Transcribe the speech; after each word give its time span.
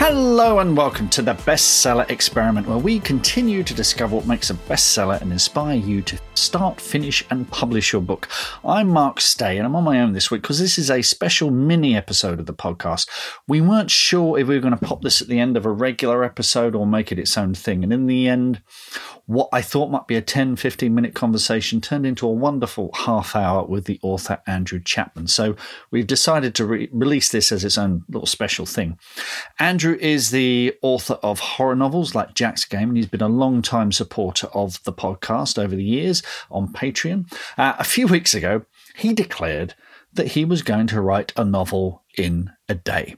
Hello 0.00 0.60
and 0.60 0.74
welcome 0.74 1.10
to 1.10 1.20
the 1.20 1.34
Bestseller 1.34 2.08
Experiment, 2.08 2.66
where 2.66 2.78
we 2.78 3.00
continue 3.00 3.62
to 3.62 3.74
discover 3.74 4.16
what 4.16 4.26
makes 4.26 4.48
a 4.48 4.54
bestseller 4.54 5.20
and 5.20 5.30
inspire 5.30 5.76
you 5.76 6.00
to 6.00 6.18
start, 6.32 6.80
finish, 6.80 7.22
and 7.28 7.48
publish 7.50 7.92
your 7.92 8.00
book. 8.00 8.26
I'm 8.64 8.88
Mark 8.88 9.20
Stay, 9.20 9.58
and 9.58 9.66
I'm 9.66 9.76
on 9.76 9.84
my 9.84 10.00
own 10.00 10.14
this 10.14 10.30
week 10.30 10.40
because 10.40 10.58
this 10.58 10.78
is 10.78 10.90
a 10.90 11.02
special 11.02 11.50
mini 11.50 11.94
episode 11.94 12.40
of 12.40 12.46
the 12.46 12.54
podcast. 12.54 13.10
We 13.46 13.60
weren't 13.60 13.90
sure 13.90 14.38
if 14.38 14.48
we 14.48 14.54
were 14.54 14.62
going 14.62 14.76
to 14.76 14.84
pop 14.84 15.02
this 15.02 15.20
at 15.20 15.28
the 15.28 15.38
end 15.38 15.58
of 15.58 15.66
a 15.66 15.70
regular 15.70 16.24
episode 16.24 16.74
or 16.74 16.86
make 16.86 17.12
it 17.12 17.18
its 17.18 17.36
own 17.36 17.52
thing, 17.52 17.84
and 17.84 17.92
in 17.92 18.06
the 18.06 18.26
end, 18.26 18.62
what 19.30 19.48
I 19.52 19.62
thought 19.62 19.92
might 19.92 20.08
be 20.08 20.16
a 20.16 20.22
10, 20.22 20.56
15 20.56 20.92
minute 20.92 21.14
conversation 21.14 21.80
turned 21.80 22.04
into 22.04 22.26
a 22.26 22.32
wonderful 22.32 22.90
half 22.92 23.36
hour 23.36 23.64
with 23.64 23.84
the 23.84 24.00
author 24.02 24.42
Andrew 24.44 24.80
Chapman. 24.82 25.28
So 25.28 25.54
we've 25.92 26.06
decided 26.06 26.52
to 26.56 26.64
re- 26.64 26.88
release 26.90 27.28
this 27.28 27.52
as 27.52 27.64
its 27.64 27.78
own 27.78 28.02
little 28.08 28.26
special 28.26 28.66
thing. 28.66 28.98
Andrew 29.60 29.89
is 29.94 30.30
the 30.30 30.74
author 30.82 31.14
of 31.22 31.40
horror 31.40 31.76
novels 31.76 32.14
like 32.14 32.34
Jack's 32.34 32.64
Game, 32.64 32.88
and 32.88 32.96
he's 32.96 33.06
been 33.06 33.22
a 33.22 33.28
long 33.28 33.62
time 33.62 33.92
supporter 33.92 34.48
of 34.48 34.82
the 34.84 34.92
podcast 34.92 35.58
over 35.58 35.74
the 35.74 35.84
years 35.84 36.22
on 36.50 36.72
Patreon. 36.72 37.32
Uh, 37.58 37.74
a 37.78 37.84
few 37.84 38.06
weeks 38.06 38.34
ago, 38.34 38.64
he 38.96 39.12
declared 39.12 39.74
that 40.12 40.28
he 40.28 40.44
was 40.44 40.62
going 40.62 40.86
to 40.88 41.00
write 41.00 41.32
a 41.36 41.44
novel 41.44 42.02
in 42.16 42.50
a 42.68 42.74
day. 42.74 43.16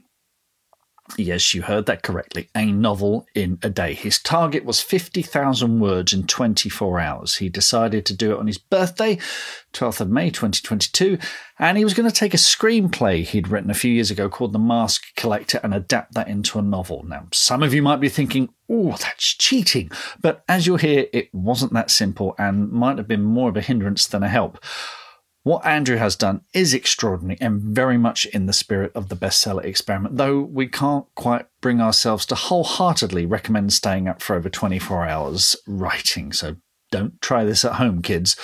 Yes, 1.17 1.53
you 1.53 1.63
heard 1.63 1.85
that 1.87 2.01
correctly. 2.01 2.49
A 2.55 2.71
novel 2.71 3.27
in 3.35 3.59
a 3.61 3.69
day. 3.69 3.93
His 3.93 4.19
target 4.19 4.63
was 4.63 4.79
50,000 4.81 5.79
words 5.79 6.13
in 6.13 6.25
24 6.25 6.99
hours. 6.99 7.35
He 7.35 7.49
decided 7.49 8.05
to 8.05 8.15
do 8.15 8.31
it 8.31 8.39
on 8.39 8.47
his 8.47 8.57
birthday, 8.57 9.17
12th 9.73 9.99
of 10.01 10.09
May 10.09 10.29
2022, 10.29 11.17
and 11.59 11.77
he 11.77 11.83
was 11.83 11.93
going 11.93 12.09
to 12.09 12.15
take 12.15 12.33
a 12.33 12.37
screenplay 12.37 13.25
he'd 13.25 13.49
written 13.49 13.69
a 13.69 13.75
few 13.75 13.91
years 13.91 14.11
ago 14.11 14.29
called 14.29 14.53
The 14.53 14.59
Mask 14.59 15.03
Collector 15.17 15.59
and 15.61 15.73
adapt 15.73 16.13
that 16.13 16.29
into 16.29 16.57
a 16.57 16.63
novel. 16.63 17.03
Now, 17.03 17.27
some 17.33 17.63
of 17.63 17.73
you 17.73 17.81
might 17.81 17.99
be 17.99 18.09
thinking, 18.09 18.49
oh, 18.69 18.91
that's 18.91 19.35
cheating. 19.35 19.91
But 20.21 20.43
as 20.47 20.65
you'll 20.65 20.77
hear, 20.77 21.07
it 21.11 21.33
wasn't 21.33 21.73
that 21.73 21.91
simple 21.91 22.33
and 22.39 22.71
might 22.71 22.97
have 22.97 23.09
been 23.09 23.23
more 23.23 23.49
of 23.49 23.57
a 23.57 23.61
hindrance 23.61 24.07
than 24.07 24.23
a 24.23 24.29
help. 24.29 24.63
What 25.43 25.65
Andrew 25.65 25.97
has 25.97 26.15
done 26.15 26.41
is 26.53 26.73
extraordinary 26.73 27.37
and 27.41 27.61
very 27.61 27.97
much 27.97 28.25
in 28.27 28.45
the 28.45 28.53
spirit 28.53 28.93
of 28.95 29.09
the 29.09 29.15
bestseller 29.17 29.65
experiment, 29.65 30.15
though 30.15 30.39
we 30.39 30.67
can't 30.67 31.05
quite 31.15 31.47
bring 31.59 31.81
ourselves 31.81 32.25
to 32.27 32.35
wholeheartedly 32.35 33.25
recommend 33.25 33.73
staying 33.73 34.07
up 34.07 34.21
for 34.21 34.37
over 34.37 34.49
24 34.49 35.05
hours 35.05 35.57
writing. 35.67 36.31
So 36.31 36.55
don't 36.91 37.21
try 37.21 37.43
this 37.43 37.65
at 37.65 37.73
home, 37.73 38.01
kids. 38.01 38.37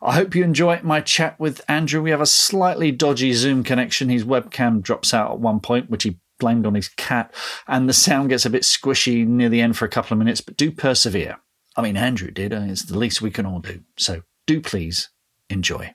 I 0.00 0.14
hope 0.14 0.36
you 0.36 0.44
enjoy 0.44 0.78
my 0.84 1.00
chat 1.00 1.40
with 1.40 1.60
Andrew. 1.66 2.00
We 2.00 2.10
have 2.10 2.20
a 2.20 2.26
slightly 2.26 2.92
dodgy 2.92 3.32
Zoom 3.32 3.64
connection. 3.64 4.08
His 4.08 4.24
webcam 4.24 4.80
drops 4.80 5.12
out 5.12 5.32
at 5.32 5.40
one 5.40 5.58
point, 5.58 5.90
which 5.90 6.04
he 6.04 6.20
blamed 6.38 6.66
on 6.66 6.74
his 6.74 6.88
cat, 6.88 7.34
and 7.66 7.88
the 7.88 7.92
sound 7.92 8.28
gets 8.28 8.46
a 8.46 8.50
bit 8.50 8.62
squishy 8.62 9.26
near 9.26 9.48
the 9.48 9.60
end 9.60 9.76
for 9.76 9.86
a 9.86 9.88
couple 9.88 10.14
of 10.14 10.18
minutes, 10.18 10.40
but 10.40 10.56
do 10.56 10.70
persevere. 10.70 11.38
I 11.76 11.82
mean, 11.82 11.96
Andrew 11.96 12.30
did. 12.30 12.52
Uh, 12.52 12.66
it's 12.68 12.84
the 12.84 12.98
least 12.98 13.22
we 13.22 13.30
can 13.30 13.46
all 13.46 13.60
do. 13.60 13.80
So 13.96 14.22
do 14.46 14.60
please 14.60 15.08
enjoy. 15.48 15.94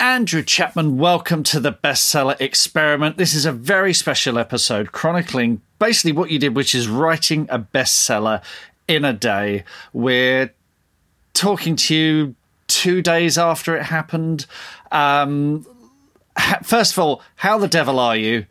Andrew 0.00 0.42
Chapman, 0.42 0.98
welcome 0.98 1.44
to 1.44 1.60
the 1.60 1.72
bestseller 1.72 2.40
experiment. 2.40 3.16
This 3.16 3.32
is 3.32 3.46
a 3.46 3.52
very 3.52 3.94
special 3.94 4.38
episode 4.38 4.90
chronicling 4.90 5.60
basically 5.78 6.12
what 6.12 6.30
you 6.30 6.38
did, 6.38 6.56
which 6.56 6.74
is 6.74 6.88
writing 6.88 7.46
a 7.48 7.58
bestseller 7.60 8.42
in 8.88 9.04
a 9.04 9.12
day. 9.12 9.64
We're 9.92 10.52
talking 11.32 11.76
to 11.76 11.94
you 11.94 12.34
two 12.66 13.02
days 13.02 13.38
after 13.38 13.76
it 13.76 13.84
happened. 13.84 14.46
Um, 14.90 15.64
first 16.64 16.92
of 16.92 16.98
all, 16.98 17.22
how 17.36 17.58
the 17.58 17.68
devil 17.68 18.00
are 18.00 18.16
you? 18.16 18.46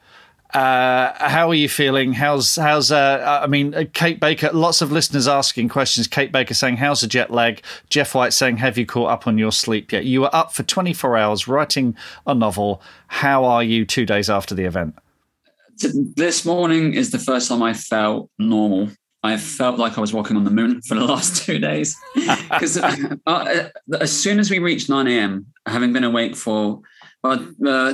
Uh, 0.53 1.13
how 1.27 1.49
are 1.49 1.55
you 1.55 1.67
feeling? 1.67 2.13
How's 2.13 2.55
how's 2.57 2.91
uh, 2.91 3.39
I 3.41 3.47
mean, 3.47 3.73
uh, 3.73 3.85
Kate 3.93 4.19
Baker. 4.19 4.51
Lots 4.51 4.83
of 4.83 4.91
listeners 4.91 5.27
asking 5.27 5.69
questions. 5.69 6.07
Kate 6.07 6.31
Baker 6.31 6.53
saying, 6.53 6.77
"How's 6.77 7.01
the 7.01 7.07
jet 7.07 7.31
lag?" 7.31 7.63
Jeff 7.89 8.13
White 8.13 8.33
saying, 8.33 8.57
"Have 8.57 8.77
you 8.77 8.85
caught 8.85 9.09
up 9.09 9.25
on 9.25 9.39
your 9.39 9.51
sleep 9.51 9.91
yet?" 9.91 10.05
You 10.05 10.21
were 10.21 10.35
up 10.35 10.53
for 10.53 10.61
24 10.61 11.17
hours 11.17 11.47
writing 11.47 11.95
a 12.27 12.35
novel. 12.35 12.83
How 13.07 13.45
are 13.45 13.63
you 13.63 13.83
two 13.83 14.05
days 14.05 14.29
after 14.29 14.53
the 14.53 14.65
event? 14.65 14.95
This 16.15 16.45
morning 16.45 16.93
is 16.93 17.09
the 17.09 17.19
first 17.19 17.49
time 17.49 17.63
I 17.63 17.73
felt 17.73 18.29
normal. 18.37 18.89
I 19.23 19.37
felt 19.37 19.79
like 19.79 19.97
I 19.97 20.01
was 20.01 20.13
walking 20.13 20.37
on 20.37 20.43
the 20.43 20.51
moon 20.51 20.81
for 20.81 20.93
the 20.95 21.05
last 21.05 21.43
two 21.45 21.57
days. 21.59 21.97
Because 22.13 22.77
uh, 22.77 23.15
uh, 23.25 23.69
as 23.99 24.11
soon 24.11 24.39
as 24.39 24.51
we 24.51 24.59
reached 24.59 24.87
9 24.87 25.07
a.m., 25.07 25.47
having 25.65 25.93
been 25.93 26.03
awake 26.03 26.35
for 26.35 26.81
uh, 27.23 27.93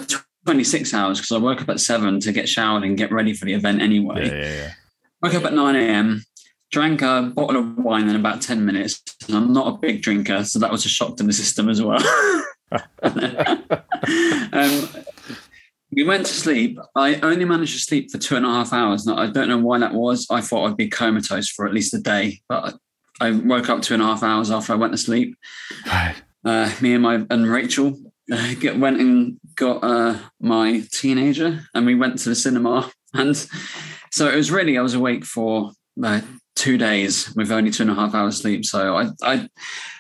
26 0.50 0.96
hours 0.96 1.20
because 1.20 1.32
I 1.32 1.38
woke 1.38 1.62
up 1.62 1.70
at 1.70 1.80
seven 1.80 2.20
to 2.22 2.32
get 2.32 2.50
showered 2.50 2.84
and 2.84 2.98
get 2.98 3.12
ready 3.12 3.34
for 3.34 3.46
the 3.46 3.54
event 3.54 3.84
anyway. 3.84 4.26
Yeah, 4.26 4.34
yeah, 4.34 4.54
yeah. 4.54 4.72
Woke 5.22 5.36
up 5.36 5.46
at 5.46 5.54
9 5.54 5.76
a.m., 5.76 6.24
drank 6.72 7.04
a 7.04 7.32
bottle 7.36 7.58
of 7.58 7.78
wine 7.78 8.10
in 8.10 8.16
about 8.16 8.42
10 8.42 8.66
minutes. 8.66 9.00
And 9.28 9.38
I'm 9.38 9.54
not 9.54 9.68
a 9.68 9.78
big 9.78 10.02
drinker, 10.02 10.44
so 10.44 10.58
that 10.58 10.72
was 10.72 10.88
a 10.88 10.90
shock 10.90 11.18
to 11.18 11.24
the 11.24 11.34
system 11.34 11.70
as 11.70 11.84
well. 11.84 12.02
um, 14.52 14.90
we 15.92 16.04
went 16.04 16.26
to 16.26 16.34
sleep. 16.34 16.80
I 16.96 17.18
only 17.18 17.46
managed 17.46 17.74
to 17.74 17.80
sleep 17.82 18.10
for 18.10 18.18
two 18.18 18.36
and 18.36 18.44
a 18.44 18.50
half 18.50 18.74
hours. 18.74 19.06
Now, 19.06 19.18
I 19.18 19.28
don't 19.28 19.50
know 19.50 19.60
why 19.60 19.78
that 19.78 19.94
was. 19.94 20.26
I 20.32 20.42
thought 20.42 20.68
I'd 20.68 20.78
be 20.78 20.90
comatose 20.90 21.48
for 21.48 21.68
at 21.68 21.76
least 21.76 21.94
a 21.94 22.00
day, 22.00 22.42
but 22.50 22.76
I 23.22 23.34
woke 23.34 23.70
up 23.70 23.84
two 23.84 23.94
and 23.94 24.02
a 24.02 24.08
half 24.08 24.24
hours 24.24 24.50
after 24.50 24.74
I 24.74 24.78
went 24.78 24.94
to 24.94 24.98
sleep. 24.98 25.38
Uh, 26.44 26.74
me 26.82 26.96
and 26.96 27.04
my 27.04 27.24
and 27.30 27.46
Rachel 27.46 28.00
uh, 28.32 28.54
get, 28.60 28.78
went 28.78 29.00
and 29.00 29.40
got 29.56 29.84
uh, 29.84 30.18
my 30.40 30.84
teenager, 30.92 31.62
and 31.74 31.86
we 31.86 31.96
went 31.96 32.20
to 32.20 32.30
the 32.30 32.36
cinema. 32.36 32.92
And 33.12 33.36
so 34.12 34.30
it 34.30 34.36
was 34.36 34.52
really 34.52 34.78
I 34.78 34.84
was 34.84 34.94
awake 34.94 35.26
for 35.26 35.72
uh, 36.04 36.22
two 36.56 36.78
days 36.78 37.34
with 37.36 37.52
only 37.52 37.72
two 37.72 37.82
and 37.82 37.92
a 37.92 37.96
half 37.96 38.14
hours 38.14 38.40
sleep. 38.40 38.66
So 38.66 38.96
I, 38.96 39.08
I, 39.24 39.50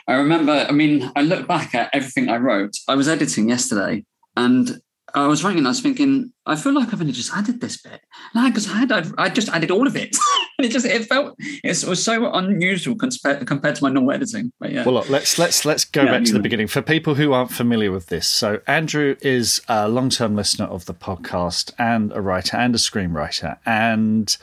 I 0.08 0.14
remember. 0.14 0.52
I 0.52 0.72
mean, 0.72 1.12
I 1.16 1.24
look 1.24 1.48
back 1.48 1.74
at 1.74 1.90
everything 1.92 2.30
I 2.30 2.38
wrote. 2.38 2.76
I 2.88 2.94
was 2.94 3.08
editing 3.08 3.50
yesterday, 3.50 4.06
and 4.38 4.80
I 5.14 5.28
was 5.28 5.44
writing, 5.44 5.60
and 5.60 5.68
I 5.68 5.72
was 5.72 5.82
thinking, 5.82 6.32
I 6.46 6.56
feel 6.56 6.74
like 6.74 6.94
I've 6.94 7.02
only 7.02 7.14
just 7.14 7.34
added 7.34 7.62
this 7.62 7.82
bit. 7.82 8.02
because 8.34 8.70
I 8.70 8.74
had, 8.74 8.92
I'd, 8.92 9.08
I 9.18 9.30
just 9.30 9.50
added 9.50 9.72
all 9.72 9.88
of 9.88 9.96
it. 9.96 10.16
and 10.58 10.66
it 10.66 10.70
just, 10.70 10.86
it 10.86 11.06
felt, 11.06 11.36
it 11.40 11.84
was 11.86 12.04
so 12.04 12.32
unusual 12.34 12.96
compared, 12.96 13.46
compared 13.46 13.76
to 13.76 13.84
my 13.84 13.90
normal 13.90 14.12
editing. 14.12 14.52
But 14.60 14.72
yeah. 14.72 14.86
Well, 14.86 14.96
look, 14.96 15.10
let's, 15.10 15.38
let's, 15.38 15.66
let's 15.66 15.86
go 15.86 16.04
yeah, 16.04 16.12
back 16.12 16.24
to 16.26 16.34
the 16.34 16.40
beginning. 16.40 16.68
For 16.68 16.82
people 16.82 17.16
who 17.16 17.34
aren't 17.34 17.52
familiar 17.52 17.92
with 17.92 18.08
this, 18.08 18.28
so 18.28 18.62
Andrew 18.68 19.16
is 19.22 19.62
a 19.68 19.88
long 19.88 20.10
term 20.10 20.36
listener 20.36 20.66
of 20.66 20.86
the 20.86 20.94
podcast 20.94 21.72
and 21.78 22.12
a 22.14 22.22
writer 22.22 22.58
and 22.58 22.74
a 22.76 22.80
screenwriter. 22.80 23.58
And 23.66 24.36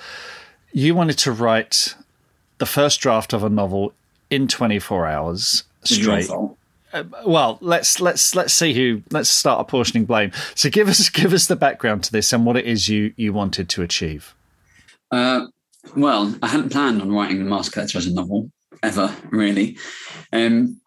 you 0.73 0.95
wanted 0.95 1.19
to 1.19 1.33
write 1.33 1.95
the 2.59 2.67
first 2.67 3.01
draft 3.01 3.33
of 3.33 3.43
a 3.43 3.49
novel 3.49 3.93
in 4.31 4.49
24 4.49 5.07
hours 5.07 5.65
straight 5.85 6.31
uh, 6.97 7.05
well, 7.27 7.59
let's 7.61 8.01
let's 8.01 8.35
let's 8.35 8.55
see 8.55 8.73
who. 8.73 9.03
Let's 9.11 9.29
start 9.29 9.61
apportioning 9.61 10.07
blame. 10.07 10.33
So 10.55 10.71
give 10.71 10.89
us 10.89 11.09
give 11.11 11.33
us 11.33 11.47
the 11.47 11.57
background 11.57 12.05
to 12.05 12.13
this 12.13 12.33
and 12.33 12.47
what 12.47 12.57
it 12.57 12.65
is 12.65 12.89
you 12.89 13.13
you 13.17 13.33
wanted 13.33 13.69
to 13.71 13.83
achieve. 13.83 14.35
Uh, 15.11 15.47
well, 15.95 16.35
I 16.43 16.49
hadn't 16.49 16.71
planned 16.71 17.01
on 17.03 17.13
writing 17.13 17.39
the 17.39 17.45
Mask 17.45 17.73
Collector 17.73 17.99
as 17.99 18.07
a 18.07 18.15
novel 18.15 18.51
ever, 18.83 19.15
really. 19.31 19.79
Um, 20.33 20.81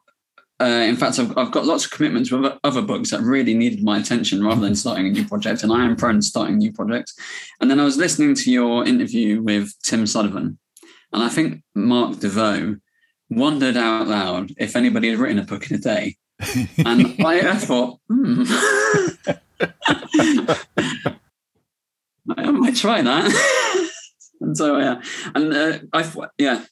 uh, 0.61 0.65
in 0.65 0.97
fact, 0.97 1.17
I've, 1.19 1.37
I've 1.37 1.51
got 1.51 1.65
lots 1.65 1.85
of 1.85 1.91
commitments 1.91 2.31
with 2.31 2.51
other 2.65 2.81
books 2.81 3.11
that 3.11 3.21
really 3.21 3.53
needed 3.53 3.81
my 3.81 3.97
attention 3.97 4.43
rather 4.43 4.59
than 4.59 4.75
starting 4.75 5.07
a 5.07 5.09
new 5.09 5.25
project. 5.25 5.63
And 5.63 5.71
I 5.71 5.85
am 5.85 5.95
prone 5.95 6.15
to 6.15 6.21
starting 6.21 6.57
new 6.57 6.73
projects. 6.73 7.15
And 7.61 7.71
then 7.71 7.79
I 7.79 7.85
was 7.85 7.95
listening 7.95 8.35
to 8.35 8.51
your 8.51 8.85
interview 8.85 9.41
with 9.41 9.73
Tim 9.83 10.05
Sullivan, 10.05 10.59
and 11.13 11.23
I 11.23 11.29
think 11.29 11.63
Mark 11.75 12.17
Desvaux 12.17 12.79
wondered 13.29 13.77
out 13.77 14.07
loud 14.07 14.51
if 14.57 14.75
anybody 14.75 15.09
had 15.09 15.19
written 15.19 15.39
a 15.39 15.43
book 15.43 15.69
in 15.69 15.77
a 15.77 15.79
day. 15.79 16.15
and 16.77 17.15
I, 17.23 17.51
I 17.51 17.55
thought, 17.55 17.99
hmm. 18.07 18.43
I 22.37 22.51
might 22.51 22.75
try 22.75 23.01
that. 23.01 23.89
and 24.41 24.57
so, 24.57 24.77
yeah. 24.77 25.01
And 25.35 25.53
uh, 25.53 25.79
I, 25.93 26.27
yeah, 26.37 26.65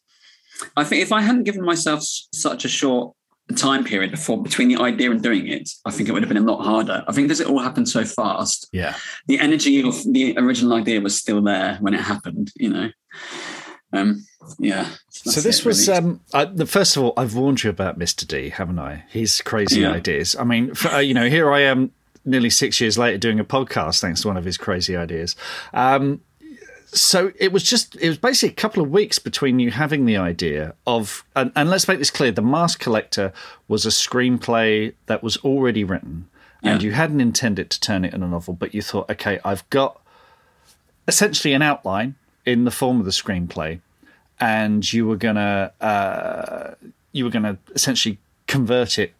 I 0.75 0.83
think 0.83 1.01
if 1.01 1.11
I 1.11 1.21
hadn't 1.21 1.43
given 1.43 1.63
myself 1.63 2.01
such 2.03 2.65
a 2.65 2.69
short 2.69 3.13
time 3.55 3.83
period 3.83 4.11
before 4.11 4.41
between 4.41 4.67
the 4.67 4.77
idea 4.77 5.11
and 5.11 5.21
doing 5.21 5.47
it, 5.47 5.69
I 5.85 5.91
think 5.91 6.09
it 6.09 6.11
would 6.11 6.21
have 6.21 6.29
been 6.29 6.37
a 6.37 6.51
lot 6.51 6.63
harder. 6.63 7.03
I 7.07 7.11
think 7.11 7.27
because 7.27 7.39
it 7.39 7.47
all 7.47 7.59
happened 7.59 7.89
so 7.89 8.03
fast, 8.03 8.67
yeah, 8.71 8.95
the 9.27 9.39
energy 9.39 9.81
of 9.81 9.95
the 10.11 10.37
original 10.37 10.73
idea 10.73 11.01
was 11.01 11.17
still 11.17 11.41
there 11.41 11.77
when 11.79 11.93
it 11.93 12.01
happened, 12.01 12.51
you 12.55 12.69
know. 12.69 12.89
Um, 13.93 14.25
yeah. 14.59 14.89
So 15.09 15.41
this 15.41 15.65
was 15.65 15.87
um, 15.89 16.21
I, 16.33 16.45
the 16.45 16.65
first 16.65 16.97
of 16.97 17.03
all. 17.03 17.13
I've 17.17 17.35
warned 17.35 17.63
you 17.63 17.69
about 17.69 17.97
Mr. 17.97 18.27
D, 18.27 18.49
haven't 18.49 18.79
I? 18.79 19.05
His 19.09 19.41
crazy 19.41 19.81
yeah. 19.81 19.91
ideas. 19.91 20.35
I 20.35 20.43
mean, 20.43 20.73
for, 20.73 20.89
uh, 20.89 20.99
you 20.99 21.13
know, 21.13 21.29
here 21.29 21.51
I 21.51 21.61
am, 21.61 21.91
nearly 22.25 22.49
six 22.49 22.79
years 22.81 22.97
later, 22.97 23.17
doing 23.17 23.39
a 23.39 23.45
podcast 23.45 24.01
thanks 24.01 24.21
to 24.21 24.27
one 24.27 24.37
of 24.37 24.45
his 24.45 24.57
crazy 24.57 24.95
ideas. 24.95 25.35
Um, 25.73 26.21
so 26.87 27.31
it 27.37 27.51
was 27.51 27.63
just 27.63 27.95
it 27.97 28.07
was 28.07 28.17
basically 28.17 28.53
a 28.53 28.55
couple 28.55 28.81
of 28.81 28.89
weeks 28.89 29.19
between 29.19 29.59
you 29.59 29.71
having 29.71 30.05
the 30.05 30.17
idea 30.17 30.73
of 30.85 31.25
and, 31.35 31.51
and 31.55 31.69
let's 31.69 31.87
make 31.87 31.99
this 31.99 32.09
clear 32.09 32.31
the 32.31 32.41
mask 32.41 32.79
collector 32.79 33.33
was 33.67 33.85
a 33.85 33.89
screenplay 33.89 34.93
that 35.07 35.21
was 35.21 35.37
already 35.37 35.83
written 35.83 36.27
yeah. 36.61 36.71
and 36.71 36.83
you 36.83 36.93
hadn't 36.93 37.19
intended 37.19 37.69
to 37.69 37.79
turn 37.79 38.05
it 38.05 38.13
into 38.13 38.25
a 38.25 38.29
novel 38.29 38.53
but 38.53 38.73
you 38.73 38.81
thought 38.81 39.09
okay 39.09 39.37
i've 39.43 39.69
got 39.69 40.01
essentially 41.07 41.53
an 41.53 41.61
outline 41.61 42.15
in 42.47 42.63
the 42.63 42.71
form 42.71 42.99
of 42.99 43.05
the 43.05 43.11
screenplay 43.11 43.79
and 44.39 44.91
you 44.91 45.05
were 45.05 45.17
gonna 45.17 45.71
uh, 45.81 46.73
you 47.11 47.25
were 47.25 47.29
gonna 47.29 47.57
essentially 47.75 48.17
convert 48.47 48.97
it 48.97 49.13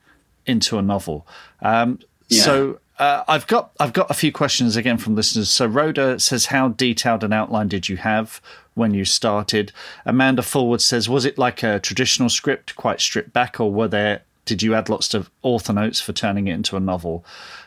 into 0.45 0.77
a 0.77 0.81
novel 0.81 1.27
um, 1.61 1.99
yeah. 2.29 2.41
so 2.41 2.79
uh, 2.99 3.23
I've 3.27 3.45
got 3.45 3.71
I've 3.79 3.93
got 3.93 4.09
a 4.09 4.13
few 4.13 4.31
questions 4.31 4.75
again 4.75 4.97
from 4.97 5.15
listeners. 5.15 5.51
So 5.51 5.67
Rhoda 5.67 6.19
says, 6.19 6.47
"How 6.47 6.69
detailed 6.69 7.23
an 7.23 7.31
outline 7.31 7.67
did 7.67 7.87
you 7.87 7.97
have 7.97 8.41
when 8.73 8.93
you 8.95 9.05
started?" 9.05 9.71
Amanda 10.03 10.41
Forward 10.41 10.81
says, 10.81 11.07
"Was 11.07 11.23
it 11.23 11.37
like 11.37 11.61
a 11.61 11.79
traditional 11.79 12.27
script, 12.27 12.75
quite 12.75 12.99
stripped 12.99 13.33
back, 13.33 13.59
or 13.59 13.71
were 13.71 13.87
there? 13.87 14.21
Did 14.45 14.63
you 14.63 14.73
add 14.73 14.89
lots 14.89 15.13
of 15.13 15.29
author 15.43 15.73
notes 15.73 16.01
for 16.01 16.11
turning 16.11 16.47
it 16.47 16.55
into 16.55 16.75
a 16.75 16.79
novel?" 16.79 17.23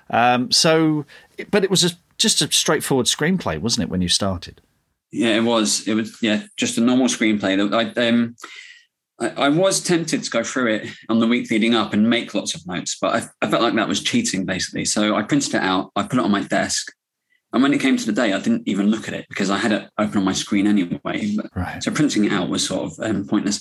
Um, 0.08 0.50
so, 0.50 1.06
but 1.52 1.62
it 1.62 1.70
was 1.70 1.84
a, 1.84 1.90
just 2.18 2.42
a 2.42 2.50
straightforward 2.50 3.06
screenplay, 3.06 3.56
wasn't 3.60 3.84
it, 3.84 3.90
when 3.90 4.02
you 4.02 4.08
started? 4.08 4.60
Yeah, 5.12 5.36
it 5.36 5.44
was. 5.44 5.86
It 5.88 5.94
was 5.94 6.16
yeah, 6.22 6.44
just 6.56 6.78
a 6.78 6.80
normal 6.80 7.06
screenplay. 7.06 7.72
I, 7.72 8.08
um, 8.08 8.36
I, 9.20 9.48
was 9.48 9.80
tempted 9.80 10.22
to 10.22 10.30
go 10.30 10.42
through 10.42 10.74
it 10.74 10.88
on 11.08 11.20
the 11.20 11.26
week 11.26 11.50
leading 11.50 11.74
up 11.74 11.92
and 11.92 12.08
make 12.08 12.32
lots 12.32 12.54
of 12.54 12.66
notes, 12.66 12.96
but 13.00 13.14
I, 13.14 13.46
I, 13.46 13.50
felt 13.50 13.62
like 13.62 13.74
that 13.74 13.88
was 13.88 14.02
cheating 14.02 14.46
basically. 14.46 14.86
So 14.86 15.14
I 15.14 15.22
printed 15.22 15.54
it 15.54 15.62
out, 15.62 15.90
I 15.94 16.04
put 16.04 16.18
it 16.18 16.24
on 16.24 16.30
my 16.30 16.42
desk. 16.42 16.90
And 17.52 17.62
when 17.62 17.74
it 17.74 17.80
came 17.80 17.96
to 17.96 18.06
the 18.06 18.12
day, 18.12 18.32
I 18.32 18.40
didn't 18.40 18.66
even 18.66 18.90
look 18.90 19.08
at 19.08 19.14
it 19.14 19.26
because 19.28 19.50
I 19.50 19.58
had 19.58 19.72
it 19.72 19.90
open 19.98 20.18
on 20.18 20.24
my 20.24 20.32
screen 20.32 20.66
anyway. 20.66 21.36
Right. 21.54 21.82
So 21.82 21.90
printing 21.90 22.24
it 22.24 22.32
out 22.32 22.48
was 22.48 22.66
sort 22.66 22.92
of 22.92 23.00
um, 23.00 23.26
pointless. 23.26 23.60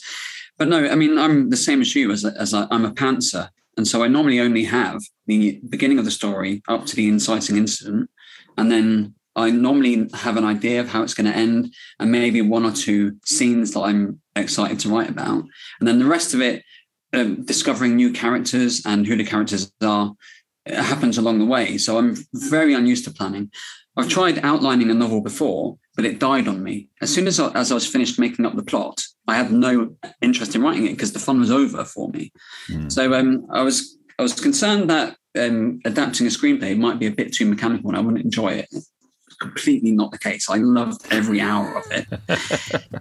But 0.57 0.67
no, 0.67 0.87
I 0.87 0.95
mean, 0.95 1.17
I'm 1.17 1.49
the 1.49 1.57
same 1.57 1.81
as 1.81 1.95
you, 1.95 2.11
as, 2.11 2.23
as 2.23 2.53
I, 2.53 2.67
I'm 2.69 2.85
a 2.85 2.91
pantser. 2.91 3.49
And 3.77 3.87
so 3.87 4.03
I 4.03 4.07
normally 4.07 4.39
only 4.39 4.63
have 4.65 5.01
the 5.25 5.59
beginning 5.69 5.99
of 5.99 6.05
the 6.05 6.11
story 6.11 6.61
up 6.67 6.85
to 6.85 6.95
the 6.95 7.07
inciting 7.07 7.57
incident. 7.57 8.09
And 8.57 8.71
then 8.71 9.15
I 9.35 9.51
normally 9.51 10.09
have 10.13 10.37
an 10.37 10.45
idea 10.45 10.81
of 10.81 10.89
how 10.89 11.03
it's 11.03 11.13
going 11.13 11.31
to 11.31 11.37
end 11.37 11.73
and 11.99 12.11
maybe 12.11 12.41
one 12.41 12.65
or 12.65 12.71
two 12.71 13.17
scenes 13.25 13.71
that 13.73 13.81
I'm 13.81 14.19
excited 14.35 14.79
to 14.79 14.89
write 14.89 15.09
about. 15.09 15.43
And 15.79 15.87
then 15.87 15.99
the 15.99 16.05
rest 16.05 16.33
of 16.33 16.41
it, 16.41 16.63
um, 17.13 17.43
discovering 17.45 17.95
new 17.95 18.11
characters 18.11 18.83
and 18.85 19.05
who 19.05 19.15
the 19.15 19.25
characters 19.25 19.71
are, 19.81 20.13
happens 20.65 21.17
along 21.17 21.39
the 21.39 21.45
way. 21.45 21.77
So 21.77 21.97
I'm 21.97 22.15
very 22.33 22.73
unused 22.73 23.05
to 23.05 23.11
planning. 23.11 23.51
I've 23.97 24.09
tried 24.09 24.43
outlining 24.43 24.89
a 24.89 24.93
novel 24.93 25.21
before, 25.21 25.77
but 25.95 26.05
it 26.05 26.19
died 26.19 26.47
on 26.47 26.63
me. 26.63 26.87
As 27.01 27.13
soon 27.13 27.27
as 27.27 27.39
I, 27.39 27.51
as 27.51 27.71
I 27.71 27.75
was 27.75 27.87
finished 27.87 28.19
making 28.19 28.45
up 28.45 28.55
the 28.55 28.63
plot, 28.63 29.01
I 29.27 29.35
had 29.35 29.51
no 29.51 29.95
interest 30.21 30.55
in 30.55 30.61
writing 30.61 30.85
it 30.85 30.91
because 30.91 31.13
the 31.13 31.19
fun 31.19 31.39
was 31.39 31.51
over 31.51 31.83
for 31.83 32.09
me. 32.09 32.31
Mm. 32.69 32.91
So 32.91 33.13
um, 33.13 33.47
I 33.51 33.61
was 33.61 33.97
I 34.17 34.21
was 34.21 34.33
concerned 34.39 34.89
that 34.89 35.17
um, 35.37 35.79
adapting 35.85 36.27
a 36.27 36.29
screenplay 36.29 36.77
might 36.77 36.99
be 36.99 37.07
a 37.07 37.11
bit 37.11 37.33
too 37.33 37.45
mechanical 37.45 37.89
and 37.89 37.97
I 37.97 38.01
wouldn't 38.01 38.23
enjoy 38.23 38.53
it 38.53 38.67
completely 39.39 39.91
not 39.91 40.11
the 40.11 40.17
case. 40.17 40.49
I 40.49 40.57
loved 40.57 41.05
every 41.11 41.41
hour 41.41 41.77
of 41.77 41.85
it. 41.91 42.07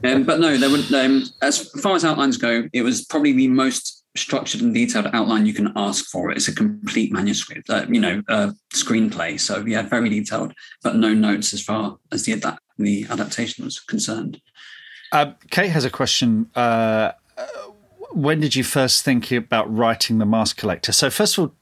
um, 0.05 0.25
but 0.25 0.41
no, 0.41 0.57
there 0.57 0.71
were, 0.71 1.05
um, 1.05 1.25
as 1.43 1.71
far 1.81 1.95
as 1.95 2.05
outlines 2.05 2.37
go, 2.37 2.69
it 2.73 2.83
was 2.83 3.05
probably 3.05 3.33
the 3.33 3.49
most 3.49 4.05
structured 4.17 4.61
and 4.61 4.75
detailed 4.75 5.09
outline 5.13 5.47
you 5.47 5.55
can 5.55 5.73
ask 5.77 6.07
for. 6.07 6.31
It's 6.31 6.49
a 6.49 6.55
complete 6.55 7.13
manuscript, 7.13 7.71
uh, 7.71 7.87
you 7.89 8.01
know, 8.01 8.23
uh, 8.29 8.53
screenplay. 8.75 9.39
So 9.39 9.65
yeah, 9.65 9.83
very 9.83 10.09
detailed, 10.09 10.53
but 10.83 10.97
no 10.97 11.15
notes 11.15 11.53
as 11.55 11.63
far 11.63 11.99
as 12.13 12.25
the 12.25 12.33
adapt- 12.33 12.63
the 12.79 13.07
adaptation 13.11 13.65
was 13.65 13.81
concerned. 13.81 14.41
Uh, 15.13 15.33
Kate 15.51 15.71
has 15.71 15.85
a 15.85 15.91
question. 15.91 16.51
Uh, 16.55 17.13
when 18.13 18.41
did 18.41 18.57
you 18.57 18.65
first 18.65 19.05
think 19.05 19.31
about 19.33 19.73
writing 19.75 20.19
the 20.19 20.27
Mask 20.27 20.57
Collector? 20.57 20.93
So 20.93 21.11
first 21.11 21.37
of 21.39 21.45
all, 21.45 21.55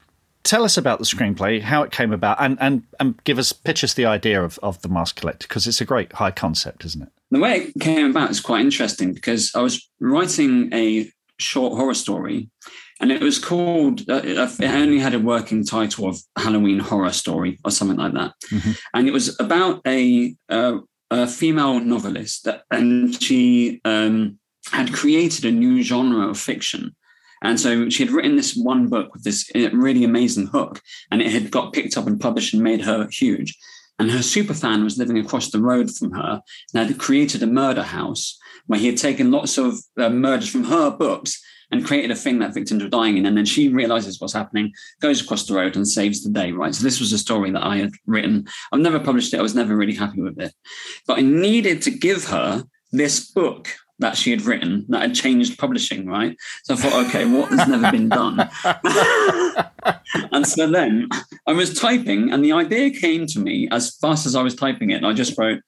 tell 0.46 0.64
us 0.64 0.78
about 0.78 0.98
the 0.98 1.04
screenplay, 1.04 1.60
how 1.60 1.82
it 1.82 1.90
came 1.90 2.12
about, 2.12 2.38
and 2.40 2.56
and 2.60 2.84
and 2.98 3.22
give 3.24 3.38
us 3.38 3.52
pitch 3.52 3.84
us 3.84 3.94
the 3.94 4.06
idea 4.06 4.42
of 4.42 4.58
of 4.62 4.80
the 4.82 4.88
Mask 4.88 5.16
Collector 5.16 5.46
because 5.46 5.66
it's 5.66 5.80
a 5.80 5.84
great 5.84 6.12
high 6.12 6.30
concept, 6.30 6.84
isn't 6.84 7.02
it? 7.02 7.08
The 7.30 7.40
way 7.40 7.56
it 7.56 7.80
came 7.80 8.10
about 8.10 8.30
is 8.30 8.40
quite 8.40 8.60
interesting 8.60 9.12
because 9.12 9.54
I 9.54 9.60
was 9.60 9.86
writing 10.00 10.72
a 10.72 11.10
short 11.38 11.74
horror 11.74 11.94
story, 11.94 12.48
and 13.00 13.12
it 13.12 13.20
was 13.20 13.38
called. 13.38 14.08
Uh, 14.08 14.22
it 14.24 14.62
only 14.62 15.00
had 15.00 15.14
a 15.14 15.18
working 15.18 15.64
title 15.64 16.08
of 16.08 16.18
Halloween 16.38 16.78
Horror 16.78 17.12
Story 17.12 17.58
or 17.64 17.70
something 17.70 17.98
like 17.98 18.14
that, 18.14 18.32
mm-hmm. 18.50 18.72
and 18.94 19.08
it 19.08 19.12
was 19.12 19.38
about 19.40 19.82
a. 19.86 20.34
Uh, 20.48 20.78
a 21.08 21.24
female 21.24 21.78
novelist, 21.78 22.48
and 22.72 23.22
she 23.22 23.80
um, 23.84 24.40
had 24.72 24.92
created 24.92 25.44
a 25.44 25.52
new 25.52 25.80
genre 25.80 26.26
of 26.26 26.36
fiction 26.36 26.96
and 27.42 27.60
so 27.60 27.88
she 27.88 28.04
had 28.04 28.12
written 28.12 28.36
this 28.36 28.56
one 28.56 28.88
book 28.88 29.12
with 29.12 29.24
this 29.24 29.50
uh, 29.54 29.70
really 29.72 30.04
amazing 30.04 30.48
hook, 30.48 30.80
and 31.10 31.20
it 31.20 31.30
had 31.30 31.50
got 31.50 31.72
picked 31.72 31.96
up 31.96 32.06
and 32.06 32.20
published 32.20 32.54
and 32.54 32.62
made 32.62 32.82
her 32.82 33.08
huge. 33.10 33.56
And 33.98 34.10
her 34.10 34.22
super 34.22 34.54
fan 34.54 34.84
was 34.84 34.98
living 34.98 35.18
across 35.18 35.50
the 35.50 35.60
road 35.60 35.90
from 35.90 36.12
her 36.12 36.42
and 36.74 36.88
had 36.88 36.98
created 36.98 37.42
a 37.42 37.46
murder 37.46 37.82
house 37.82 38.38
where 38.66 38.78
he 38.78 38.86
had 38.86 38.98
taken 38.98 39.30
lots 39.30 39.56
of 39.56 39.78
uh, 39.96 40.10
murders 40.10 40.50
from 40.50 40.64
her 40.64 40.90
books 40.90 41.42
and 41.70 41.84
created 41.84 42.10
a 42.10 42.16
thing 42.16 42.38
that 42.38 42.54
victims 42.54 42.82
were 42.82 42.88
dying 42.88 43.16
in. 43.16 43.26
And 43.26 43.36
then 43.36 43.44
she 43.44 43.68
realizes 43.68 44.20
what's 44.20 44.32
happening, 44.32 44.72
goes 45.00 45.22
across 45.22 45.46
the 45.46 45.54
road 45.54 45.76
and 45.76 45.88
saves 45.88 46.22
the 46.22 46.30
day, 46.30 46.52
right? 46.52 46.74
So 46.74 46.84
this 46.84 47.00
was 47.00 47.12
a 47.12 47.18
story 47.18 47.50
that 47.50 47.64
I 47.64 47.78
had 47.78 47.92
written. 48.06 48.46
I've 48.70 48.80
never 48.80 49.00
published 49.00 49.34
it. 49.34 49.38
I 49.38 49.42
was 49.42 49.54
never 49.54 49.74
really 49.74 49.94
happy 49.94 50.20
with 50.20 50.38
it. 50.38 50.54
But 51.06 51.18
I 51.18 51.22
needed 51.22 51.82
to 51.82 51.90
give 51.90 52.26
her 52.26 52.64
this 52.92 53.30
book 53.30 53.68
that 53.98 54.16
she 54.16 54.30
had 54.30 54.42
written 54.42 54.84
that 54.88 55.00
had 55.00 55.14
changed 55.14 55.58
publishing, 55.58 56.06
right? 56.06 56.36
So 56.64 56.74
I 56.74 56.76
thought, 56.76 57.06
okay, 57.06 57.24
what 57.24 57.50
has 57.50 57.66
never 57.66 57.90
been 57.90 58.08
done? 58.08 58.48
and 60.32 60.46
so 60.46 60.70
then 60.70 61.08
I 61.46 61.52
was 61.52 61.78
typing, 61.78 62.30
and 62.30 62.44
the 62.44 62.52
idea 62.52 62.90
came 62.90 63.26
to 63.28 63.38
me 63.38 63.68
as 63.70 63.96
fast 63.96 64.26
as 64.26 64.34
I 64.34 64.42
was 64.42 64.54
typing 64.54 64.90
it. 64.90 64.96
And 64.96 65.06
I 65.06 65.12
just 65.12 65.38
wrote, 65.38 65.60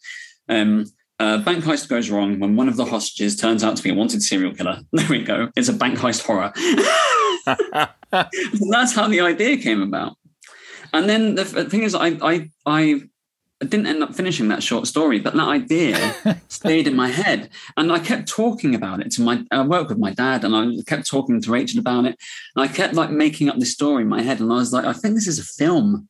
um, 0.49 0.87
uh, 1.21 1.39
bank 1.39 1.65
heist 1.65 1.89
goes 1.89 2.11
wrong 2.11 2.39
when 2.39 2.55
one 2.55 2.69
of 2.69 2.77
the 2.77 2.85
hostages 2.85 3.37
turns 3.37 3.65
out 3.65 3.77
to 3.77 3.83
be 3.83 3.91
a 3.91 3.95
wanted 3.95 4.23
serial 4.23 4.55
killer. 4.55 4.81
There 4.93 5.09
we 5.09 5.23
go. 5.23 5.49
It's 5.57 5.69
a 5.69 5.73
bank 5.73 5.99
heist 5.99 6.25
horror. 6.25 6.53
that's 8.71 8.95
how 8.95 9.09
the 9.09 9.21
idea 9.21 9.57
came 9.57 9.83
about. 9.83 10.17
And 10.93 11.09
then 11.09 11.35
the 11.35 11.45
thing 11.45 11.83
is, 11.83 11.95
I, 11.95 12.19
I, 12.23 12.51
I 12.65 13.03
I 13.61 13.67
didn't 13.67 13.87
end 13.87 14.05
up 14.05 14.15
finishing 14.15 14.49
that 14.49 14.63
short 14.63 14.87
story, 14.87 15.19
but 15.19 15.35
that 15.35 15.49
idea 15.49 16.15
stayed 16.49 16.87
in 16.87 16.95
my 16.95 17.09
head. 17.09 17.51
And 17.77 17.91
I 17.91 17.99
kept 17.99 18.29
talking 18.29 18.75
about 18.75 19.01
it 19.01 19.11
to 19.13 19.23
my, 19.23 19.45
I 19.51 19.63
worked 19.63 19.89
with 19.89 19.99
my 19.99 20.13
dad 20.13 20.45
and 20.45 20.55
I 20.55 20.69
kept 20.87 21.09
talking 21.09 21.41
to 21.41 21.51
Rachel 21.51 21.81
about 21.81 22.05
it. 22.05 22.17
And 22.55 22.65
I 22.65 22.69
kept 22.69 22.95
like 22.95 23.11
making 23.11 23.49
up 23.49 23.59
this 23.59 23.73
story 23.73 24.03
in 24.03 24.09
my 24.09 24.23
head. 24.23 24.39
And 24.39 24.53
I 24.53 24.57
was 24.57 24.73
like, 24.73 24.85
I 24.85 24.93
think 24.93 25.17
this 25.17 25.27
is 25.27 25.41
a 25.41 25.45
film. 25.45 26.09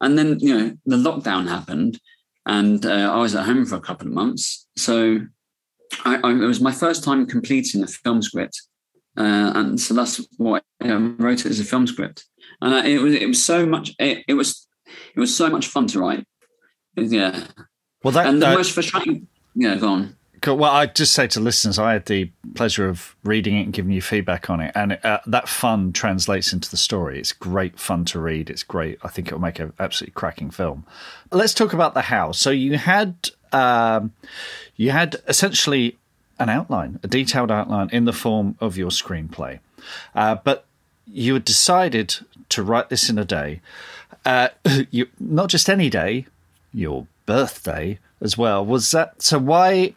And 0.00 0.18
then, 0.18 0.40
you 0.40 0.58
know, 0.58 0.76
the 0.84 0.96
lockdown 0.96 1.48
happened 1.48 2.00
and 2.46 2.84
uh, 2.84 3.12
I 3.12 3.18
was 3.18 3.36
at 3.36 3.46
home 3.46 3.64
for 3.64 3.76
a 3.76 3.80
couple 3.80 4.08
of 4.08 4.12
months. 4.12 4.66
So 4.76 5.20
I, 6.04 6.16
I, 6.16 6.30
it 6.32 6.46
was 6.46 6.60
my 6.60 6.72
first 6.72 7.04
time 7.04 7.26
completing 7.26 7.84
a 7.84 7.86
film 7.86 8.22
script. 8.22 8.60
Uh, 9.16 9.52
and 9.54 9.80
so 9.80 9.94
that's 9.94 10.26
what 10.36 10.64
I 10.82 10.94
wrote 10.94 11.46
it 11.46 11.50
as 11.50 11.60
a 11.60 11.64
film 11.64 11.86
script. 11.86 12.24
And 12.60 12.74
I, 12.74 12.86
it 12.86 13.00
was, 13.00 13.14
it 13.14 13.28
was 13.28 13.44
so 13.44 13.66
much, 13.66 13.92
it, 14.00 14.24
it 14.26 14.34
was, 14.34 14.66
it 15.14 15.20
was 15.20 15.36
so 15.36 15.48
much 15.48 15.68
fun 15.68 15.86
to 15.88 16.00
write 16.00 16.26
yeah. 16.96 17.44
Well, 18.02 18.12
that 18.12 18.26
and 18.26 18.42
the 18.42 18.50
uh, 18.50 18.54
most 18.54 18.72
frustrating. 18.72 19.26
Yeah, 19.54 19.76
go 19.76 19.88
on. 19.88 20.16
Well, 20.44 20.64
I 20.64 20.86
just 20.86 21.12
say 21.12 21.28
to 21.28 21.40
listeners, 21.40 21.78
I 21.78 21.92
had 21.92 22.06
the 22.06 22.30
pleasure 22.56 22.88
of 22.88 23.14
reading 23.22 23.56
it 23.56 23.62
and 23.62 23.72
giving 23.72 23.92
you 23.92 24.02
feedback 24.02 24.50
on 24.50 24.60
it, 24.60 24.72
and 24.74 24.98
uh, 25.04 25.20
that 25.26 25.48
fun 25.48 25.92
translates 25.92 26.52
into 26.52 26.68
the 26.68 26.76
story. 26.76 27.20
It's 27.20 27.32
great 27.32 27.78
fun 27.78 28.04
to 28.06 28.18
read. 28.18 28.50
It's 28.50 28.64
great. 28.64 28.98
I 29.04 29.08
think 29.08 29.28
it'll 29.28 29.38
make 29.38 29.60
an 29.60 29.72
absolutely 29.78 30.14
cracking 30.14 30.50
film. 30.50 30.84
Let's 31.30 31.54
talk 31.54 31.72
about 31.72 31.94
the 31.94 32.02
how. 32.02 32.32
So 32.32 32.50
you 32.50 32.76
had 32.76 33.30
um, 33.52 34.12
you 34.74 34.90
had 34.90 35.16
essentially 35.28 35.98
an 36.40 36.48
outline, 36.48 36.98
a 37.04 37.06
detailed 37.06 37.52
outline 37.52 37.88
in 37.92 38.04
the 38.04 38.12
form 38.12 38.56
of 38.60 38.76
your 38.76 38.90
screenplay, 38.90 39.60
uh, 40.16 40.36
but 40.42 40.64
you 41.06 41.34
had 41.34 41.44
decided 41.44 42.16
to 42.48 42.64
write 42.64 42.88
this 42.88 43.08
in 43.08 43.18
a 43.18 43.24
day. 43.24 43.60
Uh, 44.24 44.48
you, 44.90 45.06
not 45.20 45.50
just 45.50 45.70
any 45.70 45.88
day, 45.88 46.26
your 46.72 47.06
birthday, 47.26 47.98
as 48.22 48.38
well. 48.38 48.64
Was 48.64 48.90
that 48.92 49.20
so? 49.20 49.38
Why? 49.38 49.94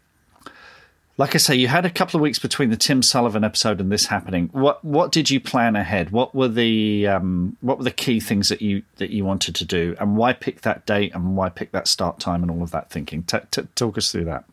Like 1.18 1.34
I 1.34 1.38
say, 1.38 1.56
you 1.56 1.70
had 1.70 1.86
a 1.86 1.90
couple 1.90 2.18
of 2.18 2.22
weeks 2.22 2.40
between 2.40 2.72
the 2.72 2.76
Tim 2.76 3.02
Sullivan 3.02 3.46
episode 3.46 3.80
and 3.80 3.90
this 3.90 4.08
happening. 4.08 4.50
What 4.52 4.84
what 4.84 5.14
did 5.14 5.30
you 5.30 5.40
plan 5.40 5.78
ahead? 5.78 6.10
What 6.10 6.36
were 6.36 6.50
the 6.50 7.08
um, 7.08 7.56
what 7.62 7.78
were 7.78 7.86
the 7.86 7.92
key 7.92 8.20
things 8.20 8.50
that 8.50 8.62
you 8.62 8.84
that 8.98 9.12
you 9.12 9.24
wanted 9.24 9.56
to 9.56 9.66
do, 9.66 9.96
and 10.00 10.18
why 10.18 10.34
pick 10.34 10.62
that 10.62 10.86
date 10.86 11.16
and 11.16 11.38
why 11.38 11.50
pick 11.50 11.72
that 11.72 11.88
start 11.88 12.20
time 12.20 12.42
and 12.42 12.52
all 12.52 12.64
of 12.64 12.72
that 12.72 12.90
thinking? 12.90 13.24
T- 13.24 13.38
t- 13.52 13.68
talk 13.76 13.98
us 13.98 14.12
through 14.12 14.26
that. 14.26 14.44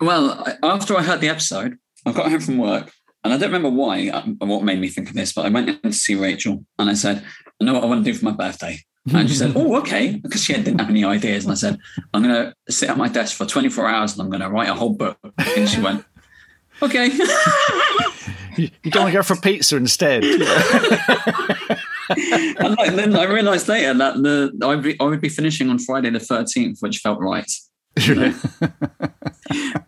Well, 0.00 0.46
after 0.62 0.96
I 0.96 1.02
heard 1.02 1.20
the 1.20 1.28
episode, 1.28 1.78
I 2.04 2.12
got 2.12 2.30
home 2.30 2.40
from 2.40 2.58
work, 2.58 2.92
and 3.22 3.32
I 3.32 3.38
don't 3.38 3.52
remember 3.52 3.70
why 3.70 3.98
and 3.98 4.38
what 4.40 4.62
made 4.62 4.80
me 4.80 4.88
think 4.88 5.08
of 5.08 5.14
this, 5.14 5.32
but 5.32 5.46
I 5.46 5.48
went 5.48 5.70
in 5.70 5.80
to 5.80 5.92
see 5.92 6.16
Rachel, 6.16 6.66
and 6.78 6.90
I 6.90 6.94
said, 6.94 7.24
"I 7.60 7.64
know 7.64 7.72
what 7.72 7.84
I 7.84 7.86
want 7.86 8.04
to 8.04 8.12
do 8.12 8.18
for 8.18 8.26
my 8.26 8.32
birthday." 8.32 8.78
And 9.12 9.28
she 9.28 9.36
said, 9.36 9.52
Oh, 9.54 9.76
okay. 9.76 10.16
Because 10.16 10.42
she 10.42 10.54
didn't 10.54 10.78
have 10.78 10.88
any 10.88 11.04
ideas. 11.04 11.44
And 11.44 11.52
I 11.52 11.56
said, 11.56 11.78
I'm 12.12 12.22
going 12.22 12.34
to 12.34 12.54
sit 12.72 12.88
at 12.88 12.96
my 12.96 13.08
desk 13.08 13.36
for 13.36 13.44
24 13.44 13.86
hours 13.86 14.12
and 14.12 14.22
I'm 14.22 14.30
going 14.30 14.40
to 14.40 14.48
write 14.48 14.68
a 14.68 14.74
whole 14.74 14.94
book. 14.94 15.18
And 15.38 15.68
she 15.68 15.80
went, 15.80 16.04
Okay. 16.82 17.06
you, 18.56 18.70
don't 18.90 19.02
want 19.02 19.12
to 19.12 19.18
go 19.18 19.22
for 19.22 19.36
pizza 19.36 19.76
instead. 19.76 20.24
and 20.24 20.40
like, 22.76 22.94
then 22.94 23.14
I 23.14 23.24
realized 23.24 23.68
later 23.68 23.94
that 23.94 24.16
the 24.16 24.52
I 24.62 24.66
would, 24.68 24.82
be, 24.82 24.98
I 24.98 25.04
would 25.04 25.20
be 25.20 25.28
finishing 25.28 25.70
on 25.70 25.78
Friday 25.78 26.10
the 26.10 26.18
13th, 26.18 26.80
which 26.80 26.98
felt 26.98 27.20
right. 27.20 27.50
You 28.00 28.14
know? 28.16 28.34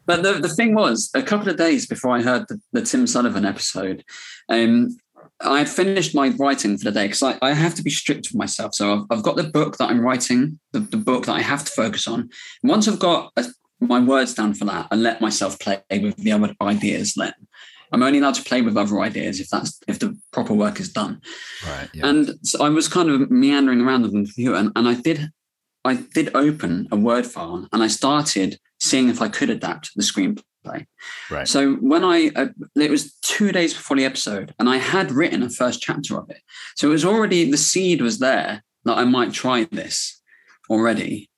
but 0.06 0.22
the, 0.22 0.38
the 0.42 0.52
thing 0.54 0.74
was, 0.74 1.10
a 1.14 1.22
couple 1.22 1.48
of 1.48 1.56
days 1.56 1.86
before 1.86 2.16
I 2.16 2.22
heard 2.22 2.46
the, 2.48 2.60
the 2.72 2.82
Tim 2.82 3.06
Sullivan 3.06 3.44
episode, 3.44 4.04
um, 4.48 4.96
I 5.40 5.58
had 5.58 5.68
finished 5.68 6.14
my 6.14 6.28
writing 6.28 6.78
for 6.78 6.84
the 6.84 6.92
day 6.92 7.06
because 7.06 7.22
I, 7.22 7.38
I, 7.42 7.52
have 7.52 7.74
to 7.74 7.82
be 7.82 7.90
strict 7.90 8.28
with 8.28 8.36
myself. 8.36 8.74
So 8.74 8.92
I've, 8.92 9.18
I've 9.18 9.22
got 9.22 9.36
the 9.36 9.44
book 9.44 9.76
that 9.76 9.90
I'm 9.90 10.00
writing, 10.00 10.58
the, 10.72 10.80
the, 10.80 10.96
book 10.96 11.26
that 11.26 11.36
I 11.36 11.42
have 11.42 11.64
to 11.64 11.70
focus 11.72 12.08
on. 12.08 12.20
And 12.20 12.70
once 12.70 12.88
I've 12.88 12.98
got 12.98 13.32
a, 13.36 13.44
my 13.80 14.00
words 14.00 14.32
down 14.32 14.54
for 14.54 14.64
that, 14.64 14.88
I 14.90 14.94
let 14.94 15.20
myself 15.20 15.58
play 15.58 15.82
with 15.90 16.16
the 16.16 16.32
other 16.32 16.54
ideas. 16.62 17.14
Then 17.14 17.34
I'm 17.92 18.02
only 18.02 18.18
allowed 18.18 18.34
to 18.36 18.44
play 18.44 18.62
with 18.62 18.76
other 18.76 19.00
ideas 19.00 19.40
if 19.40 19.48
that's 19.48 19.80
if 19.86 19.98
the 19.98 20.18
proper 20.32 20.54
work 20.54 20.80
is 20.80 20.92
done. 20.92 21.20
Right. 21.66 21.88
Yeah. 21.92 22.08
And 22.08 22.34
so 22.42 22.64
I 22.64 22.68
was 22.68 22.88
kind 22.88 23.10
of 23.10 23.30
meandering 23.30 23.80
around 23.80 24.02
the 24.02 24.10
computer, 24.10 24.54
and, 24.54 24.72
and 24.74 24.88
I 24.88 24.94
did 24.94 25.30
I 25.84 25.94
did 26.14 26.34
open 26.34 26.88
a 26.90 26.96
Word 26.96 27.26
file, 27.26 27.68
and 27.72 27.82
I 27.82 27.88
started 27.88 28.58
seeing 28.80 29.08
if 29.08 29.22
I 29.22 29.28
could 29.28 29.50
adapt 29.50 29.92
the 29.94 30.02
screenplay 30.02 30.42
play. 30.66 30.86
Right. 31.30 31.48
So 31.48 31.74
when 31.74 32.04
I, 32.04 32.30
uh, 32.34 32.48
it 32.76 32.90
was 32.90 33.14
two 33.22 33.52
days 33.52 33.74
before 33.74 33.96
the 33.96 34.04
episode, 34.04 34.54
and 34.58 34.68
I 34.68 34.76
had 34.76 35.10
written 35.10 35.42
a 35.42 35.50
first 35.50 35.80
chapter 35.80 36.18
of 36.18 36.30
it. 36.30 36.40
So 36.76 36.88
it 36.88 36.92
was 36.92 37.04
already 37.04 37.50
the 37.50 37.56
seed 37.56 38.00
was 38.02 38.18
there 38.18 38.62
that 38.84 38.98
I 38.98 39.04
might 39.04 39.32
try 39.32 39.64
this 39.64 40.20
already. 40.70 41.30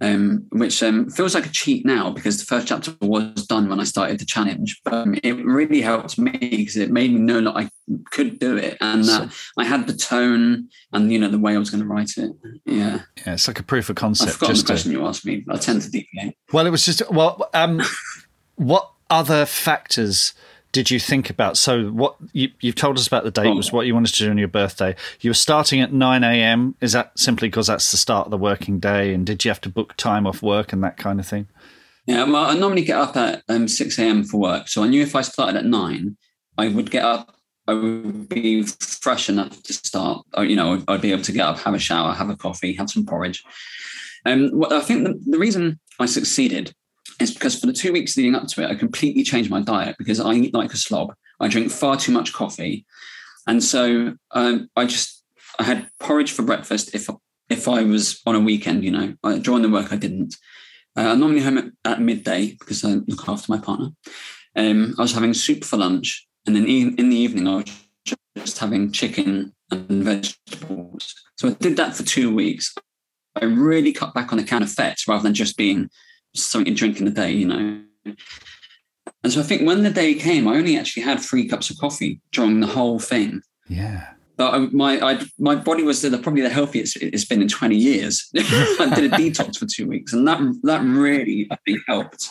Um, 0.00 0.46
which 0.50 0.82
um, 0.82 1.08
feels 1.10 1.32
like 1.32 1.46
a 1.46 1.50
cheat 1.50 1.86
now 1.86 2.10
because 2.10 2.36
the 2.36 2.44
first 2.44 2.66
chapter 2.66 2.92
was 3.02 3.46
done 3.46 3.68
when 3.68 3.78
I 3.78 3.84
started 3.84 4.18
the 4.18 4.24
challenge. 4.24 4.80
But 4.84 4.94
um, 4.94 5.14
it 5.22 5.34
really 5.44 5.80
helped 5.80 6.18
me 6.18 6.32
because 6.32 6.76
it 6.76 6.90
made 6.90 7.12
me 7.12 7.20
know 7.20 7.40
that 7.40 7.56
I 7.56 7.70
could 8.10 8.40
do 8.40 8.56
it 8.56 8.78
and 8.80 9.04
that 9.04 9.32
so, 9.32 9.52
I 9.56 9.64
had 9.64 9.86
the 9.86 9.92
tone 9.92 10.68
and 10.92 11.12
you 11.12 11.20
know 11.20 11.28
the 11.28 11.38
way 11.38 11.54
I 11.54 11.58
was 11.58 11.70
going 11.70 11.84
to 11.84 11.88
write 11.88 12.16
it. 12.16 12.32
Yeah, 12.64 13.02
yeah, 13.24 13.34
it's 13.34 13.46
like 13.46 13.60
a 13.60 13.62
proof 13.62 13.90
of 13.90 13.94
concept. 13.94 14.30
I 14.30 14.32
forgot 14.32 14.56
the 14.56 14.64
question 14.64 14.90
to, 14.90 14.98
you 14.98 15.06
asked 15.06 15.24
me. 15.24 15.44
I 15.48 15.56
tend 15.56 15.82
to 15.82 15.90
deviate. 15.90 16.36
Well, 16.52 16.66
it 16.66 16.70
was 16.70 16.84
just 16.84 17.08
well, 17.08 17.48
um, 17.54 17.80
what 18.56 18.90
other 19.10 19.44
factors 19.46 20.34
did 20.72 20.90
you 20.90 20.98
think 20.98 21.28
about? 21.28 21.56
So, 21.56 21.88
what 21.88 22.16
you, 22.32 22.50
have 22.62 22.74
told 22.74 22.96
us 22.96 23.06
about 23.06 23.24
the 23.24 23.30
date 23.30 23.54
was 23.54 23.72
what 23.72 23.86
you 23.86 23.94
wanted 23.94 24.14
to 24.14 24.24
do 24.24 24.30
on 24.30 24.38
your 24.38 24.48
birthday. 24.48 24.96
You 25.20 25.30
were 25.30 25.34
starting 25.34 25.80
at 25.80 25.92
9 25.92 26.24
a.m. 26.24 26.74
Is 26.80 26.92
that 26.92 27.16
simply 27.18 27.48
because 27.48 27.66
that's 27.66 27.90
the 27.90 27.98
start 27.98 28.26
of 28.26 28.30
the 28.30 28.38
working 28.38 28.80
day? 28.80 29.12
And 29.12 29.26
did 29.26 29.44
you 29.44 29.50
have 29.50 29.60
to 29.62 29.68
book 29.68 29.94
time 29.96 30.26
off 30.26 30.42
work 30.42 30.72
and 30.72 30.82
that 30.82 30.96
kind 30.96 31.20
of 31.20 31.26
thing? 31.26 31.46
Yeah, 32.06 32.24
well, 32.24 32.46
I 32.46 32.54
normally 32.54 32.82
get 32.82 32.98
up 32.98 33.16
at 33.16 33.42
um, 33.48 33.68
6 33.68 33.98
a.m. 33.98 34.24
for 34.24 34.38
work. 34.38 34.68
So 34.68 34.82
I 34.82 34.88
knew 34.88 35.02
if 35.02 35.14
I 35.14 35.20
started 35.20 35.56
at 35.56 35.66
9, 35.66 36.16
I 36.58 36.68
would 36.68 36.90
get 36.90 37.04
up, 37.04 37.36
I 37.68 37.74
would 37.74 38.28
be 38.28 38.62
fresh 38.62 39.28
enough 39.28 39.62
to 39.62 39.72
start. 39.72 40.24
You 40.38 40.56
know, 40.56 40.82
I'd 40.88 41.00
be 41.00 41.12
able 41.12 41.22
to 41.22 41.32
get 41.32 41.46
up, 41.46 41.58
have 41.60 41.74
a 41.74 41.78
shower, 41.78 42.12
have 42.12 42.30
a 42.30 42.36
coffee, 42.36 42.72
have 42.74 42.90
some 42.90 43.06
porridge. 43.06 43.44
And 44.24 44.52
um, 44.52 44.72
I 44.72 44.80
think 44.80 45.04
the, 45.04 45.20
the 45.26 45.38
reason 45.38 45.78
I 46.00 46.06
succeeded 46.06 46.74
is 47.20 47.32
because 47.32 47.58
for 47.58 47.66
the 47.66 47.72
two 47.72 47.92
weeks 47.92 48.16
leading 48.16 48.34
up 48.34 48.46
to 48.48 48.62
it, 48.62 48.70
I 48.70 48.74
completely 48.74 49.22
changed 49.22 49.50
my 49.50 49.60
diet 49.60 49.96
because 49.98 50.20
I 50.20 50.32
eat 50.34 50.54
like 50.54 50.72
a 50.72 50.76
slob. 50.76 51.14
I 51.40 51.48
drink 51.48 51.70
far 51.70 51.96
too 51.96 52.12
much 52.12 52.32
coffee, 52.32 52.86
and 53.46 53.62
so 53.62 54.14
um, 54.32 54.68
I 54.76 54.84
just 54.84 55.24
I 55.58 55.64
had 55.64 55.90
porridge 56.00 56.32
for 56.32 56.42
breakfast 56.42 56.94
if 56.94 57.08
if 57.48 57.68
I 57.68 57.82
was 57.82 58.20
on 58.26 58.34
a 58.34 58.40
weekend. 58.40 58.84
You 58.84 58.90
know, 58.92 59.14
I, 59.24 59.38
during 59.38 59.62
the 59.62 59.70
work 59.70 59.92
I 59.92 59.96
didn't. 59.96 60.36
Uh, 60.94 61.08
I'm 61.08 61.20
normally 61.20 61.40
home 61.40 61.56
at, 61.56 61.64
at, 61.86 62.00
midday 62.02 62.54
because 62.58 62.84
I 62.84 63.00
look 63.06 63.26
after 63.26 63.50
my 63.50 63.56
partner. 63.56 63.88
Um, 64.54 64.94
I 64.98 65.02
was 65.02 65.14
having 65.14 65.32
soup 65.32 65.64
for 65.64 65.78
lunch, 65.78 66.26
and 66.46 66.54
then 66.54 66.66
in, 66.66 66.96
in 66.96 67.08
the 67.08 67.16
evening 67.16 67.48
I 67.48 67.56
was 67.56 68.16
just 68.36 68.58
having 68.58 68.92
chicken 68.92 69.54
and 69.70 70.04
vegetables. 70.04 71.14
So 71.36 71.48
I 71.48 71.52
did 71.54 71.76
that 71.78 71.96
for 71.96 72.02
two 72.02 72.34
weeks. 72.34 72.74
I 73.34 73.46
really 73.46 73.92
cut 73.92 74.12
back 74.12 74.32
on 74.32 74.38
the 74.38 74.44
can 74.44 74.62
of 74.62 74.70
fats 74.70 75.08
rather 75.08 75.22
than 75.22 75.34
just 75.34 75.56
being 75.56 75.88
something 76.34 76.72
to 76.72 76.78
drink 76.78 76.98
in 76.98 77.04
the 77.04 77.10
day, 77.10 77.30
you 77.30 77.46
know. 77.46 77.82
And 79.24 79.32
so 79.32 79.40
I 79.40 79.44
think 79.44 79.66
when 79.66 79.82
the 79.82 79.90
day 79.90 80.14
came, 80.14 80.48
I 80.48 80.56
only 80.56 80.76
actually 80.76 81.04
had 81.04 81.20
three 81.20 81.48
cups 81.48 81.70
of 81.70 81.78
coffee 81.78 82.20
during 82.32 82.60
the 82.60 82.66
whole 82.66 82.98
thing. 82.98 83.42
Yeah. 83.68 84.08
But 84.36 84.54
I, 84.54 84.58
my 84.58 85.00
I, 85.00 85.22
my 85.38 85.54
body 85.54 85.82
was 85.82 86.02
the, 86.02 86.16
probably 86.18 86.42
the 86.42 86.50
healthiest 86.50 86.96
it's 86.96 87.24
been 87.24 87.42
in 87.42 87.48
20 87.48 87.76
years. 87.76 88.28
I 88.36 88.92
did 88.94 89.12
a 89.12 89.16
detox 89.16 89.58
for 89.58 89.66
two 89.66 89.86
weeks, 89.86 90.12
and 90.12 90.26
that 90.26 90.40
that 90.64 90.82
really 90.82 91.46
I 91.50 91.56
think 91.64 91.80
helped. 91.86 92.28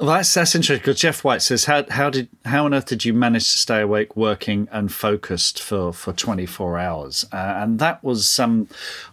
Well, 0.00 0.16
that's 0.16 0.34
that's 0.34 0.56
interesting 0.56 0.82
because 0.82 0.98
Jeff 1.00 1.22
White 1.22 1.40
says, 1.40 1.66
"How 1.66 1.84
how 1.88 2.10
did 2.10 2.28
how 2.44 2.64
on 2.64 2.74
earth 2.74 2.86
did 2.86 3.04
you 3.04 3.14
manage 3.14 3.44
to 3.52 3.58
stay 3.58 3.80
awake, 3.80 4.16
working 4.16 4.66
and 4.72 4.92
focused 4.92 5.62
for 5.62 5.92
for 5.92 6.12
twenty 6.12 6.46
four 6.46 6.78
hours?" 6.78 7.24
Uh, 7.32 7.36
and 7.36 7.78
that 7.78 8.02
was 8.02 8.40
um, 8.40 8.68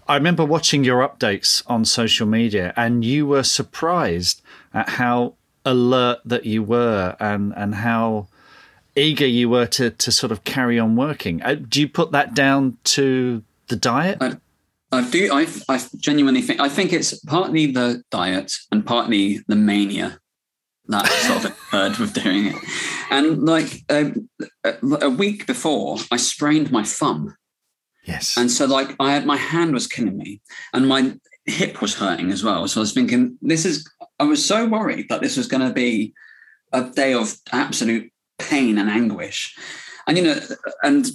I 0.08 0.16
remember 0.16 0.44
watching 0.44 0.84
your 0.84 1.08
updates 1.08 1.62
on 1.68 1.86
social 1.86 2.26
media, 2.26 2.74
and 2.76 3.06
you 3.06 3.28
were 3.28 3.44
surprised 3.44 4.42
at 4.74 4.90
how 4.90 5.36
alert 5.64 6.22
that 6.26 6.46
you 6.48 6.64
were, 6.64 7.16
and 7.20 7.54
and 7.56 7.76
how 7.76 8.28
eager 8.96 9.28
you 9.28 9.50
were 9.50 9.68
to 9.68 9.92
to 9.92 10.12
sort 10.12 10.32
of 10.32 10.44
carry 10.46 10.80
on 10.80 10.96
working. 10.96 11.44
Uh, 11.44 11.56
do 11.56 11.80
you 11.80 11.88
put 11.88 12.12
that 12.12 12.34
down 12.34 12.80
to 12.86 13.44
the 13.68 13.76
diet? 13.76 14.18
I, 14.20 14.38
I 14.92 15.08
do. 15.08 15.30
I 15.32 15.48
I 15.70 15.80
genuinely 15.98 16.42
think 16.42 16.60
I 16.60 16.70
think 16.70 16.92
it's 16.92 17.20
partly 17.20 17.68
the 17.68 18.04
diet 18.10 18.52
and 18.72 18.84
partly 18.84 19.42
the 19.48 19.56
mania 19.56 20.18
that 20.92 21.08
sort 21.08 21.46
of 21.46 21.52
occurred 21.52 21.98
with 21.98 22.14
doing 22.14 22.48
it. 22.48 22.56
And 23.10 23.44
like 23.44 23.84
um, 23.90 24.30
a 24.84 25.10
week 25.10 25.48
before, 25.48 25.98
I 26.12 26.18
sprained 26.18 26.72
my 26.72 26.84
thumb. 26.84 27.36
Yes. 28.06 28.36
And 28.38 28.50
so, 28.50 28.66
like, 28.66 28.96
I 29.00 29.12
had 29.12 29.26
my 29.26 29.38
hand 29.38 29.74
was 29.74 29.88
killing 29.88 30.18
me, 30.18 30.42
and 30.74 30.88
my 30.88 31.16
hip 31.46 31.82
was 31.82 31.96
hurting 31.96 32.32
as 32.32 32.44
well. 32.44 32.68
So 32.68 32.82
I 32.82 32.84
was 32.84 32.94
thinking, 32.94 33.38
this 33.42 33.66
is. 33.66 33.88
I 34.20 34.24
was 34.24 34.44
so 34.46 34.68
worried 34.68 35.08
that 35.10 35.22
this 35.22 35.38
was 35.38 35.48
going 35.48 35.68
to 35.68 35.74
be 35.74 36.14
a 36.74 36.84
day 36.84 37.14
of 37.14 37.36
absolute 37.52 38.12
pain 38.40 38.78
and 38.78 38.90
anguish, 38.90 39.56
and 40.08 40.18
you 40.18 40.24
know, 40.24 40.40
and 40.84 41.12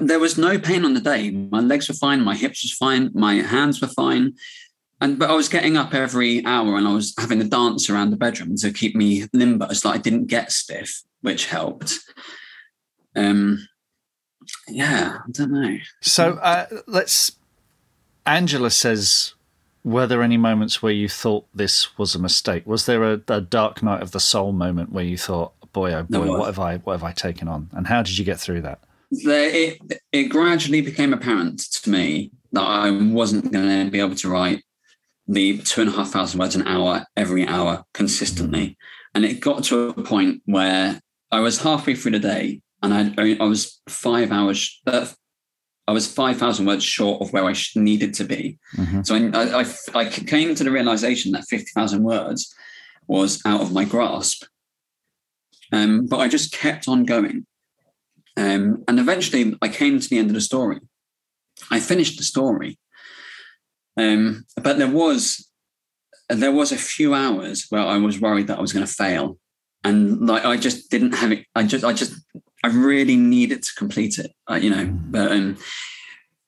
there 0.00 0.18
was 0.18 0.36
no 0.36 0.58
pain 0.58 0.84
on 0.84 0.94
the 0.94 1.00
day. 1.00 1.30
My 1.30 1.60
legs 1.60 1.88
were 1.88 1.94
fine, 1.94 2.22
my 2.22 2.34
hips 2.34 2.64
was 2.64 2.72
fine, 2.72 3.10
my 3.14 3.36
hands 3.36 3.80
were 3.80 3.88
fine, 3.88 4.34
and 5.00 5.18
but 5.18 5.30
I 5.30 5.34
was 5.34 5.48
getting 5.48 5.76
up 5.76 5.94
every 5.94 6.44
hour 6.44 6.76
and 6.76 6.86
I 6.86 6.92
was 6.92 7.14
having 7.18 7.40
a 7.40 7.44
dance 7.44 7.88
around 7.88 8.10
the 8.10 8.16
bedroom 8.16 8.56
to 8.56 8.72
keep 8.72 8.96
me 8.96 9.26
limber 9.32 9.72
so 9.74 9.88
that 9.88 9.94
I 9.94 9.98
didn't 9.98 10.26
get 10.26 10.50
stiff, 10.52 11.02
which 11.20 11.46
helped. 11.46 11.98
Um, 13.14 13.68
yeah, 14.66 15.18
I 15.26 15.30
don't 15.30 15.52
know. 15.52 15.78
So 16.00 16.32
uh, 16.34 16.66
let's. 16.86 17.32
Angela 18.26 18.70
says, 18.70 19.34
"Were 19.84 20.06
there 20.06 20.22
any 20.22 20.36
moments 20.36 20.82
where 20.82 20.92
you 20.92 21.08
thought 21.08 21.46
this 21.54 21.96
was 21.96 22.14
a 22.14 22.18
mistake? 22.18 22.66
Was 22.66 22.86
there 22.86 23.04
a, 23.04 23.20
a 23.28 23.40
dark 23.40 23.82
night 23.82 24.02
of 24.02 24.10
the 24.10 24.20
soul 24.20 24.52
moment 24.52 24.92
where 24.92 25.04
you 25.04 25.16
thought, 25.16 25.52
boy, 25.72 25.92
oh 25.92 26.02
boy, 26.02 26.26
what 26.26 26.46
have 26.46 26.58
I, 26.58 26.78
what 26.78 26.94
have 26.94 27.04
I 27.04 27.12
taken 27.12 27.48
on? 27.48 27.70
And 27.72 27.86
how 27.86 28.02
did 28.02 28.18
you 28.18 28.24
get 28.24 28.40
through 28.40 28.62
that?" 28.62 28.80
It 29.10 29.80
it 30.12 30.24
gradually 30.24 30.80
became 30.80 31.12
apparent 31.12 31.60
to 31.82 31.90
me 31.90 32.32
that 32.52 32.64
I 32.64 32.90
wasn't 32.90 33.52
going 33.52 33.86
to 33.86 33.90
be 33.90 34.00
able 34.00 34.16
to 34.16 34.28
write 34.28 34.62
the 35.28 35.58
two 35.58 35.82
and 35.82 35.90
a 35.90 35.92
half 35.92 36.08
thousand 36.08 36.40
words 36.40 36.56
an 36.56 36.66
hour 36.66 37.04
every 37.16 37.46
hour 37.46 37.84
consistently. 37.92 38.76
And 39.14 39.24
it 39.24 39.40
got 39.40 39.64
to 39.64 39.90
a 39.90 40.02
point 40.02 40.42
where 40.46 41.00
I 41.30 41.40
was 41.40 41.60
halfway 41.60 41.94
through 41.94 42.12
the 42.12 42.18
day 42.18 42.62
and 42.82 42.94
I, 42.94 43.36
I 43.38 43.44
was 43.44 43.80
five 43.88 44.32
hours, 44.32 44.80
uh, 44.86 45.06
I 45.86 45.92
was 45.92 46.12
5,000 46.12 46.66
words 46.66 46.84
short 46.84 47.22
of 47.22 47.32
where 47.32 47.44
I 47.44 47.54
needed 47.74 48.14
to 48.14 48.24
be. 48.24 48.58
Mm-hmm. 48.76 49.02
So 49.02 49.16
I, 49.16 49.62
I, 49.62 50.00
I, 50.00 50.04
came 50.08 50.54
to 50.54 50.62
the 50.62 50.70
realization 50.70 51.32
that 51.32 51.46
50,000 51.48 52.02
words 52.02 52.54
was 53.06 53.40
out 53.46 53.62
of 53.62 53.72
my 53.72 53.84
grasp. 53.84 54.44
Um, 55.72 56.06
but 56.06 56.18
I 56.18 56.28
just 56.28 56.52
kept 56.52 56.88
on 56.88 57.04
going. 57.04 57.46
Um, 58.36 58.84
and 58.86 59.00
eventually 59.00 59.56
I 59.62 59.68
came 59.68 59.98
to 59.98 60.08
the 60.08 60.18
end 60.18 60.28
of 60.28 60.34
the 60.34 60.40
story. 60.40 60.78
I 61.70 61.80
finished 61.80 62.18
the 62.18 62.24
story 62.24 62.78
um, 63.98 64.44
but 64.62 64.78
there 64.78 64.90
was 64.90 65.50
there 66.28 66.52
was 66.52 66.72
a 66.72 66.76
few 66.76 67.14
hours 67.14 67.66
where 67.70 67.82
I 67.82 67.96
was 67.98 68.20
worried 68.20 68.46
that 68.46 68.58
I 68.58 68.60
was 68.60 68.72
going 68.72 68.86
to 68.86 68.92
fail, 68.92 69.38
and 69.84 70.26
like 70.26 70.44
I 70.44 70.56
just 70.56 70.90
didn't 70.90 71.12
have 71.12 71.32
it. 71.32 71.46
I 71.54 71.64
just, 71.64 71.84
I 71.84 71.92
just, 71.92 72.14
I 72.62 72.68
really 72.68 73.16
needed 73.16 73.62
to 73.62 73.70
complete 73.76 74.18
it. 74.18 74.32
Uh, 74.50 74.54
you 74.54 74.70
know, 74.70 74.86
mm. 74.86 75.10
but 75.10 75.32
um, 75.32 75.56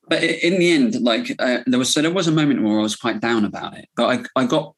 but 0.09 0.23
in 0.23 0.59
the 0.59 0.71
end, 0.73 1.01
like 1.01 1.35
uh, 1.39 1.61
there 1.67 1.79
was, 1.79 1.93
so 1.93 2.03
there 2.03 2.11
was 2.11 2.29
a 2.29 2.33
moment 2.33 2.63
where 2.63 2.79
I 2.79 2.83
was 2.83 2.97
quite 2.97 3.21
down 3.21 3.45
about 3.45 3.77
it, 3.77 3.89
but 3.97 4.27
I, 4.37 4.41
I 4.43 4.47
got 4.47 4.75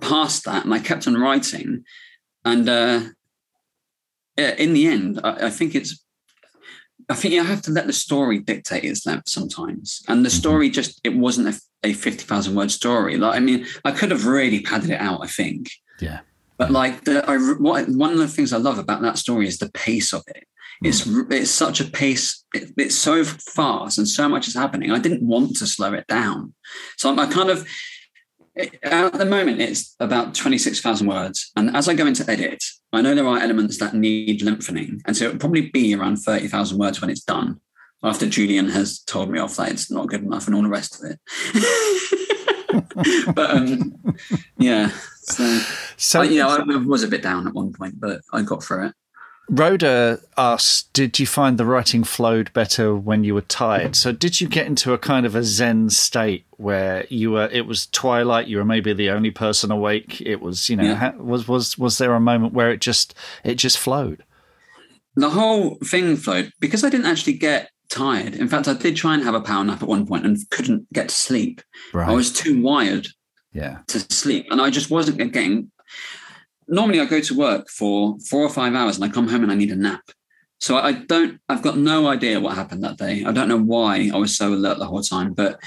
past 0.00 0.44
that 0.44 0.64
and 0.64 0.74
I 0.74 0.78
kept 0.78 1.06
on 1.06 1.20
writing, 1.20 1.84
and 2.44 2.68
uh, 2.68 3.00
in 4.36 4.74
the 4.74 4.86
end, 4.86 5.20
I, 5.24 5.46
I 5.46 5.50
think 5.50 5.74
it's 5.74 6.02
I 7.08 7.14
think 7.14 7.34
you 7.34 7.44
have 7.44 7.62
to 7.62 7.70
let 7.70 7.86
the 7.86 7.92
story 7.92 8.38
dictate 8.38 8.84
its 8.84 9.04
length 9.06 9.28
sometimes. 9.28 10.02
And 10.08 10.24
the 10.24 10.28
mm-hmm. 10.28 10.38
story 10.38 10.70
just, 10.70 11.00
it 11.04 11.14
wasn't 11.14 11.48
a, 11.48 11.60
a 11.84 11.92
50,000 11.92 12.54
word 12.54 12.70
story. 12.70 13.16
Like, 13.16 13.36
I 13.36 13.40
mean, 13.40 13.66
I 13.84 13.92
could 13.92 14.10
have 14.10 14.26
really 14.26 14.60
padded 14.60 14.90
it 14.90 15.00
out, 15.00 15.22
I 15.22 15.26
think. 15.26 15.70
Yeah. 16.00 16.20
But 16.58 16.70
like, 16.70 17.04
the, 17.04 17.28
I, 17.28 17.36
what, 17.38 17.88
one 17.88 18.12
of 18.12 18.18
the 18.18 18.28
things 18.28 18.52
I 18.52 18.58
love 18.58 18.78
about 18.78 19.02
that 19.02 19.18
story 19.18 19.48
is 19.48 19.58
the 19.58 19.70
pace 19.70 20.12
of 20.12 20.22
it. 20.28 20.44
It's, 20.84 21.02
mm. 21.02 21.30
it's 21.32 21.50
such 21.50 21.80
a 21.80 21.84
pace, 21.84 22.44
it, 22.54 22.72
it's 22.76 22.94
so 22.94 23.24
fast 23.24 23.98
and 23.98 24.08
so 24.08 24.28
much 24.28 24.48
is 24.48 24.54
happening. 24.54 24.90
I 24.90 24.98
didn't 24.98 25.26
want 25.26 25.56
to 25.56 25.66
slow 25.66 25.92
it 25.94 26.06
down. 26.06 26.54
So 26.96 27.16
I 27.16 27.26
kind 27.26 27.50
of, 27.50 27.66
at 28.56 29.14
the 29.14 29.24
moment, 29.24 29.60
it's 29.60 29.96
about 29.98 30.34
26,000 30.34 31.06
words. 31.06 31.50
And 31.56 31.74
as 31.74 31.88
I 31.88 31.94
go 31.94 32.06
into 32.06 32.28
edit, 32.30 32.62
I 32.92 33.00
know 33.00 33.14
there 33.14 33.26
are 33.26 33.38
elements 33.38 33.78
that 33.78 33.94
need 33.94 34.42
lengthening. 34.42 35.00
And 35.06 35.16
so 35.16 35.26
it'll 35.26 35.38
probably 35.38 35.70
be 35.70 35.94
around 35.94 36.16
30,000 36.16 36.78
words 36.78 37.00
when 37.00 37.10
it's 37.10 37.24
done, 37.24 37.60
after 38.02 38.28
Julian 38.28 38.68
has 38.70 39.00
told 39.00 39.30
me 39.30 39.38
off 39.38 39.56
that 39.56 39.70
it's 39.70 39.90
not 39.90 40.08
good 40.08 40.22
enough 40.22 40.46
and 40.46 40.56
all 40.56 40.62
the 40.62 40.68
rest 40.68 41.02
of 41.02 41.10
it. 41.10 41.18
but 43.34 43.50
um, 43.50 43.94
yeah. 44.58 44.90
So, 45.22 45.60
so 45.96 46.20
I, 46.22 46.24
you 46.24 46.38
know, 46.38 46.48
I 46.48 46.76
was 46.78 47.02
a 47.02 47.08
bit 47.08 47.22
down 47.22 47.46
at 47.46 47.54
one 47.54 47.72
point, 47.72 48.00
but 48.00 48.20
I 48.32 48.42
got 48.42 48.62
through 48.62 48.88
it. 48.88 48.94
Rhoda 49.48 50.20
asked, 50.38 50.92
Did 50.92 51.18
you 51.18 51.26
find 51.26 51.58
the 51.58 51.66
writing 51.66 52.04
flowed 52.04 52.52
better 52.52 52.94
when 52.94 53.24
you 53.24 53.34
were 53.34 53.42
tired? 53.42 53.96
So, 53.96 54.12
did 54.12 54.40
you 54.40 54.48
get 54.48 54.66
into 54.66 54.92
a 54.92 54.98
kind 54.98 55.26
of 55.26 55.34
a 55.34 55.42
Zen 55.42 55.90
state 55.90 56.46
where 56.52 57.06
you 57.08 57.32
were, 57.32 57.48
it 57.52 57.66
was 57.66 57.86
twilight, 57.88 58.46
you 58.46 58.56
were 58.56 58.64
maybe 58.64 58.92
the 58.92 59.10
only 59.10 59.30
person 59.30 59.70
awake? 59.70 60.20
It 60.20 60.40
was, 60.40 60.70
you 60.70 60.76
know, 60.76 60.84
yeah. 60.84 61.14
was, 61.16 61.48
was, 61.48 61.76
was 61.76 61.98
there 61.98 62.14
a 62.14 62.20
moment 62.20 62.54
where 62.54 62.70
it 62.70 62.80
just, 62.80 63.14
it 63.44 63.56
just 63.56 63.78
flowed? 63.78 64.24
The 65.16 65.30
whole 65.30 65.74
thing 65.84 66.16
flowed 66.16 66.52
because 66.58 66.84
I 66.84 66.88
didn't 66.88 67.06
actually 67.06 67.34
get 67.34 67.71
tired. 67.92 68.34
In 68.34 68.48
fact, 68.48 68.68
I 68.68 68.74
did 68.74 68.96
try 68.96 69.14
and 69.14 69.22
have 69.22 69.34
a 69.34 69.40
power 69.40 69.64
nap 69.64 69.82
at 69.82 69.88
one 69.88 70.06
point 70.06 70.26
and 70.26 70.38
couldn't 70.50 70.92
get 70.92 71.10
to 71.10 71.14
sleep. 71.14 71.60
Right. 71.92 72.08
I 72.08 72.12
was 72.12 72.32
too 72.32 72.60
wired 72.60 73.08
yeah. 73.52 73.78
to 73.88 74.00
sleep. 74.00 74.46
And 74.50 74.60
I 74.60 74.70
just 74.70 74.90
wasn't 74.90 75.18
getting 75.18 75.70
normally 76.68 77.00
I 77.00 77.04
go 77.04 77.20
to 77.20 77.38
work 77.38 77.68
for 77.68 78.18
four 78.20 78.42
or 78.42 78.48
five 78.48 78.74
hours 78.74 78.96
and 78.96 79.04
I 79.04 79.08
come 79.08 79.28
home 79.28 79.42
and 79.42 79.52
I 79.52 79.54
need 79.54 79.70
a 79.70 79.76
nap. 79.76 80.02
So 80.60 80.76
I 80.76 80.92
don't, 80.92 81.40
I've 81.48 81.62
got 81.62 81.76
no 81.76 82.06
idea 82.06 82.40
what 82.40 82.54
happened 82.54 82.84
that 82.84 82.96
day. 82.96 83.24
I 83.24 83.32
don't 83.32 83.48
know 83.48 83.60
why 83.60 84.10
I 84.12 84.16
was 84.16 84.36
so 84.36 84.54
alert 84.54 84.78
the 84.78 84.86
whole 84.86 85.02
time, 85.02 85.34
but 85.34 85.58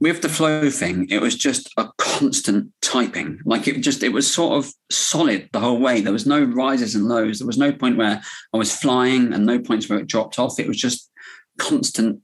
with 0.00 0.22
the 0.22 0.30
flow 0.30 0.70
thing, 0.70 1.06
it 1.10 1.20
was 1.20 1.36
just 1.36 1.70
a 1.76 1.90
constant 1.98 2.72
typing. 2.80 3.38
Like 3.44 3.68
it 3.68 3.80
just, 3.80 4.02
it 4.02 4.14
was 4.14 4.32
sort 4.32 4.56
of 4.56 4.72
solid 4.90 5.50
the 5.52 5.60
whole 5.60 5.78
way. 5.78 6.00
There 6.00 6.12
was 6.12 6.26
no 6.26 6.42
rises 6.42 6.94
and 6.94 7.04
lows. 7.04 7.38
There 7.38 7.46
was 7.46 7.58
no 7.58 7.70
point 7.70 7.98
where 7.98 8.22
I 8.52 8.56
was 8.56 8.74
flying 8.74 9.34
and 9.34 9.44
no 9.44 9.58
points 9.58 9.90
where 9.90 9.98
it 9.98 10.06
dropped 10.06 10.38
off. 10.38 10.58
It 10.58 10.68
was 10.68 10.78
just 10.78 11.10
constant, 11.58 12.20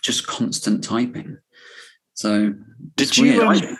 just 0.00 0.26
constant 0.26 0.84
typing. 0.84 1.38
So 2.14 2.54
did 2.96 3.16
you? 3.16 3.42
Um, 3.42 3.78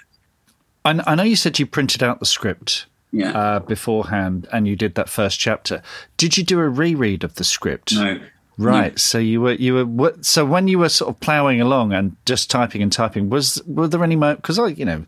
I, 0.85 1.01
I 1.07 1.15
know 1.15 1.23
you 1.23 1.37
said 1.37 1.59
you 1.59 1.67
printed 1.67 2.03
out 2.03 2.19
the 2.19 2.27
script 2.27 2.87
yeah. 3.13 3.31
uh, 3.39 3.59
beforehand, 3.61 4.49
and 4.53 4.67
you 4.67 4.75
did 4.75 4.95
that 4.97 5.09
first 5.09 5.39
chapter. 5.39 5.83
Did 6.17 6.37
you 6.37 6.45
do 6.45 6.59
a 6.61 6.69
reread 6.69 7.25
of 7.25 7.35
the 7.37 7.45
script? 7.45 7.95
No. 7.95 8.21
Right. 8.59 8.93
No. 8.93 8.97
So 8.97 9.19
you 9.19 9.41
were 9.41 9.55
you 9.55 9.87
were 9.87 10.15
so 10.21 10.45
when 10.45 10.69
you 10.69 10.79
were 10.79 10.89
sort 10.89 11.11
of 11.11 11.21
ploughing 11.21 11.61
along 11.61 11.93
and 11.93 12.17
just 12.27 12.51
typing 12.51 12.83
and 12.83 12.93
typing, 12.93 13.31
was 13.31 13.63
were 13.67 13.89
there 13.89 14.03
any 14.03 14.17
because 14.17 14.59
I 14.59 14.69
you 14.69 14.85
know 14.85 15.07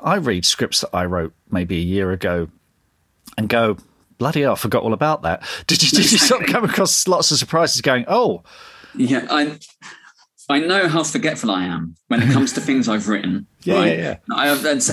I 0.00 0.16
read 0.16 0.44
scripts 0.44 0.80
that 0.80 0.90
I 0.94 1.04
wrote 1.04 1.32
maybe 1.50 1.76
a 1.76 1.82
year 1.82 2.10
ago 2.12 2.48
and 3.36 3.48
go 3.48 3.76
bloody 4.18 4.42
hell, 4.42 4.52
I 4.52 4.56
forgot 4.56 4.82
all 4.82 4.92
about 4.92 5.22
that. 5.22 5.42
Did 5.66 5.82
you 5.82 5.90
did 5.90 6.12
you 6.12 6.18
sort 6.18 6.42
of 6.42 6.48
come 6.48 6.64
across 6.64 7.08
lots 7.08 7.30
of 7.30 7.38
surprises 7.38 7.80
going 7.80 8.04
oh 8.06 8.42
yeah 8.94 9.26
I 9.30 9.58
I 10.50 10.58
know 10.58 10.88
how 10.88 11.04
forgetful 11.04 11.50
I 11.50 11.64
am 11.64 11.94
when 12.08 12.22
it 12.22 12.32
comes 12.32 12.52
to 12.54 12.60
things 12.60 12.88
I've 12.88 13.08
written. 13.08 13.46
yeah, 13.62 13.74
right? 13.76 13.98
yeah, 13.98 14.16
yeah. 14.28 14.34
I 14.34 14.48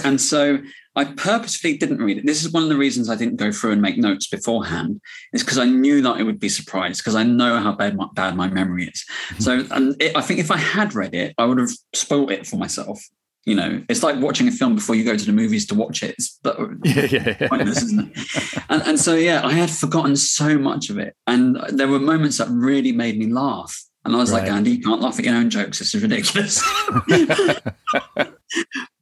and, 0.06 0.22
so 0.22 0.60
I 0.96 1.06
purposefully 1.06 1.78
didn't 1.78 1.98
read 1.98 2.20
it. 2.20 2.28
This 2.28 2.46
is 2.46 2.52
one 2.52 2.62
of 2.62 2.70
the 2.70 2.76
reasons 2.76 3.10
I 3.10 3.16
didn't 3.16 3.38
go 3.38 3.52
through 3.52 3.72
and 3.72 3.82
make 3.82 3.98
notes 3.98 4.28
beforehand, 4.28 5.02
is 5.34 5.44
because 5.44 5.58
I 5.58 5.66
knew 5.66 6.02
that 6.04 6.18
I 6.18 6.22
would 6.22 6.40
be 6.40 6.50
surprised 6.50 7.00
because 7.00 7.16
I 7.16 7.24
know 7.24 7.58
how 7.58 7.72
bad 7.72 7.96
my, 7.96 8.08
bad 8.14 8.36
my 8.36 8.48
memory 8.48 8.86
is. 8.86 9.04
Mm-hmm. 9.30 9.42
So 9.42 9.66
and 9.72 10.00
it, 10.00 10.16
I 10.16 10.22
think 10.22 10.40
if 10.40 10.52
I 10.52 10.58
had 10.58 10.94
read 10.94 11.16
it, 11.16 11.34
I 11.40 11.46
would 11.46 11.58
have 11.58 11.72
spoilt 11.94 12.32
it 12.32 12.46
for 12.46 12.58
myself. 12.58 13.04
You 13.46 13.56
know, 13.56 13.82
it's 13.90 14.04
like 14.04 14.20
watching 14.20 14.48
a 14.48 14.52
film 14.52 14.76
before 14.76 14.94
you 14.94 15.06
go 15.06 15.16
to 15.16 15.26
the 15.26 15.32
movies 15.32 15.66
to 15.68 15.76
watch 15.76 16.04
it. 16.04 16.16
It's 16.20 16.38
yeah, 16.46 17.06
yeah, 17.06 17.36
yeah. 17.40 17.48
Pointless, 17.48 17.82
isn't 17.82 18.12
it? 18.14 18.64
and, 18.70 18.82
and 18.84 19.00
so, 19.00 19.16
yeah, 19.16 19.42
I 19.44 19.54
had 19.54 19.70
forgotten 19.70 20.18
so 20.18 20.58
much 20.58 20.90
of 20.90 20.98
it. 21.00 21.16
And 21.28 21.56
there 21.70 21.88
were 21.88 21.98
moments 21.98 22.40
that 22.40 22.50
really 22.50 22.92
made 22.92 23.18
me 23.18 23.28
laugh. 23.28 23.87
And 24.08 24.16
I 24.16 24.20
was 24.20 24.32
right. 24.32 24.44
like, 24.44 24.52
Andy, 24.52 24.72
you 24.72 24.82
can't 24.82 25.02
laugh 25.02 25.20
at 25.20 25.26
your 25.26 25.36
own 25.36 25.50
jokes. 25.50 25.80
This 25.80 25.94
is 25.94 26.02
ridiculous. 26.02 26.64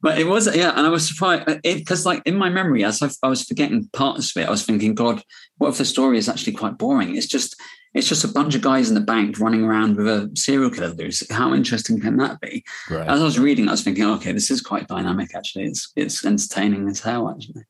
but 0.02 0.18
it 0.18 0.26
was, 0.26 0.54
yeah. 0.54 0.72
And 0.76 0.84
I 0.84 0.88
was 0.88 1.06
surprised 1.06 1.48
uh, 1.48 1.58
because, 1.62 2.04
like, 2.04 2.22
in 2.26 2.36
my 2.36 2.50
memory, 2.50 2.82
as 2.84 3.00
I, 3.00 3.08
I 3.22 3.28
was 3.28 3.44
forgetting 3.44 3.88
parts 3.92 4.34
of 4.34 4.42
it, 4.42 4.48
I 4.48 4.50
was 4.50 4.66
thinking, 4.66 4.96
God, 4.96 5.22
what 5.58 5.68
if 5.68 5.78
the 5.78 5.84
story 5.84 6.18
is 6.18 6.28
actually 6.28 6.54
quite 6.54 6.76
boring? 6.76 7.14
It's 7.14 7.28
just, 7.28 7.54
it's 7.94 8.08
just 8.08 8.24
a 8.24 8.28
bunch 8.28 8.56
of 8.56 8.62
guys 8.62 8.88
in 8.88 8.96
the 8.96 9.00
bank 9.00 9.38
running 9.38 9.62
around 9.62 9.96
with 9.96 10.08
a 10.08 10.28
serial 10.34 10.70
killer 10.70 10.88
loose. 10.88 11.22
How 11.30 11.54
interesting 11.54 12.00
can 12.00 12.16
that 12.16 12.40
be? 12.40 12.64
Right. 12.90 13.06
As 13.06 13.20
I 13.20 13.24
was 13.24 13.38
reading, 13.38 13.68
I 13.68 13.70
was 13.72 13.84
thinking, 13.84 14.04
okay, 14.04 14.32
this 14.32 14.50
is 14.50 14.60
quite 14.60 14.88
dynamic. 14.88 15.36
Actually, 15.36 15.66
it's 15.66 15.92
it's 15.94 16.24
entertaining 16.24 16.88
as 16.88 16.98
hell. 16.98 17.30
Actually, 17.30 17.62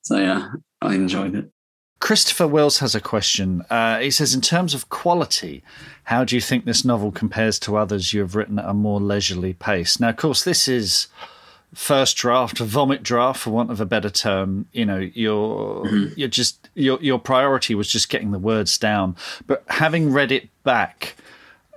so 0.00 0.16
yeah, 0.16 0.48
I 0.80 0.94
enjoyed 0.94 1.34
it. 1.34 1.50
Christopher 2.00 2.46
Wills 2.46 2.80
has 2.80 2.94
a 2.94 3.00
question. 3.00 3.62
Uh, 3.70 3.98
he 3.98 4.10
says, 4.10 4.34
in 4.34 4.40
terms 4.40 4.74
of 4.74 4.88
quality, 4.90 5.62
how 6.04 6.24
do 6.24 6.34
you 6.34 6.40
think 6.40 6.64
this 6.64 6.84
novel 6.84 7.10
compares 7.10 7.58
to 7.60 7.76
others 7.76 8.12
you 8.12 8.20
have 8.20 8.34
written 8.34 8.58
at 8.58 8.68
a 8.68 8.74
more 8.74 9.00
leisurely 9.00 9.54
pace? 9.54 9.98
Now, 9.98 10.10
of 10.10 10.16
course, 10.16 10.44
this 10.44 10.68
is 10.68 11.08
first 11.74 12.16
draft, 12.16 12.60
a 12.60 12.64
vomit 12.64 13.02
draft, 13.02 13.40
for 13.40 13.50
want 13.50 13.70
of 13.70 13.80
a 13.80 13.86
better 13.86 14.10
term. 14.10 14.66
You 14.72 14.84
know, 14.84 14.98
your 14.98 15.84
mm-hmm. 15.84 16.12
you're 16.16 16.28
just 16.28 16.68
your 16.74 16.98
your 17.00 17.18
priority 17.18 17.74
was 17.74 17.88
just 17.88 18.08
getting 18.08 18.32
the 18.32 18.38
words 18.38 18.78
down. 18.78 19.16
But 19.46 19.64
having 19.68 20.12
read 20.12 20.30
it 20.30 20.48
back, 20.62 21.16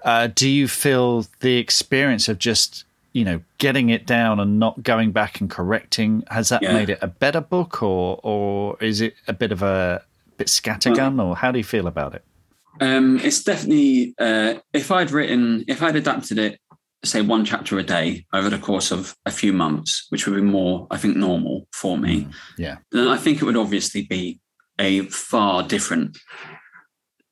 uh, 0.04 0.28
do 0.28 0.50
you 0.50 0.68
feel 0.68 1.26
the 1.40 1.58
experience 1.58 2.28
of 2.28 2.40
just 2.40 2.86
you 3.18 3.26
know 3.26 3.42
getting 3.58 3.90
it 3.90 4.06
down 4.06 4.40
and 4.40 4.60
not 4.60 4.84
going 4.84 5.12
back 5.12 5.42
and 5.42 5.50
correcting 5.50 6.24
has 6.30 6.50
that 6.50 6.62
yeah. 6.62 6.74
made 6.74 6.90
it 6.92 7.00
a 7.02 7.08
better 7.08 7.42
book, 7.42 7.82
or 7.82 8.20
or 8.22 8.78
is 8.80 9.02
it 9.02 9.16
a 9.28 9.34
bit 9.34 9.52
of 9.52 9.64
a 9.64 10.04
bit 10.38 10.48
scattergun, 10.48 11.24
or 11.24 11.36
how 11.36 11.52
do 11.52 11.58
you 11.58 11.64
feel 11.64 11.88
about 11.88 12.14
it? 12.14 12.24
Um, 12.80 13.20
it's 13.22 13.44
definitely 13.44 14.14
uh, 14.20 14.60
if 14.72 14.92
I'd 14.92 15.10
written, 15.10 15.66
if 15.68 15.82
I'd 15.82 15.96
adapted 15.96 16.38
it, 16.38 16.60
say 17.04 17.22
one 17.22 17.44
chapter 17.44 17.80
a 17.80 17.84
day 17.84 18.28
over 18.34 18.52
the 18.52 18.60
course 18.60 18.92
of 18.92 19.16
a 19.26 19.32
few 19.32 19.52
months, 19.52 20.06
which 20.10 20.28
would 20.28 20.36
be 20.36 20.42
more, 20.42 20.86
I 20.92 20.98
think, 20.98 21.18
normal 21.18 21.68
for 21.74 21.98
me. 21.98 22.22
Mm, 22.22 22.34
yeah. 22.60 22.78
Then 22.92 23.08
I 23.08 23.18
think 23.18 23.42
it 23.42 23.46
would 23.46 23.58
obviously 23.58 24.04
be 24.04 24.40
a 24.78 25.02
far 25.08 25.64
different 25.64 26.20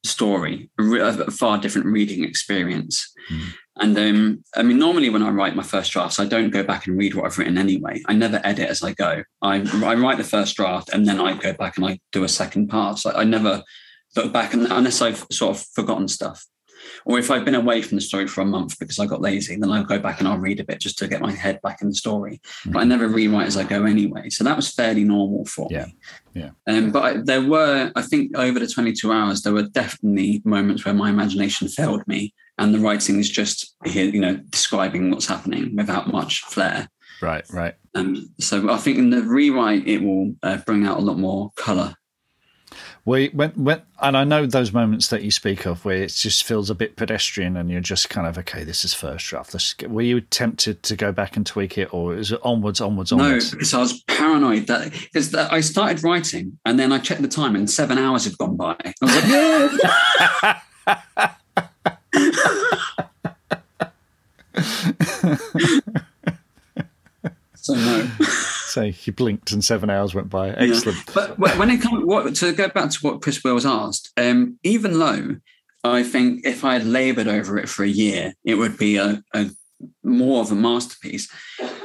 story, 0.04 0.71
a 0.80 1.30
far 1.30 1.60
different 1.60 1.86
reading 1.88 2.24
experience. 2.24 3.13
Mm. 3.32 3.54
And 3.78 3.98
um, 3.98 4.44
I 4.56 4.64
mean, 4.64 4.78
normally 4.78 5.10
when 5.10 5.24
I 5.24 5.30
write 5.30 5.56
my 5.56 5.64
first 5.64 5.92
drafts, 5.92 6.20
I 6.20 6.26
don't 6.26 6.50
go 6.50 6.64
back 6.64 6.88
and 6.88 6.98
read 6.98 7.14
what 7.14 7.26
I've 7.26 7.38
written 7.38 7.58
anyway. 7.58 8.02
I 8.06 8.14
never 8.14 8.40
edit 8.44 8.70
as 8.70 8.84
I 8.84 8.94
go. 8.94 9.24
I, 9.42 9.58
I 9.84 9.96
write 9.96 10.18
the 10.18 10.24
first 10.24 10.56
draft 10.56 10.90
and 10.94 11.06
then 11.06 11.20
I 11.20 11.34
go 11.34 11.54
back 11.54 11.78
and 11.78 11.86
I 11.86 12.00
do 12.12 12.24
a 12.24 12.30
second 12.30 12.70
part. 12.70 13.00
So 13.00 13.12
I 13.12 13.26
never 13.26 13.64
look 14.16 14.32
back 14.32 14.54
and, 14.54 14.68
unless 14.72 15.02
I've 15.02 15.26
sort 15.30 15.58
of 15.58 15.66
forgotten 15.74 16.08
stuff. 16.08 16.46
Or 17.06 17.20
if 17.20 17.30
I've 17.32 17.46
been 17.46 17.56
away 17.56 17.82
from 17.82 17.98
the 17.98 18.02
story 18.02 18.28
for 18.28 18.42
a 18.42 18.46
month 18.46 18.80
because 18.80 19.00
I 19.00 19.06
got 19.06 19.22
lazy, 19.22 19.56
then 19.56 19.72
I'll 19.72 19.84
go 19.84 20.00
back 20.00 20.20
and 20.20 20.28
I'll 20.28 20.38
read 20.38 20.60
a 20.60 20.64
bit 20.64 20.80
just 20.80 20.98
to 21.00 21.08
get 21.08 21.22
my 21.22 21.32
head 21.32 21.62
back 21.62 21.82
in 21.82 21.90
the 21.90 21.96
story. 21.96 22.42
Mm-hmm. 22.44 22.72
But 22.72 22.80
I 22.80 22.84
never 22.84 23.08
rewrite 23.08 23.48
as 23.48 23.58
I 23.58 23.64
go 23.64 23.86
anyway. 23.86 24.30
So 24.30 24.44
that 24.44 24.56
was 24.56 24.72
fairly 24.72 25.04
normal 25.04 25.46
for 25.46 25.68
yeah. 25.72 25.86
me. 25.86 25.98
Yeah. 26.34 26.50
Um, 26.68 26.92
but 26.92 27.04
I, 27.04 27.18
there 27.18 27.42
were, 27.42 27.92
I 27.96 28.02
think, 28.02 28.38
over 28.38 28.60
the 28.60 28.68
22 28.68 29.12
hours, 29.12 29.42
there 29.42 29.54
were 29.54 29.64
definitely 29.64 30.42
moments 30.46 30.86
where 30.86 30.94
my 30.94 31.10
imagination 31.10 31.68
failed 31.68 32.08
me 32.08 32.34
and 32.58 32.74
the 32.74 32.80
writing 32.80 33.20
is 33.20 33.30
just 33.30 33.76
here, 33.86 34.06
you 34.06 34.20
know, 34.20 34.38
describing 34.50 35.12
what's 35.12 35.28
happening 35.28 35.76
without 35.76 36.12
much 36.12 36.41
flair. 36.41 36.88
Right, 37.22 37.46
right. 37.52 37.76
Um, 37.94 38.30
so 38.39 38.70
I 38.70 38.78
think 38.78 38.98
in 38.98 39.10
the 39.10 39.22
rewrite, 39.22 39.88
it 39.88 40.02
will 40.02 40.36
uh, 40.44 40.58
bring 40.58 40.86
out 40.86 40.98
a 40.98 41.02
lot 41.02 41.18
more 41.18 41.52
color. 41.56 41.96
We 43.06 43.30
when 43.30 43.52
when 43.52 43.84
and 44.02 44.18
I 44.18 44.24
know 44.24 44.48
those 44.48 44.74
moments 44.74 45.10
that 45.10 45.22
you 45.22 45.30
speak 45.30 45.68
of 45.68 45.86
where 45.86 45.98
it 45.98 46.08
just 46.08 46.44
feels 46.44 46.72
a 46.72 46.76
bit 46.76 46.96
pedestrian 46.96 47.56
and 47.56 47.70
you're 47.70 47.80
just 47.80 48.10
kind 48.10 48.26
of 48.26 48.36
okay, 48.39 48.63
this 48.63 48.84
is 48.84 48.96
first 48.96 49.28
draft. 49.28 49.54
Let's 49.54 49.76
were 49.88 50.02
you 50.02 50.22
tempted 50.22 50.82
to 50.84 50.96
go 50.96 51.12
back 51.12 51.38
and 51.38 51.46
tweak 51.46 51.78
it, 51.78 51.94
or 51.94 52.15
is 52.15 52.32
it 52.32 52.39
onwards, 52.44 52.82
onwards, 52.82 53.12
onwards? 53.12 53.52
No, 53.52 53.58
because 53.58 53.74
I 53.76 53.80
was 53.80 54.02
paranoid 54.04 54.65
that 54.68 54.91
because 54.91 55.36
I 55.36 55.60
started 55.60 56.04
writing 56.04 56.58
and 56.65 56.80
then 56.80 56.91
I 56.91 56.98
checked 56.98 57.22
the 57.22 57.28
time 57.28 57.56
and 57.56 57.70
seven 57.70 58.00
hours 58.00 58.26
had 58.26 58.38
gone 58.39 58.58
by. 58.58 58.76
I 59.04 59.70
was 59.72 60.62
like, 60.88 61.36
so 67.56 67.73
no. 67.73 68.08
say 68.75 68.91
he 68.91 69.12
blinked 69.12 69.51
and 69.51 69.63
seven 69.63 69.89
hours 69.89 70.13
went 70.13 70.30
by. 70.30 70.51
Excellent. 70.51 70.97
Yeah. 71.08 71.13
But 71.13 71.58
when 71.58 71.69
it 71.69 71.82
comes, 71.82 72.06
what, 72.06 72.36
to 72.36 72.54
go 72.54 72.69
back 72.69 72.91
to 72.91 72.99
what 73.01 73.21
Chris 73.21 73.43
Wills 73.43 73.65
asked, 73.65 74.12
um, 74.17 74.60
even 74.63 74.99
though 74.99 75.38
I 75.84 76.04
think 76.04 76.45
if 76.45 76.63
I 76.63 76.73
had 76.73 76.86
laboured 76.86 77.28
over 77.28 77.58
it 77.58 77.69
for 77.69 77.84
a 77.84 77.88
year, 77.88 78.34
it 78.43 78.56
would 78.56 78.78
be 78.78 78.97
a, 78.97 79.23
a 79.34 79.49
more 80.04 80.41
of 80.41 80.52
a 80.52 80.56
masterpiece. 80.56 81.32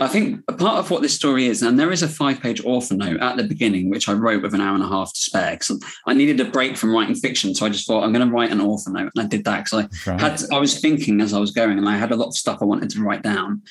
I 0.00 0.08
think 0.08 0.42
a 0.48 0.52
part 0.52 0.78
of 0.78 0.90
what 0.90 1.02
this 1.02 1.14
story 1.14 1.46
is, 1.46 1.62
and 1.62 1.78
there 1.78 1.92
is 1.92 2.02
a 2.02 2.08
five-page 2.08 2.64
author 2.64 2.94
note 2.94 3.20
at 3.20 3.36
the 3.36 3.44
beginning, 3.44 3.90
which 3.90 4.08
I 4.08 4.12
wrote 4.12 4.42
with 4.42 4.54
an 4.54 4.60
hour 4.60 4.74
and 4.74 4.84
a 4.84 4.88
half 4.88 5.12
to 5.12 5.22
spare. 5.22 5.52
Because 5.52 5.82
I 6.06 6.14
needed 6.14 6.40
a 6.40 6.44
break 6.44 6.76
from 6.76 6.94
writing 6.94 7.14
fiction, 7.14 7.54
so 7.54 7.66
I 7.66 7.68
just 7.68 7.86
thought 7.86 8.04
I'm 8.04 8.12
going 8.12 8.26
to 8.26 8.34
write 8.34 8.50
an 8.50 8.60
author 8.60 8.90
note, 8.90 9.12
and 9.14 9.24
I 9.24 9.28
did 9.28 9.44
that 9.44 9.64
because 9.64 9.84
I 9.84 10.10
right. 10.10 10.20
had 10.20 10.42
I 10.52 10.58
was 10.58 10.80
thinking 10.80 11.20
as 11.20 11.32
I 11.32 11.38
was 11.38 11.50
going, 11.50 11.78
and 11.78 11.88
I 11.88 11.96
had 11.96 12.12
a 12.12 12.16
lot 12.16 12.28
of 12.28 12.36
stuff 12.36 12.58
I 12.60 12.66
wanted 12.66 12.90
to 12.90 13.02
write 13.02 13.22
down. 13.22 13.62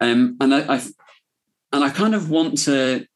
Um, 0.00 0.36
and 0.40 0.54
I, 0.54 0.76
I 0.76 0.82
and 1.72 1.84
I 1.84 1.90
kind 1.90 2.14
of 2.14 2.30
want 2.30 2.58
to. 2.64 3.06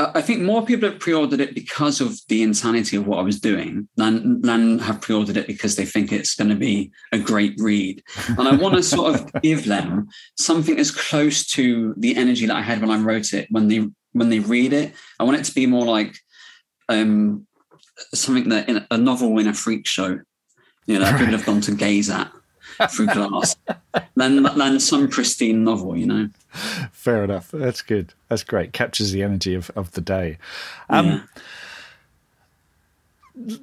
I 0.00 0.22
think 0.22 0.42
more 0.42 0.64
people 0.64 0.88
have 0.88 1.00
pre-ordered 1.00 1.40
it 1.40 1.56
because 1.56 2.00
of 2.00 2.20
the 2.28 2.42
insanity 2.44 2.96
of 2.96 3.08
what 3.08 3.18
I 3.18 3.22
was 3.22 3.40
doing 3.40 3.88
than 3.96 4.40
than 4.42 4.78
have 4.78 5.00
pre-ordered 5.00 5.36
it 5.36 5.48
because 5.48 5.74
they 5.74 5.84
think 5.84 6.12
it's 6.12 6.36
going 6.36 6.50
to 6.50 6.56
be 6.56 6.92
a 7.10 7.18
great 7.18 7.54
read. 7.58 8.04
And 8.28 8.46
I 8.46 8.54
want 8.54 8.76
to 8.76 8.82
sort 8.82 9.16
of 9.16 9.32
give 9.42 9.64
them 9.64 10.08
something 10.36 10.78
as 10.78 10.92
close 10.92 11.44
to 11.48 11.94
the 11.96 12.16
energy 12.16 12.46
that 12.46 12.56
I 12.56 12.62
had 12.62 12.80
when 12.80 12.92
I 12.92 13.02
wrote 13.02 13.32
it 13.32 13.48
when 13.50 13.66
they 13.66 13.88
when 14.12 14.28
they 14.28 14.38
read 14.38 14.72
it. 14.72 14.94
I 15.18 15.24
want 15.24 15.38
it 15.38 15.44
to 15.44 15.54
be 15.54 15.66
more 15.66 15.84
like 15.84 16.16
um, 16.88 17.48
something 18.14 18.50
that 18.50 18.68
in 18.68 18.86
a 18.92 18.96
novel 18.96 19.36
in 19.40 19.48
a 19.48 19.54
freak 19.54 19.88
show, 19.88 20.20
you 20.86 20.98
know, 20.98 21.10
right. 21.10 21.18
people 21.18 21.36
have 21.36 21.46
gone 21.46 21.60
to 21.62 21.72
gaze 21.72 22.08
at 22.08 22.30
through 22.90 23.06
glass 23.06 23.56
than 24.14 24.42
than 24.42 24.80
some 24.80 25.08
pristine 25.08 25.64
novel, 25.64 25.96
you 25.96 26.06
know. 26.06 26.28
Fair 26.92 27.24
enough. 27.24 27.50
That's 27.50 27.82
good. 27.82 28.14
That's 28.28 28.44
great. 28.44 28.72
Captures 28.72 29.12
the 29.12 29.22
energy 29.22 29.54
of, 29.54 29.70
of 29.76 29.92
the 29.92 30.00
day. 30.00 30.38
Um, 30.88 31.06
yeah. 31.06 31.20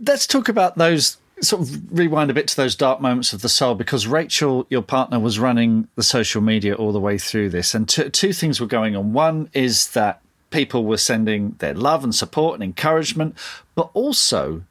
Let's 0.06 0.28
talk 0.28 0.50
about 0.50 0.78
those. 0.78 1.18
Sort 1.42 1.64
of 1.64 1.92
rewind 1.92 2.32
a 2.32 2.34
bit 2.34 2.48
to 2.48 2.56
those 2.56 2.76
dark 2.76 3.02
moments 3.02 3.34
of 3.34 3.42
the 3.42 3.50
soul 3.50 3.76
because 3.76 4.08
Rachel, 4.08 4.66
your 4.70 4.82
partner, 4.82 5.20
was 5.20 5.38
running 5.38 5.90
the 5.96 6.04
social 6.04 6.42
media 6.42 6.76
all 6.76 6.94
the 6.94 7.00
way 7.00 7.18
through 7.18 7.50
this, 7.50 7.76
and 7.76 7.90
t- 7.90 8.10
two 8.10 8.32
things 8.32 8.62
were 8.62 8.68
going 8.68 8.96
on. 8.96 9.12
One 9.12 9.50
is 9.54 9.92
that 9.92 10.22
people 10.50 10.86
were 10.86 10.96
sending 10.96 11.56
their 11.60 11.74
love 11.74 12.06
and 12.06 12.16
support 12.16 12.54
and 12.54 12.64
encouragement, 12.64 13.36
but 13.76 13.90
also 13.94 14.62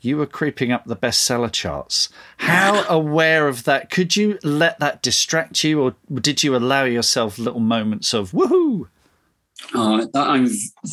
you 0.00 0.16
were 0.16 0.26
creeping 0.26 0.72
up 0.72 0.84
the 0.84 0.96
bestseller 0.96 1.52
charts. 1.52 2.08
How 2.38 2.84
aware 2.88 3.48
of 3.48 3.64
that? 3.64 3.90
Could 3.90 4.16
you 4.16 4.38
let 4.42 4.78
that 4.78 5.02
distract 5.02 5.64
you, 5.64 5.82
or 5.82 5.94
did 6.20 6.42
you 6.42 6.56
allow 6.56 6.84
yourself 6.84 7.38
little 7.38 7.60
moments 7.60 8.14
of 8.14 8.32
woohoo? 8.32 8.88
Uh, 9.74 10.06
I'm 10.14 10.48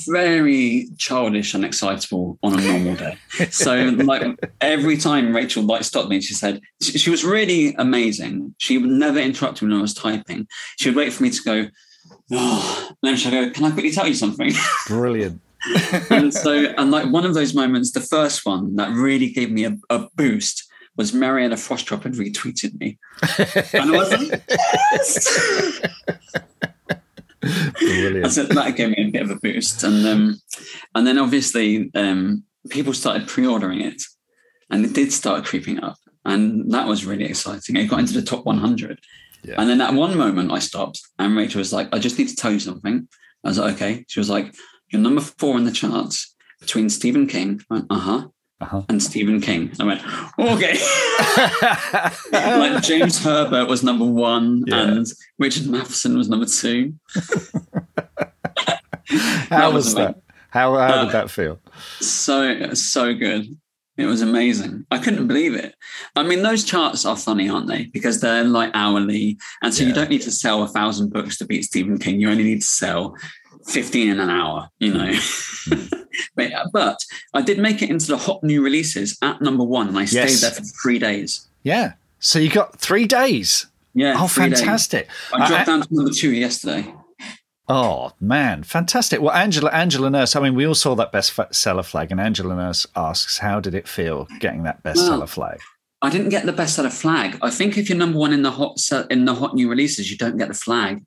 very 0.08 0.90
childish 0.98 1.54
and 1.54 1.64
excitable 1.64 2.38
on 2.44 2.60
a 2.60 2.62
normal 2.62 2.96
day. 2.96 3.18
so, 3.50 3.76
like 3.76 4.24
every 4.60 4.98
time 4.98 5.34
Rachel 5.34 5.64
like 5.64 5.84
stopped 5.84 6.10
me, 6.10 6.20
she 6.20 6.34
said 6.34 6.60
she, 6.82 6.98
she 6.98 7.10
was 7.10 7.24
really 7.24 7.74
amazing. 7.76 8.54
She 8.58 8.78
would 8.78 8.90
never 8.90 9.20
interrupt 9.20 9.62
me 9.62 9.70
when 9.70 9.78
I 9.78 9.82
was 9.82 9.94
typing. 9.94 10.48
She 10.78 10.90
would 10.90 10.98
wait 10.98 11.14
for 11.14 11.24
me 11.24 11.30
to 11.30 11.44
go. 11.44 11.68
Oh, 12.32 12.88
and 12.90 12.98
then 13.02 13.16
she'd 13.16 13.32
go, 13.32 13.50
"Can 13.52 13.64
I 13.64 13.72
quickly 13.72 13.92
tell 13.92 14.08
you 14.08 14.14
something?" 14.14 14.52
Brilliant 14.88 15.42
and 16.10 16.34
so, 16.34 16.52
and 16.78 16.92
like 16.92 17.12
one 17.12 17.26
of 17.26 17.34
those 17.34 17.54
moments, 17.54 17.92
the 17.92 18.02
first 18.02 18.46
one 18.46 18.76
that 18.76 18.92
really 18.92 19.30
gave 19.30 19.52
me 19.52 19.66
a, 19.66 19.78
a 19.90 20.08
boost 20.16 20.68
was 20.96 21.14
Mariella 21.14 21.56
Frostrup 21.56 22.04
had 22.04 22.14
retweeted 22.14 22.80
me. 22.80 22.98
and 23.74 23.92
I 23.92 23.98
was 23.98 24.12
like, 24.12 24.44
yes! 24.92 25.82
Brilliant. 27.80 28.32
So 28.32 28.44
that 28.44 28.76
gave 28.76 28.90
me 28.90 29.08
a 29.08 29.12
bit 29.12 29.22
of 29.22 29.30
a 29.30 29.36
boost. 29.36 29.84
And 29.84 30.06
um, 30.08 30.42
and 30.96 31.06
then 31.06 31.18
obviously 31.18 31.92
um, 31.96 32.44
people 32.70 32.94
started 32.94 33.28
pre-ordering 33.28 33.82
it 33.82 34.02
and 34.70 34.84
it 34.84 34.94
did 34.94 35.14
start 35.14 35.46
creeping 35.46 35.84
up. 35.84 35.98
And 36.26 36.72
that 36.72 36.88
was 36.88 37.06
really 37.06 37.26
exciting. 37.26 37.78
It 37.78 37.88
got 37.88 38.00
into 38.00 38.14
the 38.14 38.22
top 38.22 38.46
100. 38.46 39.00
Yeah. 39.44 39.56
And 39.58 39.70
then 39.70 39.80
at 39.80 39.94
one 39.94 40.18
moment 40.18 40.52
I 40.52 40.60
stopped 40.60 41.00
and 41.20 41.38
Rachel 41.38 41.60
was 41.60 41.72
like, 41.72 41.88
I 41.94 42.00
just 42.00 42.18
need 42.18 42.28
to 42.28 42.36
tell 42.36 42.52
you 42.52 42.60
something. 42.60 43.08
I 43.44 43.48
was 43.48 43.60
like, 43.60 43.76
okay. 43.76 44.04
She 44.08 44.20
was 44.20 44.30
like, 44.30 44.54
you're 44.90 45.02
number 45.02 45.22
four 45.22 45.58
in 45.58 45.66
the 45.66 45.72
charts 45.72 46.36
between 46.60 46.90
Stephen 46.90 47.28
King. 47.28 47.62
uh 47.70 47.82
huh. 47.90 48.28
Uh-huh. 48.60 48.82
And 48.90 49.04
Stephen 49.04 49.40
King. 49.40 49.72
I 49.80 49.84
went, 49.84 50.02
okay. 50.40 50.80
like 52.32 52.82
James 52.82 53.24
Herbert 53.24 53.68
was 53.68 53.84
number 53.84 54.06
one, 54.06 54.64
yeah. 54.66 54.82
and 54.82 55.06
Richard 55.38 55.68
Matheson 55.68 56.18
was 56.18 56.28
number 56.28 56.48
two. 56.48 56.96
how 59.50 59.72
was, 59.72 59.86
was 59.86 59.94
that? 59.96 60.22
How 60.50 60.74
how 60.74 60.80
uh, 60.80 61.04
did 61.06 61.14
that 61.14 61.30
feel? 61.30 61.60
So 62.00 62.74
so 62.74 63.14
good. 63.14 63.56
It 63.96 64.06
was 64.06 64.24
amazing. 64.24 64.86
I 64.90 64.98
couldn't 65.00 65.28
believe 65.28 65.54
it. 65.54 65.76
I 66.16 66.24
mean, 66.24 66.42
those 66.42 66.64
charts 66.64 67.06
are 67.06 67.18
funny, 67.18 67.50
aren't 67.50 67.68
they? 67.68 67.86
Because 67.86 68.22
they're 68.22 68.44
like 68.44 68.72
hourly, 68.74 69.38
and 69.62 69.72
so 69.72 69.84
yeah. 69.84 69.90
you 69.90 69.96
don't 69.96 70.10
need 70.10 70.22
to 70.24 70.32
sell 70.32 70.64
a 70.64 70.68
thousand 70.68 71.14
books 71.14 71.38
to 71.38 71.46
beat 71.46 71.66
Stephen 71.66 72.00
King. 72.00 72.20
You 72.20 72.32
only 72.32 72.44
need 72.44 72.62
to 72.62 72.68
sell 72.68 73.16
15 73.68 74.10
in 74.10 74.20
an 74.20 74.30
hour, 74.30 74.70
you 74.80 74.94
know. 74.94 75.14
but, 76.36 76.52
but, 76.74 77.00
I 77.34 77.42
did 77.42 77.60
make 77.60 77.82
it 77.82 77.90
into 77.90 78.08
the 78.08 78.18
hot 78.18 78.44
new 78.44 78.64
releases 78.64 79.18
at 79.22 79.42
number 79.42 79.64
one, 79.64 79.90
and 79.90 79.98
I 79.98 80.06
stayed 80.06 80.30
yes. 80.30 80.42
there 80.42 80.52
for 80.52 80.64
three 80.82 81.00
days. 81.00 81.48
Yeah. 81.64 81.94
So 82.20 82.40
you 82.40 82.50
got 82.50 82.80
three 82.80 83.06
days. 83.06 83.68
Yeah. 83.94 84.16
Oh, 84.18 84.28
fantastic. 84.28 85.08
Days. 85.08 85.16
I 85.34 85.48
dropped 85.48 85.62
uh, 85.62 85.66
down 85.66 85.82
to 85.82 85.88
number 85.94 86.12
two 86.12 86.34
yesterday. 86.34 86.94
Oh 87.70 88.14
man, 88.22 88.64
fantastic! 88.64 89.20
Well, 89.20 89.34
Angela, 89.34 89.70
Angela 89.72 90.10
Nurse. 90.10 90.38
I 90.38 90.40
mean, 90.40 90.56
we 90.56 90.66
all 90.66 90.74
saw 90.74 90.96
that 90.96 91.12
bestseller 91.12 91.84
flag, 91.84 92.12
and 92.12 92.22
Angela 92.22 92.56
Nurse 92.56 92.88
asks, 92.96 93.40
"How 93.40 93.60
did 93.60 93.76
it 93.76 93.90
feel 93.90 94.26
getting 94.40 94.64
that 94.64 94.84
bestseller 94.84 95.18
well, 95.18 95.28
flag?" 95.28 95.60
I 96.02 96.10
didn't 96.10 96.30
get 96.30 96.46
the 96.46 96.54
bestseller 96.54 96.94
flag. 96.94 97.38
I 97.42 97.50
think 97.50 97.78
if 97.78 97.90
you're 97.90 97.98
number 97.98 98.20
one 98.20 98.32
in 98.32 98.42
the 98.42 98.52
hot 98.52 98.80
in 99.10 99.26
the 99.26 99.36
hot 99.36 99.54
new 99.54 99.70
releases, 99.70 100.10
you 100.10 100.18
don't 100.18 100.38
get 100.38 100.48
the 100.48 100.54
flag. 100.54 101.04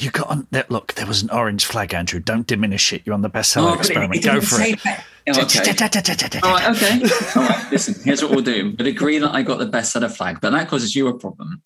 You 0.00 0.10
got 0.10 0.28
on 0.28 0.46
that. 0.50 0.70
Look, 0.70 0.94
there 0.94 1.06
was 1.06 1.22
an 1.22 1.28
orange 1.28 1.66
flag, 1.66 1.92
Andrew. 1.92 2.20
Don't 2.20 2.46
diminish 2.46 2.90
it. 2.94 3.02
You're 3.04 3.12
on 3.12 3.20
the 3.20 3.28
bestseller 3.28 3.72
oh, 3.72 3.74
experiment. 3.74 4.16
It, 4.16 4.24
it 4.24 4.32
Go 4.32 4.40
for 4.40 4.62
it. 4.62 4.80
okay. 5.28 6.40
All 6.42 6.54
right, 6.54 6.70
okay. 6.74 7.02
All 7.36 7.46
right. 7.46 7.70
Listen, 7.70 7.94
here's 8.02 8.22
what 8.22 8.30
we'll 8.30 8.40
do. 8.40 8.74
But 8.74 8.86
agree 8.86 9.18
that 9.18 9.34
I 9.34 9.42
got 9.42 9.58
the 9.58 9.66
bestseller 9.66 10.10
flag, 10.10 10.38
but 10.40 10.52
that 10.52 10.68
causes 10.68 10.96
you 10.96 11.06
a 11.08 11.18
problem 11.18 11.60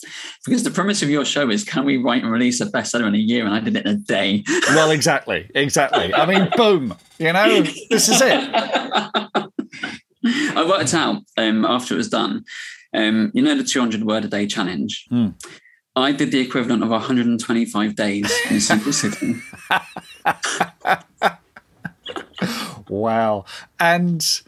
because 0.44 0.64
the 0.64 0.72
premise 0.72 1.00
of 1.00 1.10
your 1.10 1.24
show 1.24 1.48
is 1.48 1.62
can 1.62 1.84
we 1.84 1.96
write 1.96 2.24
and 2.24 2.32
release 2.32 2.60
a 2.60 2.66
bestseller 2.66 3.06
in 3.06 3.14
a 3.14 3.18
year? 3.18 3.46
And 3.46 3.54
I 3.54 3.60
did 3.60 3.76
it 3.76 3.86
in 3.86 3.92
a 3.92 3.98
day. 3.98 4.42
Well, 4.74 4.90
exactly, 4.90 5.48
exactly. 5.54 6.12
I 6.12 6.26
mean, 6.26 6.48
boom. 6.56 6.96
You 7.18 7.32
know, 7.32 7.62
this 7.90 8.08
is 8.08 8.20
it. 8.20 8.50
I 10.56 10.66
worked 10.68 10.94
out 10.94 11.22
um, 11.36 11.64
after 11.64 11.94
it 11.94 11.98
was 11.98 12.08
done. 12.08 12.44
Um, 12.92 13.30
you 13.34 13.42
know 13.42 13.56
the 13.56 13.62
200 13.62 14.02
word 14.04 14.24
a 14.24 14.28
day 14.28 14.46
challenge. 14.46 15.06
Mm. 15.12 15.34
I 15.96 16.12
did 16.12 16.32
the 16.32 16.40
equivalent 16.40 16.82
of 16.82 16.90
125 16.90 17.94
days 17.94 18.32
in 18.50 18.56
a 18.56 18.60
single 18.60 18.92
sitting. 18.92 19.42
wow. 22.88 23.44
And 23.78 24.42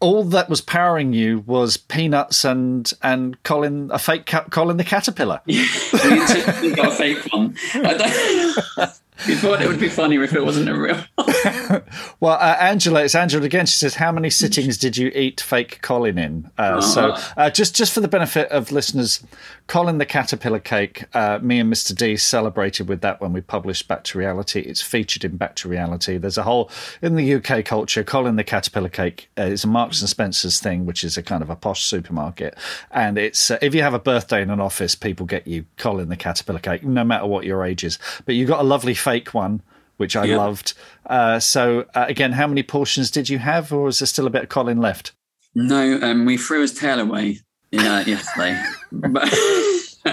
all 0.00 0.24
that 0.24 0.48
was 0.48 0.62
powering 0.62 1.12
you 1.12 1.40
was 1.40 1.76
peanuts 1.76 2.44
and 2.44 2.90
and 3.02 3.40
Colin 3.42 3.90
a 3.92 3.98
fake 3.98 4.24
Colin 4.50 4.78
the 4.78 4.84
caterpillar. 4.84 5.42
Yeah, 5.46 6.60
we 6.62 6.72
got 6.72 6.92
a 6.92 6.94
fake 6.94 7.26
one. 7.30 7.56
You 9.26 9.36
thought 9.36 9.60
it 9.60 9.68
would 9.68 9.80
be 9.80 9.88
funnier 9.88 10.22
if 10.22 10.34
it 10.34 10.44
wasn't 10.44 10.68
a 10.68 10.78
real. 10.78 11.02
well, 12.20 12.38
uh, 12.40 12.56
Angela, 12.60 13.04
it's 13.04 13.14
Angela 13.14 13.44
again. 13.44 13.66
She 13.66 13.76
says, 13.76 13.94
"How 13.96 14.12
many 14.12 14.30
sittings 14.30 14.78
did 14.78 14.96
you 14.96 15.08
eat 15.14 15.40
fake 15.40 15.80
Colin 15.82 16.18
in?" 16.18 16.50
Uh, 16.58 16.62
uh-huh. 16.62 16.80
So, 16.80 17.16
uh, 17.36 17.50
just 17.50 17.74
just 17.76 17.92
for 17.92 18.00
the 18.00 18.08
benefit 18.08 18.48
of 18.50 18.72
listeners, 18.72 19.22
Colin 19.66 19.98
the 19.98 20.06
Caterpillar 20.06 20.58
Cake. 20.58 21.04
Uh, 21.14 21.38
me 21.42 21.60
and 21.60 21.72
Mr. 21.72 21.94
D 21.94 22.16
celebrated 22.16 22.88
with 22.88 23.02
that 23.02 23.20
when 23.20 23.32
we 23.32 23.40
published 23.40 23.88
Back 23.88 24.04
to 24.04 24.18
Reality. 24.18 24.60
It's 24.60 24.82
featured 24.82 25.24
in 25.24 25.36
Back 25.36 25.54
to 25.56 25.68
Reality. 25.68 26.18
There's 26.18 26.38
a 26.38 26.42
whole 26.42 26.70
in 27.02 27.14
the 27.14 27.34
UK 27.34 27.64
culture. 27.64 28.02
Colin 28.02 28.36
the 28.36 28.44
Caterpillar 28.44 28.88
Cake 28.88 29.30
uh, 29.38 29.42
is 29.42 29.64
a 29.64 29.68
Marks 29.68 30.00
and 30.00 30.08
Spencers 30.08 30.60
thing, 30.60 30.86
which 30.86 31.04
is 31.04 31.16
a 31.16 31.22
kind 31.22 31.42
of 31.42 31.50
a 31.50 31.56
posh 31.56 31.84
supermarket. 31.84 32.56
And 32.90 33.18
it's 33.18 33.50
uh, 33.50 33.58
if 33.62 33.74
you 33.74 33.82
have 33.82 33.94
a 33.94 33.98
birthday 33.98 34.42
in 34.42 34.50
an 34.50 34.60
office, 34.60 34.94
people 34.94 35.26
get 35.26 35.46
you 35.46 35.66
Colin 35.76 36.08
the 36.08 36.16
Caterpillar 36.16 36.60
Cake, 36.60 36.82
no 36.82 37.04
matter 37.04 37.26
what 37.26 37.44
your 37.44 37.64
age 37.64 37.84
is. 37.84 37.98
But 38.24 38.34
you 38.34 38.46
got 38.46 38.60
a 38.60 38.64
lovely 38.64 38.94
fake 39.10 39.34
one 39.34 39.62
which 40.00 40.16
I 40.16 40.24
loved. 40.24 40.72
Uh, 41.04 41.38
so 41.40 41.84
uh, 41.94 42.06
again, 42.08 42.32
how 42.32 42.46
many 42.46 42.62
portions 42.62 43.10
did 43.10 43.28
you 43.28 43.38
have, 43.38 43.70
or 43.70 43.88
is 43.88 43.98
there 43.98 44.06
still 44.06 44.26
a 44.26 44.30
bit 44.30 44.44
of 44.44 44.48
Colin 44.48 44.80
left? 44.80 45.12
No, 45.54 46.00
um, 46.00 46.24
we 46.24 46.38
threw 46.38 46.62
his 46.62 46.72
tail 46.72 47.00
away 47.00 47.40
yeah, 47.70 48.00
yesterday. 48.06 48.62
but 48.92 49.28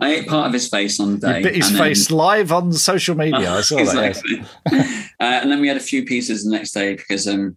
I 0.00 0.18
ate 0.18 0.28
part 0.28 0.46
of 0.46 0.52
his 0.52 0.68
face 0.68 1.00
on 1.00 1.18
the 1.18 1.18
day. 1.18 1.38
You 1.38 1.44
bit 1.44 1.56
his 1.56 1.76
face 1.76 2.06
then, 2.06 2.18
live 2.18 2.52
on 2.52 2.72
social 2.72 3.16
media. 3.16 3.50
I 3.58 3.60
saw 3.62 3.78
exactly. 3.78 4.36
that. 4.36 4.48
Yes. 4.70 5.10
uh, 5.20 5.24
and 5.24 5.50
then 5.50 5.60
we 5.60 5.66
had 5.66 5.76
a 5.76 5.80
few 5.80 6.04
pieces 6.04 6.44
the 6.44 6.50
next 6.50 6.70
day 6.70 6.94
because, 6.94 7.26
um, 7.26 7.56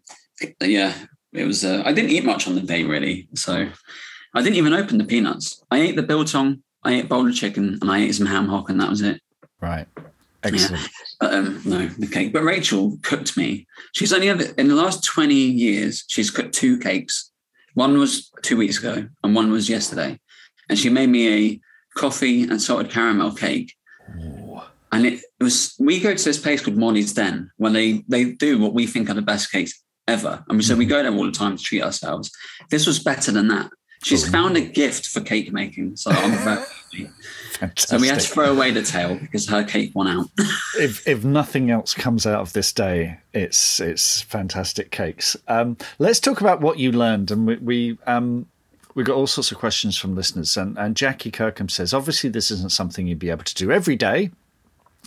yeah, 0.62 0.94
it 1.34 1.46
was. 1.46 1.64
Uh, 1.64 1.84
I 1.86 1.94
didn't 1.94 2.10
eat 2.10 2.26
much 2.26 2.48
on 2.48 2.56
the 2.56 2.62
day 2.62 2.84
really, 2.84 3.28
so 3.36 3.70
I 4.34 4.42
didn't 4.42 4.56
even 4.56 4.74
open 4.74 4.98
the 4.98 5.06
peanuts. 5.06 5.64
I 5.70 5.82
ate 5.82 5.96
the 5.96 6.02
biltong, 6.02 6.64
I 6.84 6.94
ate 6.96 7.12
of 7.12 7.36
chicken, 7.36 7.78
and 7.80 7.92
I 7.92 8.00
ate 8.00 8.16
some 8.16 8.26
ham 8.26 8.48
hock, 8.48 8.72
and 8.72 8.82
that 8.82 8.90
was 8.90 9.02
it. 9.02 9.22
Right. 9.62 9.88
Excellent. 10.44 10.82
Yeah. 10.82 10.88
But, 11.20 11.34
um, 11.34 11.62
no, 11.66 11.88
the 11.88 12.08
cake. 12.08 12.32
But 12.32 12.44
Rachel 12.44 12.98
cooked 13.02 13.36
me. 13.36 13.68
She's 13.94 14.14
only 14.14 14.30
ever 14.30 14.44
in 14.58 14.68
the 14.68 14.76
last 14.76 15.04
twenty 15.04 15.36
years. 15.36 16.06
She's 16.08 16.32
cooked 16.32 16.54
two 16.54 16.78
cakes. 16.80 17.32
One 17.74 17.98
was 17.98 18.32
two 18.42 18.58
weeks 18.58 18.80
ago, 18.80 19.08
and 19.24 19.36
one 19.36 19.52
was 19.52 19.70
yesterday. 19.70 20.20
And 20.70 20.78
she 20.78 20.90
made 20.90 21.10
me 21.10 21.34
a 21.34 21.62
coffee 21.96 22.44
and 22.44 22.62
salted 22.62 22.92
caramel 22.92 23.34
cake. 23.34 23.76
Ooh. 24.18 24.62
And 24.92 25.06
it 25.06 25.22
was. 25.40 25.76
We 25.80 26.00
go 26.00 26.16
to 26.16 26.24
this 26.24 26.40
place 26.40 26.62
called 26.62 26.78
Molly's 26.78 27.14
Den, 27.14 27.52
where 27.58 27.72
they 27.72 28.04
they 28.08 28.32
do 28.32 28.60
what 28.60 28.74
we 28.74 28.88
think 28.88 29.10
are 29.10 29.14
the 29.14 29.22
best 29.22 29.52
cakes 29.52 29.84
ever. 30.08 30.44
I 30.50 30.54
mean, 30.54 30.62
so 30.62 30.76
we 30.76 30.86
mm-hmm. 30.86 30.90
go 30.90 31.04
there 31.04 31.14
all 31.14 31.26
the 31.26 31.32
time 31.32 31.58
to 31.58 31.64
treat 31.64 31.84
ourselves. 31.84 32.32
This 32.70 32.88
was 32.88 33.00
better 33.00 33.32
than 33.32 33.50
that. 33.50 33.72
She's 34.04 34.28
Ooh. 34.28 34.32
found 34.32 34.58
a 34.58 34.62
gift 34.62 35.08
for 35.08 35.20
cake 35.22 35.52
making. 35.52 35.98
So 35.98 36.12
I'm 36.12 36.32
very 36.32 36.66
happy. 37.60 37.74
So 37.78 37.98
we 37.98 38.08
had 38.08 38.20
to 38.20 38.28
throw 38.28 38.52
away 38.52 38.72
the 38.72 38.82
tail 38.82 39.16
because 39.16 39.48
her 39.50 39.64
cake 39.64 39.94
won 39.94 40.08
out. 40.08 40.30
if 40.80 41.08
if 41.08 41.24
nothing 41.24 41.72
else 41.72 41.94
comes 41.94 42.26
out 42.26 42.42
of 42.42 42.54
this 42.54 42.72
day, 42.72 43.20
it's 43.34 43.80
it's 43.80 44.22
fantastic 44.22 44.92
cakes. 44.92 45.38
Um, 45.48 45.78
let's 45.98 46.20
talk 46.20 46.42
about 46.42 46.62
what 46.62 46.80
you 46.80 46.92
learned, 46.92 47.32
and 47.32 47.48
we, 47.48 47.58
we 47.58 47.98
um, 48.08 48.48
we 48.96 49.04
got 49.04 49.16
all 49.16 49.28
sorts 49.28 49.52
of 49.52 49.58
questions 49.58 49.98
from 49.98 50.16
listeners. 50.16 50.58
And, 50.58 50.78
and 50.78 50.96
Jackie 50.96 51.32
Kirkham 51.32 51.70
says, 51.70 51.94
obviously, 51.94 52.30
this 52.30 52.52
isn't 52.52 52.72
something 52.72 53.08
you'd 53.08 53.20
be 53.20 53.30
able 53.30 53.44
to 53.44 53.56
do 53.56 53.72
every 53.72 53.96
day, 53.96 54.32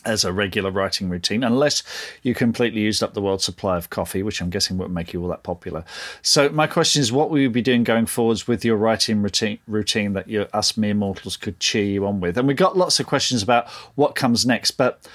as 0.05 0.25
a 0.25 0.33
regular 0.33 0.71
writing 0.71 1.09
routine, 1.09 1.43
unless 1.43 1.83
you 2.23 2.35
completely 2.35 2.81
used 2.81 3.03
up 3.03 3.15
the 3.15 3.21
world's 3.21 3.45
supply 3.45 3.77
of 3.77 3.91
coffee, 3.91 4.23
which 4.23 4.41
I'm 4.41 4.51
guessing 4.51 4.79
wouldn't 4.79 4.95
make 4.95 5.13
you 5.13 5.23
all 5.23 5.29
that 5.29 5.43
popular. 5.43 5.85
So 6.23 6.49
my 6.49 6.67
question 6.67 7.01
is, 7.01 7.13
what 7.13 7.31
will 7.31 7.39
you 7.39 7.51
be 7.51 7.63
doing 7.63 7.85
going 7.85 8.07
forwards 8.07 8.47
with 8.47 8.65
your 8.65 8.77
writing 8.77 9.23
routine, 9.23 9.59
routine 9.67 10.13
that 10.15 10.29
you, 10.29 10.47
us 10.53 10.77
mere 10.77 10.95
mortals 10.95 11.37
could 11.37 11.61
cheer 11.61 11.85
you 11.85 12.07
on 12.07 12.21
with? 12.21 12.37
And 12.39 12.49
we 12.49 12.55
got 12.55 12.77
lots 12.77 13.01
of 13.01 13.07
questions 13.07 13.43
about 13.43 13.69
what 13.95 14.15
comes 14.15 14.47
next, 14.47 14.73
but 14.73 15.07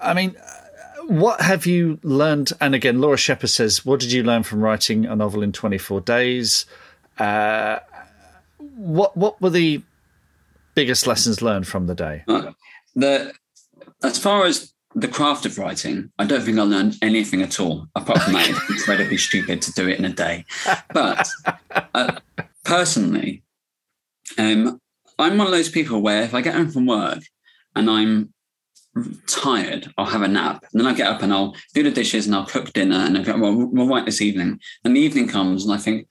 I 0.00 0.14
mean, 0.14 0.36
what 1.06 1.40
have 1.40 1.66
you 1.66 1.98
learned? 2.02 2.52
And 2.60 2.74
again, 2.74 3.00
Laura 3.00 3.16
Shepard 3.16 3.50
says, 3.50 3.84
what 3.84 4.00
did 4.00 4.12
you 4.12 4.22
learn 4.22 4.42
from 4.42 4.60
writing 4.60 5.06
a 5.06 5.16
novel 5.16 5.42
in 5.42 5.52
24 5.52 6.00
days? 6.00 6.66
Uh, 7.18 7.78
what 8.58 9.16
what 9.16 9.40
were 9.40 9.50
the 9.50 9.82
biggest 10.74 11.06
lessons 11.06 11.40
learned 11.40 11.66
from 11.66 11.86
the 11.86 11.94
day? 11.94 12.24
Uh, 12.28 12.52
the 12.94 13.32
as 14.02 14.18
far 14.18 14.44
as 14.44 14.72
the 14.94 15.08
craft 15.08 15.44
of 15.44 15.58
writing, 15.58 16.10
I 16.18 16.26
don't 16.26 16.42
think 16.42 16.58
I 16.58 16.62
learned 16.62 16.96
anything 17.02 17.42
at 17.42 17.60
all, 17.60 17.86
apart 17.94 18.22
from 18.22 18.32
that 18.32 18.48
it's 18.48 18.70
incredibly 18.70 19.18
stupid 19.18 19.60
to 19.62 19.72
do 19.72 19.88
it 19.88 19.98
in 19.98 20.04
a 20.06 20.12
day. 20.12 20.44
But 20.92 21.28
uh, 21.94 22.18
personally, 22.64 23.42
um, 24.38 24.80
I'm 25.18 25.38
one 25.38 25.46
of 25.46 25.52
those 25.52 25.68
people 25.68 26.00
where 26.00 26.22
if 26.22 26.34
I 26.34 26.40
get 26.40 26.54
home 26.54 26.70
from 26.70 26.86
work 26.86 27.20
and 27.74 27.90
I'm 27.90 28.32
tired, 29.26 29.92
I'll 29.98 30.06
have 30.06 30.22
a 30.22 30.28
nap. 30.28 30.64
And 30.72 30.80
then 30.80 30.86
I 30.86 30.94
get 30.94 31.08
up 31.08 31.22
and 31.22 31.32
I'll 31.32 31.54
do 31.74 31.82
the 31.82 31.90
dishes 31.90 32.26
and 32.26 32.34
I'll 32.34 32.46
cook 32.46 32.72
dinner 32.72 32.96
and 32.96 33.18
I'll 33.18 33.24
go, 33.24 33.38
well, 33.38 33.54
we'll 33.54 33.88
write 33.88 34.06
this 34.06 34.22
evening. 34.22 34.60
And 34.84 34.96
the 34.96 35.00
evening 35.00 35.28
comes 35.28 35.64
and 35.64 35.74
I 35.74 35.76
think, 35.78 36.08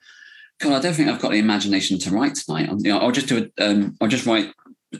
God, 0.60 0.72
I 0.72 0.80
don't 0.80 0.94
think 0.94 1.08
I've 1.08 1.20
got 1.20 1.32
the 1.32 1.38
imagination 1.38 1.98
to 1.98 2.10
write 2.10 2.36
tonight. 2.36 2.68
I'll, 2.68 2.80
you 2.80 2.92
know, 2.92 2.98
I'll 2.98 3.10
just 3.10 3.28
do 3.28 3.38
it. 3.38 3.52
Um, 3.58 3.96
I'll 4.00 4.08
just 4.08 4.26
write 4.26 4.52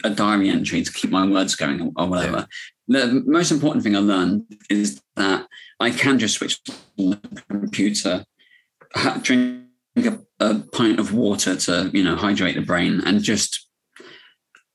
a 0.05 0.11
diary 0.11 0.51
entry 0.51 0.83
to 0.83 0.93
keep 0.93 1.11
my 1.11 1.27
words 1.27 1.55
going 1.55 1.93
or 1.97 2.07
whatever 2.07 2.47
the 2.89 3.23
most 3.27 3.51
important 3.51 3.83
thing 3.83 3.97
I 3.97 4.01
learned 4.01 4.45
is 4.71 5.03
that 5.17 5.47
I 5.81 5.91
can 5.91 6.19
just 6.19 6.35
switch 6.37 6.61
on 6.99 7.11
the 7.11 7.43
computer, 7.49 8.25
drink 9.23 9.67
a, 9.97 10.19
a 10.41 10.61
pint 10.73 11.01
of 11.01 11.13
water 11.13 11.57
to 11.57 11.91
you 11.93 12.05
know 12.05 12.17
hydrate 12.17 12.55
the 12.55 12.63
brain, 12.63 13.03
and 13.05 13.23
just 13.23 13.69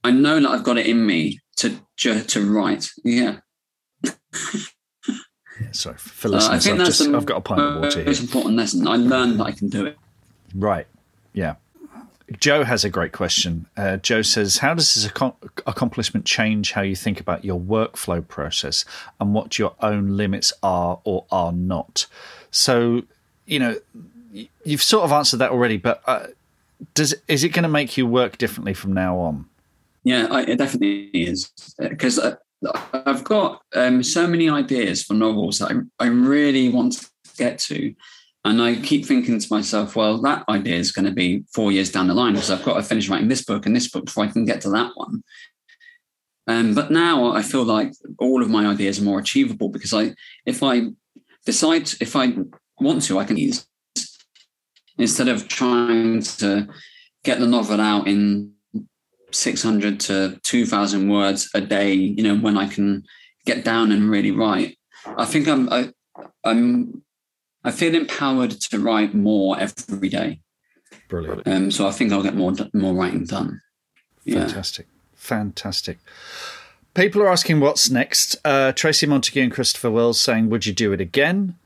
I 0.03 0.11
know 0.11 0.39
that 0.39 0.49
I've 0.49 0.63
got 0.63 0.77
it 0.77 0.87
in 0.87 1.05
me 1.05 1.39
to 1.57 1.79
to 1.97 2.51
write. 2.51 2.89
Yeah. 3.03 3.37
yeah 4.03 5.71
sorry 5.71 5.97
for 5.97 6.29
listeners. 6.29 6.49
Uh, 6.49 6.53
I 6.53 6.59
think 6.59 6.73
I've, 6.73 6.77
that's 6.79 6.97
just, 6.97 7.11
the 7.11 7.17
I've 7.17 7.25
got 7.25 7.37
a 7.37 7.41
pint 7.41 7.61
of 7.61 7.81
water. 7.81 8.03
Most 8.03 8.21
important 8.21 8.55
lesson. 8.55 8.87
I 8.87 8.97
learned 8.97 9.39
that 9.39 9.45
I 9.45 9.51
can 9.51 9.69
do 9.69 9.85
it. 9.85 9.97
Right. 10.53 10.87
Yeah. 11.33 11.55
Joe 12.39 12.63
has 12.63 12.83
a 12.85 12.89
great 12.89 13.11
question. 13.11 13.65
Uh, 13.75 13.97
Joe 13.97 14.21
says, 14.21 14.57
How 14.57 14.73
does 14.73 14.93
this 14.93 15.05
ac- 15.05 15.33
accomplishment 15.65 16.25
change 16.25 16.71
how 16.71 16.81
you 16.81 16.95
think 16.95 17.19
about 17.19 17.43
your 17.43 17.59
workflow 17.59 18.25
process 18.25 18.85
and 19.19 19.33
what 19.33 19.59
your 19.59 19.73
own 19.81 20.17
limits 20.17 20.53
are 20.63 20.99
or 21.03 21.25
are 21.31 21.51
not? 21.51 22.05
So, 22.51 23.03
you 23.45 23.59
know, 23.59 23.79
you've 24.63 24.83
sort 24.83 25.03
of 25.03 25.11
answered 25.11 25.37
that 25.37 25.51
already, 25.51 25.77
but 25.77 26.01
uh, 26.05 26.27
does 26.93 27.15
is 27.27 27.43
it 27.43 27.49
going 27.49 27.63
to 27.63 27.69
make 27.69 27.97
you 27.97 28.05
work 28.05 28.37
differently 28.37 28.73
from 28.73 28.93
now 28.93 29.17
on? 29.17 29.45
Yeah, 30.03 30.27
I, 30.31 30.43
it 30.43 30.57
definitely 30.57 31.09
is 31.13 31.51
because 31.77 32.17
uh, 32.17 32.35
I've 32.93 33.23
got 33.23 33.61
um, 33.75 34.03
so 34.03 34.27
many 34.27 34.49
ideas 34.49 35.03
for 35.03 35.13
novels 35.13 35.59
that 35.59 35.71
I, 35.71 36.05
I 36.05 36.07
really 36.07 36.69
want 36.69 36.93
to 36.93 37.07
get 37.37 37.59
to. 37.59 37.93
And 38.43 38.61
I 38.61 38.75
keep 38.75 39.05
thinking 39.05 39.39
to 39.39 39.53
myself, 39.53 39.95
well, 39.95 40.19
that 40.21 40.43
idea 40.49 40.75
is 40.75 40.91
going 40.91 41.05
to 41.05 41.11
be 41.11 41.43
four 41.53 41.71
years 41.71 41.91
down 41.91 42.07
the 42.07 42.15
line 42.15 42.33
because 42.33 42.49
I've 42.49 42.63
got 42.63 42.75
to 42.75 42.83
finish 42.83 43.07
writing 43.07 43.27
this 43.27 43.43
book 43.43 43.65
and 43.65 43.75
this 43.75 43.89
book 43.89 44.05
before 44.05 44.23
I 44.23 44.31
can 44.31 44.45
get 44.45 44.61
to 44.61 44.69
that 44.71 44.91
one. 44.95 45.23
Um, 46.47 46.73
but 46.73 46.89
now 46.89 47.31
I 47.33 47.43
feel 47.43 47.63
like 47.63 47.93
all 48.17 48.41
of 48.41 48.49
my 48.49 48.65
ideas 48.65 48.99
are 48.99 49.03
more 49.03 49.19
achievable 49.19 49.69
because 49.69 49.93
I, 49.93 50.15
if 50.45 50.63
I 50.63 50.87
decide, 51.45 51.91
if 52.01 52.15
I 52.15 52.33
want 52.79 53.03
to, 53.03 53.19
I 53.19 53.25
can 53.25 53.37
use 53.37 53.67
instead 54.97 55.27
of 55.27 55.47
trying 55.47 56.21
to 56.21 56.67
get 57.23 57.39
the 57.39 57.47
novel 57.47 57.79
out 57.79 58.07
in 58.07 58.53
600 59.31 59.99
to 59.99 60.39
2000 60.43 61.09
words 61.09 61.49
a 61.53 61.61
day, 61.61 61.93
you 61.93 62.23
know, 62.23 62.35
when 62.35 62.57
I 62.57 62.67
can 62.67 63.03
get 63.45 63.63
down 63.63 63.91
and 63.91 64.09
really 64.09 64.31
write. 64.31 64.77
I 65.05 65.25
think 65.25 65.47
I'm, 65.47 65.71
I, 65.71 65.91
I'm 66.43 67.03
I 67.03 67.10
feel 67.69 67.93
empowered 67.93 68.51
to 68.51 68.79
write 68.79 69.13
more 69.13 69.59
every 69.59 70.09
day. 70.09 70.39
Brilliant. 71.07 71.43
Um, 71.45 71.69
so 71.69 71.87
I 71.87 71.91
think 71.91 72.11
I'll 72.11 72.23
get 72.23 72.35
more 72.35 72.53
more 72.73 72.95
writing 72.95 73.25
done. 73.25 73.61
Yeah. 74.23 74.45
Fantastic, 74.45 74.87
fantastic. 75.13 75.99
People 76.93 77.21
are 77.21 77.29
asking 77.29 77.59
what's 77.59 77.89
next. 77.89 78.37
Uh, 78.43 78.71
Tracy 78.71 79.05
Montague 79.05 79.43
and 79.43 79.51
Christopher 79.51 79.91
Wells 79.91 80.19
saying, 80.19 80.49
"Would 80.49 80.65
you 80.65 80.73
do 80.73 80.91
it 80.93 81.01
again? 81.01 81.57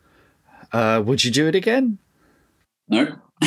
Uh, 0.73 1.01
would 1.05 1.23
you 1.23 1.31
do 1.31 1.47
it 1.47 1.55
again?" 1.55 1.99
No. 2.89 3.15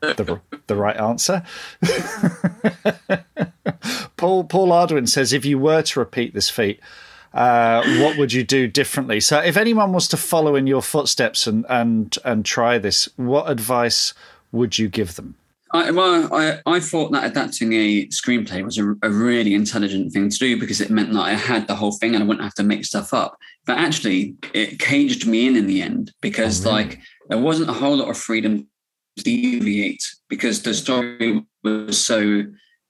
the, 0.00 0.40
the 0.66 0.76
right 0.76 0.96
answer. 0.96 1.42
Paul 4.16 4.44
Paul 4.44 4.68
Ardwin 4.68 5.08
says, 5.08 5.32
"If 5.32 5.44
you 5.44 5.58
were 5.58 5.82
to 5.82 5.98
repeat 5.98 6.34
this 6.34 6.50
feat." 6.50 6.78
Uh, 7.32 7.82
what 8.00 8.16
would 8.18 8.32
you 8.32 8.44
do 8.44 8.66
differently? 8.66 9.20
So, 9.20 9.38
if 9.38 9.56
anyone 9.56 9.92
was 9.92 10.08
to 10.08 10.16
follow 10.16 10.56
in 10.56 10.66
your 10.66 10.82
footsteps 10.82 11.46
and 11.46 11.64
and 11.68 12.16
and 12.24 12.44
try 12.44 12.78
this, 12.78 13.08
what 13.16 13.50
advice 13.50 14.14
would 14.52 14.78
you 14.78 14.88
give 14.88 15.16
them? 15.16 15.36
I, 15.72 15.92
well, 15.92 16.34
I, 16.34 16.60
I 16.66 16.80
thought 16.80 17.12
that 17.12 17.24
adapting 17.24 17.72
a 17.72 18.06
screenplay 18.06 18.64
was 18.64 18.76
a, 18.76 18.92
a, 19.02 19.10
really 19.10 19.54
intelligent 19.54 20.12
thing 20.12 20.28
to 20.28 20.36
do 20.36 20.58
because 20.58 20.80
it 20.80 20.90
meant 20.90 21.12
that 21.12 21.20
I 21.20 21.34
had 21.34 21.68
the 21.68 21.76
whole 21.76 21.92
thing 21.92 22.14
and 22.14 22.24
I 22.24 22.26
wouldn't 22.26 22.42
have 22.42 22.54
to 22.54 22.64
make 22.64 22.84
stuff 22.84 23.14
up. 23.14 23.38
But 23.66 23.78
actually, 23.78 24.34
it 24.52 24.80
caged 24.80 25.28
me 25.28 25.46
in 25.46 25.54
in 25.54 25.68
the 25.68 25.80
end 25.80 26.12
because, 26.20 26.66
oh, 26.66 26.70
really? 26.70 26.84
like, 26.84 27.00
there 27.28 27.38
wasn't 27.38 27.70
a 27.70 27.74
whole 27.74 27.96
lot 27.96 28.08
of 28.08 28.18
freedom 28.18 28.66
to 29.16 29.22
deviate 29.22 30.02
because 30.28 30.62
the 30.62 30.74
story 30.74 31.44
was 31.62 32.04
so 32.04 32.42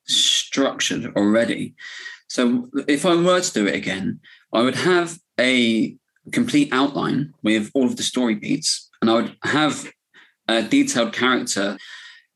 structured 0.07 1.14
already. 1.16 1.74
So 2.31 2.69
if 2.87 3.05
I 3.05 3.16
were 3.16 3.40
to 3.40 3.53
do 3.53 3.66
it 3.66 3.75
again, 3.75 4.21
I 4.55 4.62
would 4.62 4.77
have 4.77 5.19
a 5.38 5.97
complete 6.31 6.69
outline 6.73 7.35
with 7.43 7.73
all 7.75 7.87
of 7.87 7.97
the 7.97 8.05
story 8.05 8.37
beats, 8.37 8.88
and 9.03 9.11
I 9.11 9.14
would 9.14 9.37
have 9.43 9.90
a 10.47 10.62
detailed 10.62 11.12
character, 11.12 11.77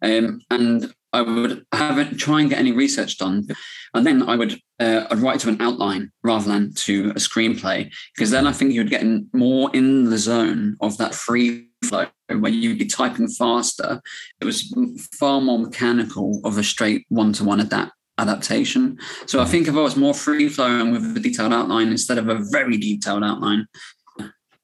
um, 0.02 0.40
and 0.50 0.92
I 1.12 1.22
would 1.22 1.64
have 1.72 1.98
it, 1.98 2.18
try 2.18 2.40
and 2.40 2.50
get 2.50 2.58
any 2.58 2.72
research 2.72 3.18
done, 3.18 3.46
and 3.94 4.04
then 4.04 4.28
I 4.28 4.34
would 4.34 4.58
uh, 4.80 5.06
I'd 5.08 5.18
write 5.18 5.38
to 5.40 5.48
an 5.48 5.62
outline 5.62 6.10
rather 6.24 6.48
than 6.48 6.74
to 6.74 7.10
a 7.10 7.20
screenplay, 7.20 7.88
because 8.16 8.32
then 8.32 8.48
I 8.48 8.52
think 8.52 8.72
you'd 8.72 8.90
get 8.90 9.06
more 9.32 9.70
in 9.72 10.10
the 10.10 10.18
zone 10.18 10.76
of 10.80 10.98
that 10.98 11.14
free 11.14 11.68
flow 11.84 12.06
where 12.28 12.50
you'd 12.50 12.80
be 12.80 12.86
typing 12.86 13.28
faster. 13.28 14.02
It 14.40 14.44
was 14.44 14.74
far 15.12 15.40
more 15.40 15.60
mechanical 15.60 16.40
of 16.42 16.58
a 16.58 16.64
straight 16.64 17.06
one 17.10 17.32
to 17.34 17.44
one 17.44 17.60
adapt 17.60 17.92
adaptation. 18.18 18.98
So 19.26 19.40
I 19.40 19.44
think 19.44 19.68
if 19.68 19.74
I 19.74 19.80
was 19.80 19.96
more 19.96 20.14
free 20.14 20.48
flowing 20.48 20.92
with 20.92 21.16
a 21.16 21.20
detailed 21.20 21.52
outline 21.52 21.88
instead 21.88 22.18
of 22.18 22.28
a 22.28 22.36
very 22.50 22.76
detailed 22.76 23.24
outline, 23.24 23.66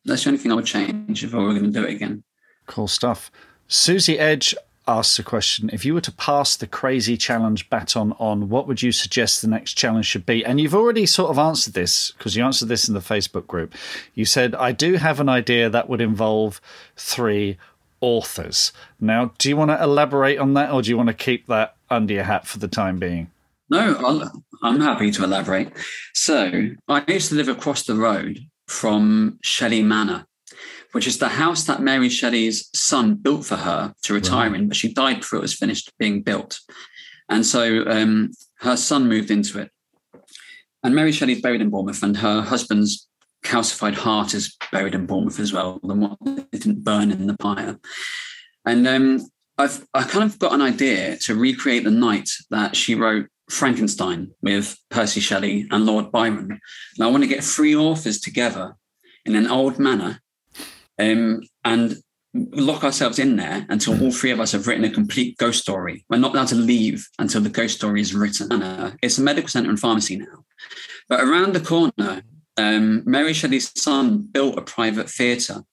that's 0.05 0.25
the 0.25 0.31
only 0.31 0.39
thing 0.39 0.53
I 0.53 0.55
would 0.55 0.67
change 0.67 1.25
if 1.25 1.35
I 1.35 1.39
were 1.39 1.53
going 1.53 1.65
to 1.65 1.71
do 1.71 1.85
it 1.85 1.95
again. 1.95 2.23
Cool 2.67 2.89
stuff. 2.89 3.31
Susie 3.67 4.19
Edge 4.19 4.55
asks 4.87 5.19
a 5.19 5.23
question 5.23 5.71
If 5.73 5.85
you 5.85 5.95
were 5.95 6.01
to 6.01 6.13
pass 6.13 6.57
the 6.57 6.67
crazy 6.67 7.17
challenge 7.17 7.69
baton 7.71 8.13
on, 8.19 8.49
what 8.49 8.67
would 8.67 8.83
you 8.83 8.93
suggest 8.93 9.43
the 9.43 9.49
next 9.49 9.75
challenge 9.75 10.07
should 10.07 10.27
be? 10.27 10.45
And 10.45 10.61
you've 10.61 10.75
already 10.75 11.07
sort 11.07 11.31
of 11.31 11.39
answered 11.39 11.75
this 11.75 12.13
because 12.13 12.37
you 12.37 12.45
answered 12.45 12.69
this 12.69 12.89
in 12.89 12.95
the 12.95 13.01
Facebook 13.01 13.47
group. 13.47 13.75
You 14.15 14.25
said, 14.25 14.55
I 14.55 14.73
do 14.73 14.95
have 14.95 15.21
an 15.21 15.29
idea 15.29 15.69
that 15.71 15.89
would 15.89 16.01
involve 16.01 16.61
three 16.97 17.59
authors. 18.01 18.73
Now, 19.01 19.33
do 19.39 19.49
you 19.49 19.57
want 19.57 19.71
to 19.71 19.83
elaborate 19.83 20.39
on 20.39 20.55
that 20.55 20.73
or 20.73 20.83
do 20.83 20.91
you 20.91 20.97
want 20.97 21.09
to 21.09 21.15
keep 21.15 21.47
that 21.47 21.77
under 21.91 22.15
your 22.15 22.25
hat 22.25 22.47
for 22.47 22.59
the 22.59 22.69
time 22.69 22.99
being? 22.99 23.31
No, 23.71 24.31
i 24.63 24.69
am 24.69 24.81
happy 24.81 25.13
to 25.13 25.25
elaborate. 25.25 25.73
So, 26.13 26.71
I 26.89 27.05
used 27.07 27.29
to 27.29 27.37
live 27.37 27.49
across 27.49 27.85
the 27.85 27.95
road 27.95 28.41
from 28.67 29.39
Shelley 29.43 29.83
Manor, 29.83 30.27
which 30.91 31.07
is 31.07 31.19
the 31.19 31.29
house 31.29 31.65
that 31.65 31.81
Mary 31.81 32.09
Shelley's 32.09 32.69
son 32.75 33.15
built 33.15 33.47
for 33.47 33.57
her 33.57 33.95
to 34.03 34.15
retire 34.15 34.51
right. 34.51 34.61
in, 34.61 34.69
but 34.69 34.77
she 34.77 34.93
died 34.93 35.21
before 35.21 35.39
it 35.39 35.43
was 35.43 35.55
finished 35.55 35.93
being 35.99 36.23
built. 36.23 36.59
And 37.29 37.47
so 37.47 37.85
um, 37.87 38.33
her 38.59 38.77
son 38.77 39.09
moved 39.09 39.31
into 39.31 39.61
it. 39.61 39.71
And 40.83 40.95
Mary 40.95 41.13
Shelley's 41.13 41.41
buried 41.41 41.61
in 41.61 41.71
Bournemouth, 41.71 42.03
and 42.03 42.17
her 42.17 42.43
husband's 42.43 43.07
calcified 43.45 43.95
heart 43.95 44.35
is 44.35 44.57
buried 44.73 44.95
in 44.95 45.07
Bournemouth 45.07 45.39
as 45.39 45.53
well. 45.53 45.79
The 45.83 45.95
one 45.95 46.17
it 46.27 46.51
didn't 46.51 46.83
burn 46.83 47.13
in 47.13 47.29
the 47.29 47.37
pyre. 47.37 47.79
And 48.67 48.89
um, 48.89 49.29
I've 49.59 49.87
I 49.95 50.03
kind 50.03 50.25
of 50.25 50.39
got 50.41 50.55
an 50.55 50.63
idea 50.63 51.19
to 51.19 51.35
recreate 51.35 51.85
the 51.85 51.91
night 51.91 52.31
that 52.51 52.75
she 52.75 52.95
wrote 52.95 53.29
Frankenstein 53.51 54.31
with 54.43 54.79
Percy 54.91 55.21
Shelley 55.21 55.67
and 55.71 55.85
Lord 55.85 56.11
Byron. 56.11 56.61
And 56.97 57.05
I 57.05 57.07
want 57.09 57.23
to 57.23 57.29
get 57.29 57.45
three 57.45 57.75
authors 57.75 58.21
together 58.21 58.75
in 59.25 59.35
an 59.35 59.47
old 59.47 59.79
manor 59.79 60.21
um, 60.99 61.43
and 61.65 61.97
lock 62.33 62.85
ourselves 62.85 63.19
in 63.19 63.37
there 63.37 63.67
until 63.69 64.01
all 64.01 64.13
three 64.13 64.31
of 64.31 64.41
us 64.41 64.53
have 64.53 64.67
written 64.67 64.85
a 64.85 64.91
complete 64.91 65.37
ghost 65.37 65.61
story. 65.61 66.05
We're 66.09 66.19
not 66.19 66.33
allowed 66.33 66.49
to 66.49 66.55
leave 66.55 67.09
until 67.19 67.41
the 67.41 67.49
ghost 67.49 67.77
story 67.77 68.01
is 68.01 68.15
written. 68.15 68.49
It's 69.03 69.19
a 69.19 69.23
medical 69.23 69.49
center 69.49 69.69
and 69.69 69.81
pharmacy 69.81 70.17
now. 70.17 70.45
But 71.09 71.21
around 71.21 71.55
the 71.55 71.61
corner, 71.61 72.23
um, 72.57 73.03
Mary 73.05 73.33
Shelley's 73.33 73.73
son 73.81 74.29
built 74.31 74.59
a 74.59 74.63
private 74.63 75.11
theatre 75.11 75.65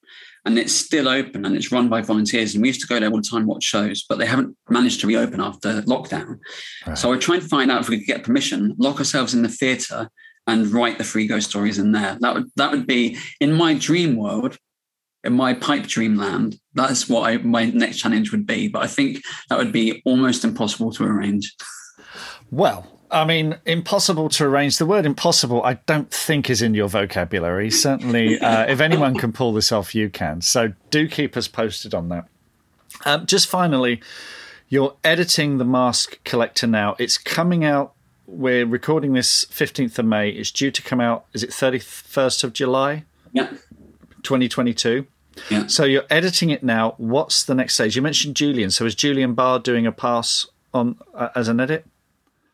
and 0.46 0.58
it's 0.58 0.74
still 0.74 1.08
open 1.08 1.46
and 1.46 1.56
it's 1.56 1.72
run 1.72 1.90
by 1.90 2.02
volunteers. 2.02 2.54
And 2.54 2.62
we 2.62 2.70
used 2.70 2.82
to 2.82 2.88
go 2.88 3.00
there 3.00 3.10
all 3.10 3.18
the 3.18 3.24
time, 3.24 3.46
watch 3.46 3.64
shows, 3.64 4.06
but 4.08 4.18
they 4.18 4.26
haven't 4.26 4.56
managed 4.70 5.02
to 5.02 5.08
reopen 5.08 5.42
after 5.42 5.82
lockdown. 5.84 6.40
Right. 6.86 6.98
So 6.98 7.10
we're 7.10 7.18
trying 7.18 7.42
to 7.42 7.48
find 7.48 7.72
out 7.72 7.82
if 7.82 7.90
we 7.90 7.98
could 7.98 8.08
get 8.08 8.24
permission, 8.24 8.76
lock 8.78 9.00
ourselves 9.00 9.34
in 9.34 9.42
the 9.42 9.50
theatre 9.50 10.10
and 10.46 10.68
write 10.68 10.98
the 10.98 11.04
free 11.04 11.28
ghost 11.28 11.50
stories 11.50 11.78
in 11.78 11.92
there. 11.92 12.18
That 12.22 12.34
would 12.34 12.52
that 12.56 12.72
would 12.72 12.88
be 12.88 13.18
in 13.42 13.54
my 13.54 13.74
dream 13.74 14.16
world 14.16 14.58
in 15.28 15.34
my 15.34 15.54
pipe 15.54 15.86
dreamland, 15.86 16.58
that's 16.74 17.10
what 17.10 17.30
I, 17.30 17.38
my 17.38 17.66
next 17.66 17.98
challenge 17.98 18.32
would 18.32 18.48
be. 18.48 18.70
But 18.70 18.84
I 18.84 18.88
think 18.88 19.22
that 19.50 19.58
would 19.58 19.74
be 19.74 20.02
almost 20.06 20.44
impossible 20.44 20.92
to 20.94 21.04
arrange. 21.04 21.54
Well, 22.50 22.97
I 23.10 23.26
mean, 23.26 23.58
impossible 23.66 24.30
to 24.30 24.46
arrange. 24.46 24.78
The 24.78 24.86
word 24.86 25.06
impossible, 25.06 25.64
I 25.64 25.76
don't 25.86 26.12
think, 26.12 26.50
is 26.50 26.62
in 26.62 26.74
your 26.74 26.90
vocabulary. 26.90 27.72
Certainly, 27.72 28.40
uh, 28.42 28.66
if 28.66 28.82
anyone 28.82 29.16
can 29.16 29.32
pull 29.32 29.54
this 29.54 29.72
off, 29.72 29.96
you 29.96 30.10
can. 30.10 30.42
So 30.42 30.74
do 30.90 31.08
keep 31.08 31.38
us 31.38 31.48
posted 31.48 31.94
on 31.94 32.10
that. 32.10 32.28
Um, 33.06 33.26
just 33.26 33.48
finally, 33.48 34.02
you're 34.70 34.96
editing 35.04 35.58
The 35.58 35.66
Mask 35.66 36.22
Collector 36.24 36.68
now. 36.68 36.96
It's 37.00 37.18
coming 37.18 37.64
out. 37.64 37.94
We're 38.26 38.66
recording 38.66 39.14
this 39.14 39.46
15th 39.46 39.98
of 40.00 40.06
May. 40.06 40.30
It's 40.30 40.52
due 40.52 40.72
to 40.72 40.82
come 40.82 41.00
out, 41.00 41.26
is 41.34 41.44
it 41.44 41.52
31st 41.52 42.44
of 42.44 42.52
July? 42.52 43.06
Yeah. 43.32 43.50
2022. 44.24 45.08
Yeah. 45.50 45.68
So 45.68 45.86
you're 45.86 46.04
editing 46.10 46.50
it 46.50 46.64
now. 46.64 46.96
What's 46.98 47.44
the 47.44 47.56
next 47.56 47.76
stage? 47.76 47.96
You 47.96 48.02
mentioned 48.02 48.36
Julian. 48.36 48.72
So 48.72 48.86
is 48.86 48.96
Julian 48.96 49.34
Barr 49.34 49.60
doing 49.60 49.86
a 49.86 49.92
pass 49.94 50.46
on 50.74 50.98
uh, 51.14 51.30
as 51.36 51.48
an 51.48 51.62
edit? 51.62 51.86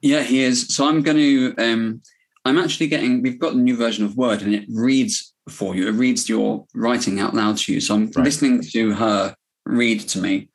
Yeah, 0.03 0.21
he 0.21 0.43
is. 0.43 0.75
So 0.75 0.85
I'm 0.85 1.01
going 1.01 1.17
to. 1.17 1.55
Um, 1.57 2.01
I'm 2.43 2.57
actually 2.57 2.87
getting. 2.87 3.21
We've 3.21 3.39
got 3.39 3.53
a 3.53 3.57
new 3.57 3.77
version 3.77 4.03
of 4.03 4.17
Word, 4.17 4.41
and 4.41 4.53
it 4.53 4.65
reads 4.69 5.33
for 5.49 5.75
you. 5.75 5.87
It 5.87 5.93
reads 5.93 6.27
your 6.27 6.65
writing 6.75 7.21
out 7.21 7.33
loud 7.33 7.57
to 7.59 7.73
you. 7.73 7.79
So 7.79 7.95
I'm 7.95 8.11
right. 8.15 8.25
listening 8.25 8.61
to 8.73 8.93
her 8.93 9.33
read 9.65 10.01
to 10.09 10.19
me, 10.19 10.49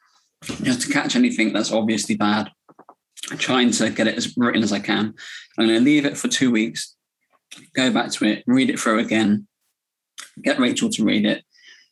just 0.44 0.82
to 0.82 0.92
catch 0.92 1.16
anything 1.16 1.54
that's 1.54 1.72
obviously 1.72 2.14
bad. 2.14 2.50
I'm 3.30 3.38
trying 3.38 3.70
to 3.72 3.88
get 3.88 4.06
it 4.06 4.16
as 4.16 4.37
written 4.37 4.62
as 4.62 4.72
I 4.72 4.80
can. 4.80 5.14
I'm 5.58 5.66
going 5.66 5.78
to 5.78 5.84
leave 5.84 6.04
it 6.04 6.18
for 6.18 6.28
two 6.28 6.50
weeks, 6.50 6.94
go 7.74 7.90
back 7.90 8.12
to 8.12 8.26
it, 8.26 8.44
read 8.46 8.68
it 8.68 8.78
through 8.78 9.00
again, 9.00 9.46
get 10.42 10.58
Rachel 10.58 10.90
to 10.90 11.04
read 11.04 11.24
it. 11.24 11.42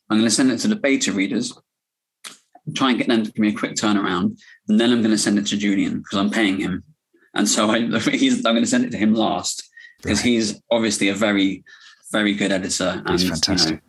I'm 0.09 0.17
going 0.17 0.29
to 0.29 0.35
send 0.35 0.51
it 0.51 0.59
to 0.59 0.67
the 0.67 0.75
beta 0.75 1.11
readers, 1.11 1.53
try 2.75 2.89
and 2.89 2.97
get 2.97 3.07
them 3.07 3.23
to 3.23 3.31
give 3.31 3.41
me 3.41 3.49
a 3.49 3.53
quick 3.53 3.73
turnaround, 3.73 4.39
and 4.69 4.79
then 4.79 4.91
I'm 4.91 5.01
going 5.01 5.11
to 5.11 5.17
send 5.17 5.39
it 5.39 5.47
to 5.47 5.57
Julian 5.57 5.97
because 5.97 6.19
I'm 6.19 6.29
paying 6.29 6.59
him. 6.59 6.83
And 7.37 7.47
so 7.47 7.69
I, 7.69 7.77
am 7.77 7.91
going 7.91 8.01
to 8.01 8.65
send 8.65 8.85
it 8.85 8.91
to 8.91 8.97
him 8.97 9.13
last 9.13 9.69
because 10.01 10.19
right. 10.19 10.27
he's 10.27 10.61
obviously 10.71 11.09
a 11.09 11.13
very, 11.13 11.63
very 12.11 12.33
good 12.33 12.51
editor. 12.51 13.01
And, 13.05 13.19
he's 13.19 13.29
fantastic. 13.29 13.69
You 13.69 13.75
know, 13.75 13.81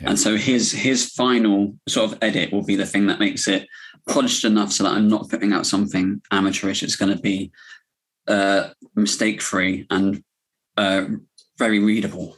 yeah. 0.00 0.08
And 0.10 0.18
so 0.18 0.36
his 0.36 0.72
his 0.72 1.10
final 1.10 1.74
sort 1.88 2.12
of 2.12 2.18
edit 2.22 2.52
will 2.52 2.64
be 2.64 2.76
the 2.76 2.86
thing 2.86 3.06
that 3.06 3.18
makes 3.18 3.48
it 3.48 3.66
polished 4.08 4.44
enough 4.44 4.72
so 4.72 4.84
that 4.84 4.92
I'm 4.92 5.08
not 5.08 5.28
putting 5.28 5.52
out 5.52 5.66
something 5.66 6.20
amateurish. 6.30 6.82
It's 6.82 6.96
going 6.96 7.14
to 7.14 7.22
be 7.22 7.50
uh, 8.28 8.70
mistake 8.94 9.40
free 9.40 9.86
and 9.90 10.22
uh, 10.76 11.06
very 11.58 11.78
readable. 11.78 12.36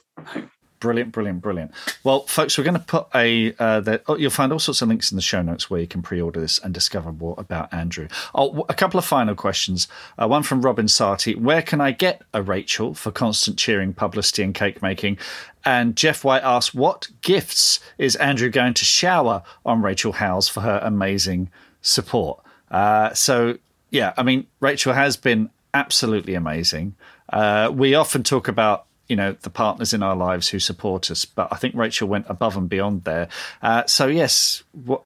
Brilliant, 0.85 1.13
brilliant, 1.13 1.41
brilliant. 1.41 1.71
Well, 2.03 2.27
folks, 2.27 2.59
we're 2.59 2.65
going 2.65 2.79
to 2.79 2.85
put 2.85 3.07
a. 3.15 3.55
Uh, 3.59 3.81
the, 3.81 4.03
oh, 4.07 4.19
you'll 4.19 4.31
find 4.31 4.53
all 4.53 4.59
sorts 4.59 4.83
of 4.83 4.89
links 4.91 5.11
in 5.11 5.17
the 5.17 5.23
show 5.23 5.41
notes 5.41 5.71
where 5.71 5.81
you 5.81 5.87
can 5.87 6.03
pre-order 6.03 6.39
this 6.43 6.59
and 6.59 6.75
discover 6.75 7.11
more 7.11 7.35
about 7.39 7.73
Andrew. 7.73 8.07
Oh, 8.35 8.67
a 8.69 8.75
couple 8.75 8.99
of 8.99 9.07
final 9.07 9.35
questions. 9.35 9.89
Uh, 10.19 10.29
one 10.29 10.43
from 10.43 10.61
Robin 10.61 10.85
Sarti: 10.85 11.41
Where 11.41 11.63
can 11.63 11.81
I 11.81 11.93
get 11.93 12.21
a 12.35 12.43
Rachel 12.43 12.93
for 12.93 13.11
constant 13.11 13.57
cheering, 13.57 13.95
publicity, 13.95 14.43
and 14.43 14.55
cake 14.55 14.83
making? 14.83 15.17
And 15.65 15.97
Jeff 15.97 16.23
White 16.23 16.43
asks, 16.43 16.75
What 16.75 17.09
gifts 17.23 17.81
is 17.97 18.15
Andrew 18.17 18.51
going 18.51 18.75
to 18.75 18.85
shower 18.85 19.43
on 19.65 19.81
Rachel 19.81 20.13
Howes 20.13 20.51
for 20.51 20.61
her 20.61 20.81
amazing 20.83 21.51
support? 21.81 22.41
Uh, 22.71 23.15
so, 23.15 23.57
yeah, 23.89 24.13
I 24.19 24.23
mean, 24.23 24.49
Rachel 24.61 24.93
has 24.93 25.17
been 25.17 25.49
absolutely 25.73 26.35
amazing. 26.35 26.95
Uh, 27.33 27.73
we 27.73 27.95
often 27.95 28.23
talk 28.23 28.49
about 28.49 28.85
you 29.09 29.17
know 29.17 29.37
the 29.43 29.51
partners 29.51 29.93
in 29.93 30.03
our 30.03 30.17
lives 30.17 30.49
who 30.49 30.59
support 30.59 31.11
us. 31.11 31.25
But 31.25 31.49
I 31.51 31.57
think 31.57 31.75
Rachel 31.75 32.09
went 32.09 32.27
above 32.29 32.57
and 32.57 32.69
beyond 32.69 33.05
there. 33.05 33.29
Uh, 33.63 33.85
so 33.87 34.07
yes, 34.07 34.65
what 34.73 35.03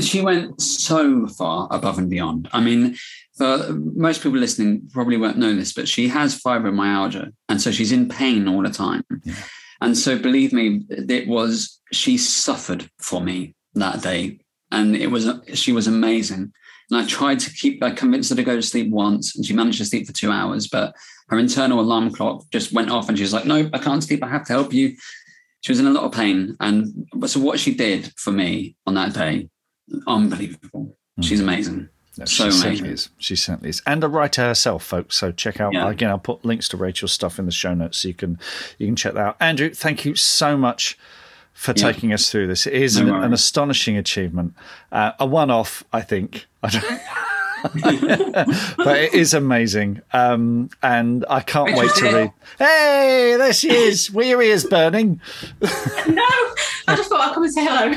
she 0.00 0.20
went 0.20 0.60
so 0.60 1.26
far 1.26 1.68
above 1.70 1.98
and 1.98 2.10
beyond. 2.10 2.48
I 2.52 2.60
mean, 2.60 2.96
for 3.36 3.72
most 3.72 4.22
people 4.22 4.38
listening 4.38 4.88
probably 4.92 5.16
won't 5.16 5.38
know 5.38 5.54
this, 5.54 5.72
but 5.72 5.88
she 5.88 6.08
has 6.08 6.40
fibromyalgia, 6.40 7.32
and 7.48 7.60
so 7.60 7.70
she's 7.70 7.92
in 7.92 8.08
pain 8.08 8.48
all 8.48 8.62
the 8.62 8.70
time. 8.70 9.04
Yeah. 9.24 9.34
And 9.80 9.98
so, 9.98 10.18
believe 10.18 10.52
me, 10.52 10.82
it 10.88 11.28
was 11.28 11.80
she 11.92 12.16
suffered 12.16 12.88
for 12.98 13.20
me 13.20 13.54
that 13.74 14.02
day, 14.02 14.38
and 14.70 14.96
it 14.96 15.08
was 15.08 15.28
she 15.52 15.72
was 15.72 15.86
amazing. 15.86 16.52
And 16.90 17.00
I 17.00 17.06
tried 17.06 17.40
to 17.40 17.50
keep, 17.50 17.82
I 17.82 17.90
convinced 17.90 18.30
her 18.30 18.36
to 18.36 18.42
go 18.42 18.56
to 18.56 18.62
sleep 18.62 18.90
once, 18.90 19.34
and 19.36 19.44
she 19.44 19.54
managed 19.54 19.78
to 19.78 19.84
sleep 19.84 20.06
for 20.06 20.12
two 20.12 20.30
hours. 20.30 20.68
But 20.68 20.94
her 21.28 21.38
internal 21.38 21.80
alarm 21.80 22.12
clock 22.12 22.44
just 22.50 22.72
went 22.72 22.90
off, 22.90 23.08
and 23.08 23.16
she 23.16 23.24
was 23.24 23.32
like, 23.32 23.46
"No, 23.46 23.68
I 23.72 23.78
can't 23.78 24.04
sleep. 24.04 24.22
I 24.22 24.28
have 24.28 24.44
to 24.46 24.52
help 24.52 24.72
you." 24.72 24.96
She 25.62 25.72
was 25.72 25.80
in 25.80 25.86
a 25.86 25.90
lot 25.90 26.04
of 26.04 26.12
pain, 26.12 26.56
and 26.60 27.06
so 27.26 27.40
what 27.40 27.58
she 27.58 27.74
did 27.74 28.12
for 28.16 28.30
me 28.30 28.76
on 28.86 28.94
that 28.94 29.14
day, 29.14 29.48
unbelievable. 30.06 30.96
Mm. 31.18 31.24
She's 31.24 31.40
amazing. 31.40 31.88
No, 32.16 32.26
so 32.26 32.50
she 32.50 32.56
certainly 32.56 32.90
is. 32.90 33.08
She 33.18 33.34
certainly 33.34 33.70
is, 33.70 33.82
and 33.86 34.04
a 34.04 34.08
writer 34.08 34.42
herself, 34.42 34.84
folks. 34.84 35.16
So 35.16 35.32
check 35.32 35.60
out 35.60 35.72
yeah. 35.72 35.88
again. 35.88 36.10
I'll 36.10 36.18
put 36.18 36.44
links 36.44 36.68
to 36.68 36.76
Rachel's 36.76 37.12
stuff 37.12 37.38
in 37.38 37.46
the 37.46 37.52
show 37.52 37.74
notes, 37.74 37.98
so 37.98 38.08
you 38.08 38.14
can 38.14 38.38
you 38.78 38.86
can 38.86 38.94
check 38.94 39.14
that 39.14 39.20
out. 39.20 39.36
Andrew, 39.40 39.70
thank 39.70 40.04
you 40.04 40.14
so 40.14 40.56
much 40.56 40.98
for 41.54 41.72
yeah. 41.76 41.92
taking 41.92 42.12
us 42.12 42.30
through 42.30 42.48
this. 42.48 42.66
It 42.66 42.74
is 42.74 43.00
no 43.00 43.14
an, 43.14 43.24
an, 43.24 43.32
astonishing 43.32 43.96
achievement, 43.96 44.54
uh, 44.92 45.12
a 45.18 45.26
one-off, 45.26 45.84
I 45.92 46.02
think. 46.02 46.46
but 46.60 46.74
it 48.98 49.14
is 49.14 49.32
amazing, 49.32 50.02
um, 50.12 50.68
and 50.82 51.24
I 51.30 51.40
can't 51.40 51.76
wait 51.76 51.94
to 51.94 52.04
read. 52.04 52.32
Hey, 52.58 53.36
there 53.38 53.52
she 53.52 53.72
is. 53.72 54.10
Weary 54.10 54.48
is 54.48 54.64
burning. 54.64 55.20
no, 56.08 56.54
I 56.86 56.96
just 56.96 57.08
thought 57.08 57.20
I'd 57.20 57.34
come 57.34 57.42
and 57.44 57.52
say 57.52 57.64
hello. 57.64 57.94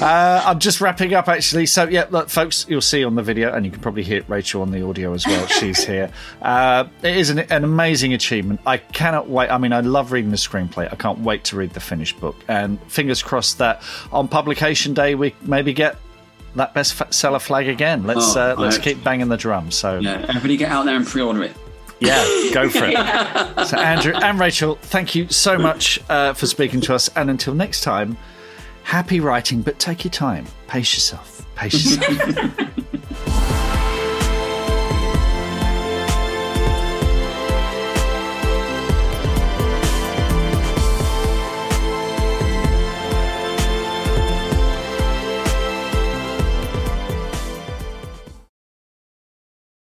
uh, 0.00 0.42
I'm 0.46 0.58
just 0.58 0.80
wrapping 0.80 1.14
up, 1.14 1.28
actually. 1.28 1.66
So, 1.66 1.84
yeah, 1.88 2.06
look, 2.10 2.30
folks, 2.30 2.66
you'll 2.68 2.80
see 2.80 3.04
on 3.04 3.14
the 3.14 3.22
video, 3.22 3.52
and 3.52 3.64
you 3.64 3.70
can 3.72 3.80
probably 3.80 4.02
hear 4.02 4.22
Rachel 4.28 4.62
on 4.62 4.70
the 4.70 4.86
audio 4.86 5.12
as 5.12 5.26
well. 5.26 5.46
She's 5.46 5.84
here. 5.84 6.10
Uh, 6.40 6.84
it 7.02 7.16
is 7.16 7.30
an, 7.30 7.40
an 7.40 7.64
amazing 7.64 8.14
achievement. 8.14 8.60
I 8.66 8.78
cannot 8.78 9.28
wait. 9.28 9.50
I 9.50 9.58
mean, 9.58 9.72
I 9.72 9.80
love 9.80 10.12
reading 10.12 10.30
the 10.30 10.36
screenplay. 10.36 10.90
I 10.90 10.96
can't 10.96 11.20
wait 11.20 11.44
to 11.44 11.56
read 11.56 11.70
the 11.70 11.80
finished 11.80 12.18
book, 12.20 12.36
and 12.48 12.80
fingers 12.90 13.22
crossed 13.22 13.58
that 13.58 13.82
on 14.12 14.28
publication 14.28 14.94
day 14.94 15.14
we 15.14 15.34
maybe 15.42 15.72
get 15.72 15.96
that 16.56 16.74
bestseller 16.74 17.40
flag 17.40 17.68
again. 17.68 18.04
Let's 18.06 18.36
Oh, 18.36 18.52
uh, 18.52 18.54
let's 18.58 18.78
keep 18.78 19.04
banging 19.04 19.28
the 19.28 19.36
drum. 19.36 19.70
So 19.70 19.98
Yeah, 19.98 20.24
everybody 20.28 20.56
get 20.56 20.70
out 20.70 20.84
there 20.84 20.96
and 20.96 21.06
pre-order 21.06 21.44
it. 21.44 21.56
Yeah, 22.00 22.24
go 22.52 22.68
for 22.68 22.84
it. 22.86 23.66
So 23.66 23.76
Andrew 23.78 24.12
and 24.14 24.38
Rachel, 24.38 24.76
thank 24.82 25.14
you 25.14 25.28
so 25.28 25.58
much 25.58 26.00
uh, 26.08 26.32
for 26.32 26.46
speaking 26.46 26.80
to 26.82 26.94
us. 26.94 27.08
And 27.16 27.30
until 27.30 27.54
next 27.54 27.82
time, 27.82 28.16
happy 28.82 29.20
writing, 29.20 29.62
but 29.62 29.78
take 29.78 30.04
your 30.04 30.12
time. 30.12 30.46
Pace 30.66 30.94
yourself. 30.94 31.46
Pace 31.54 31.96
yourself. 31.96 33.76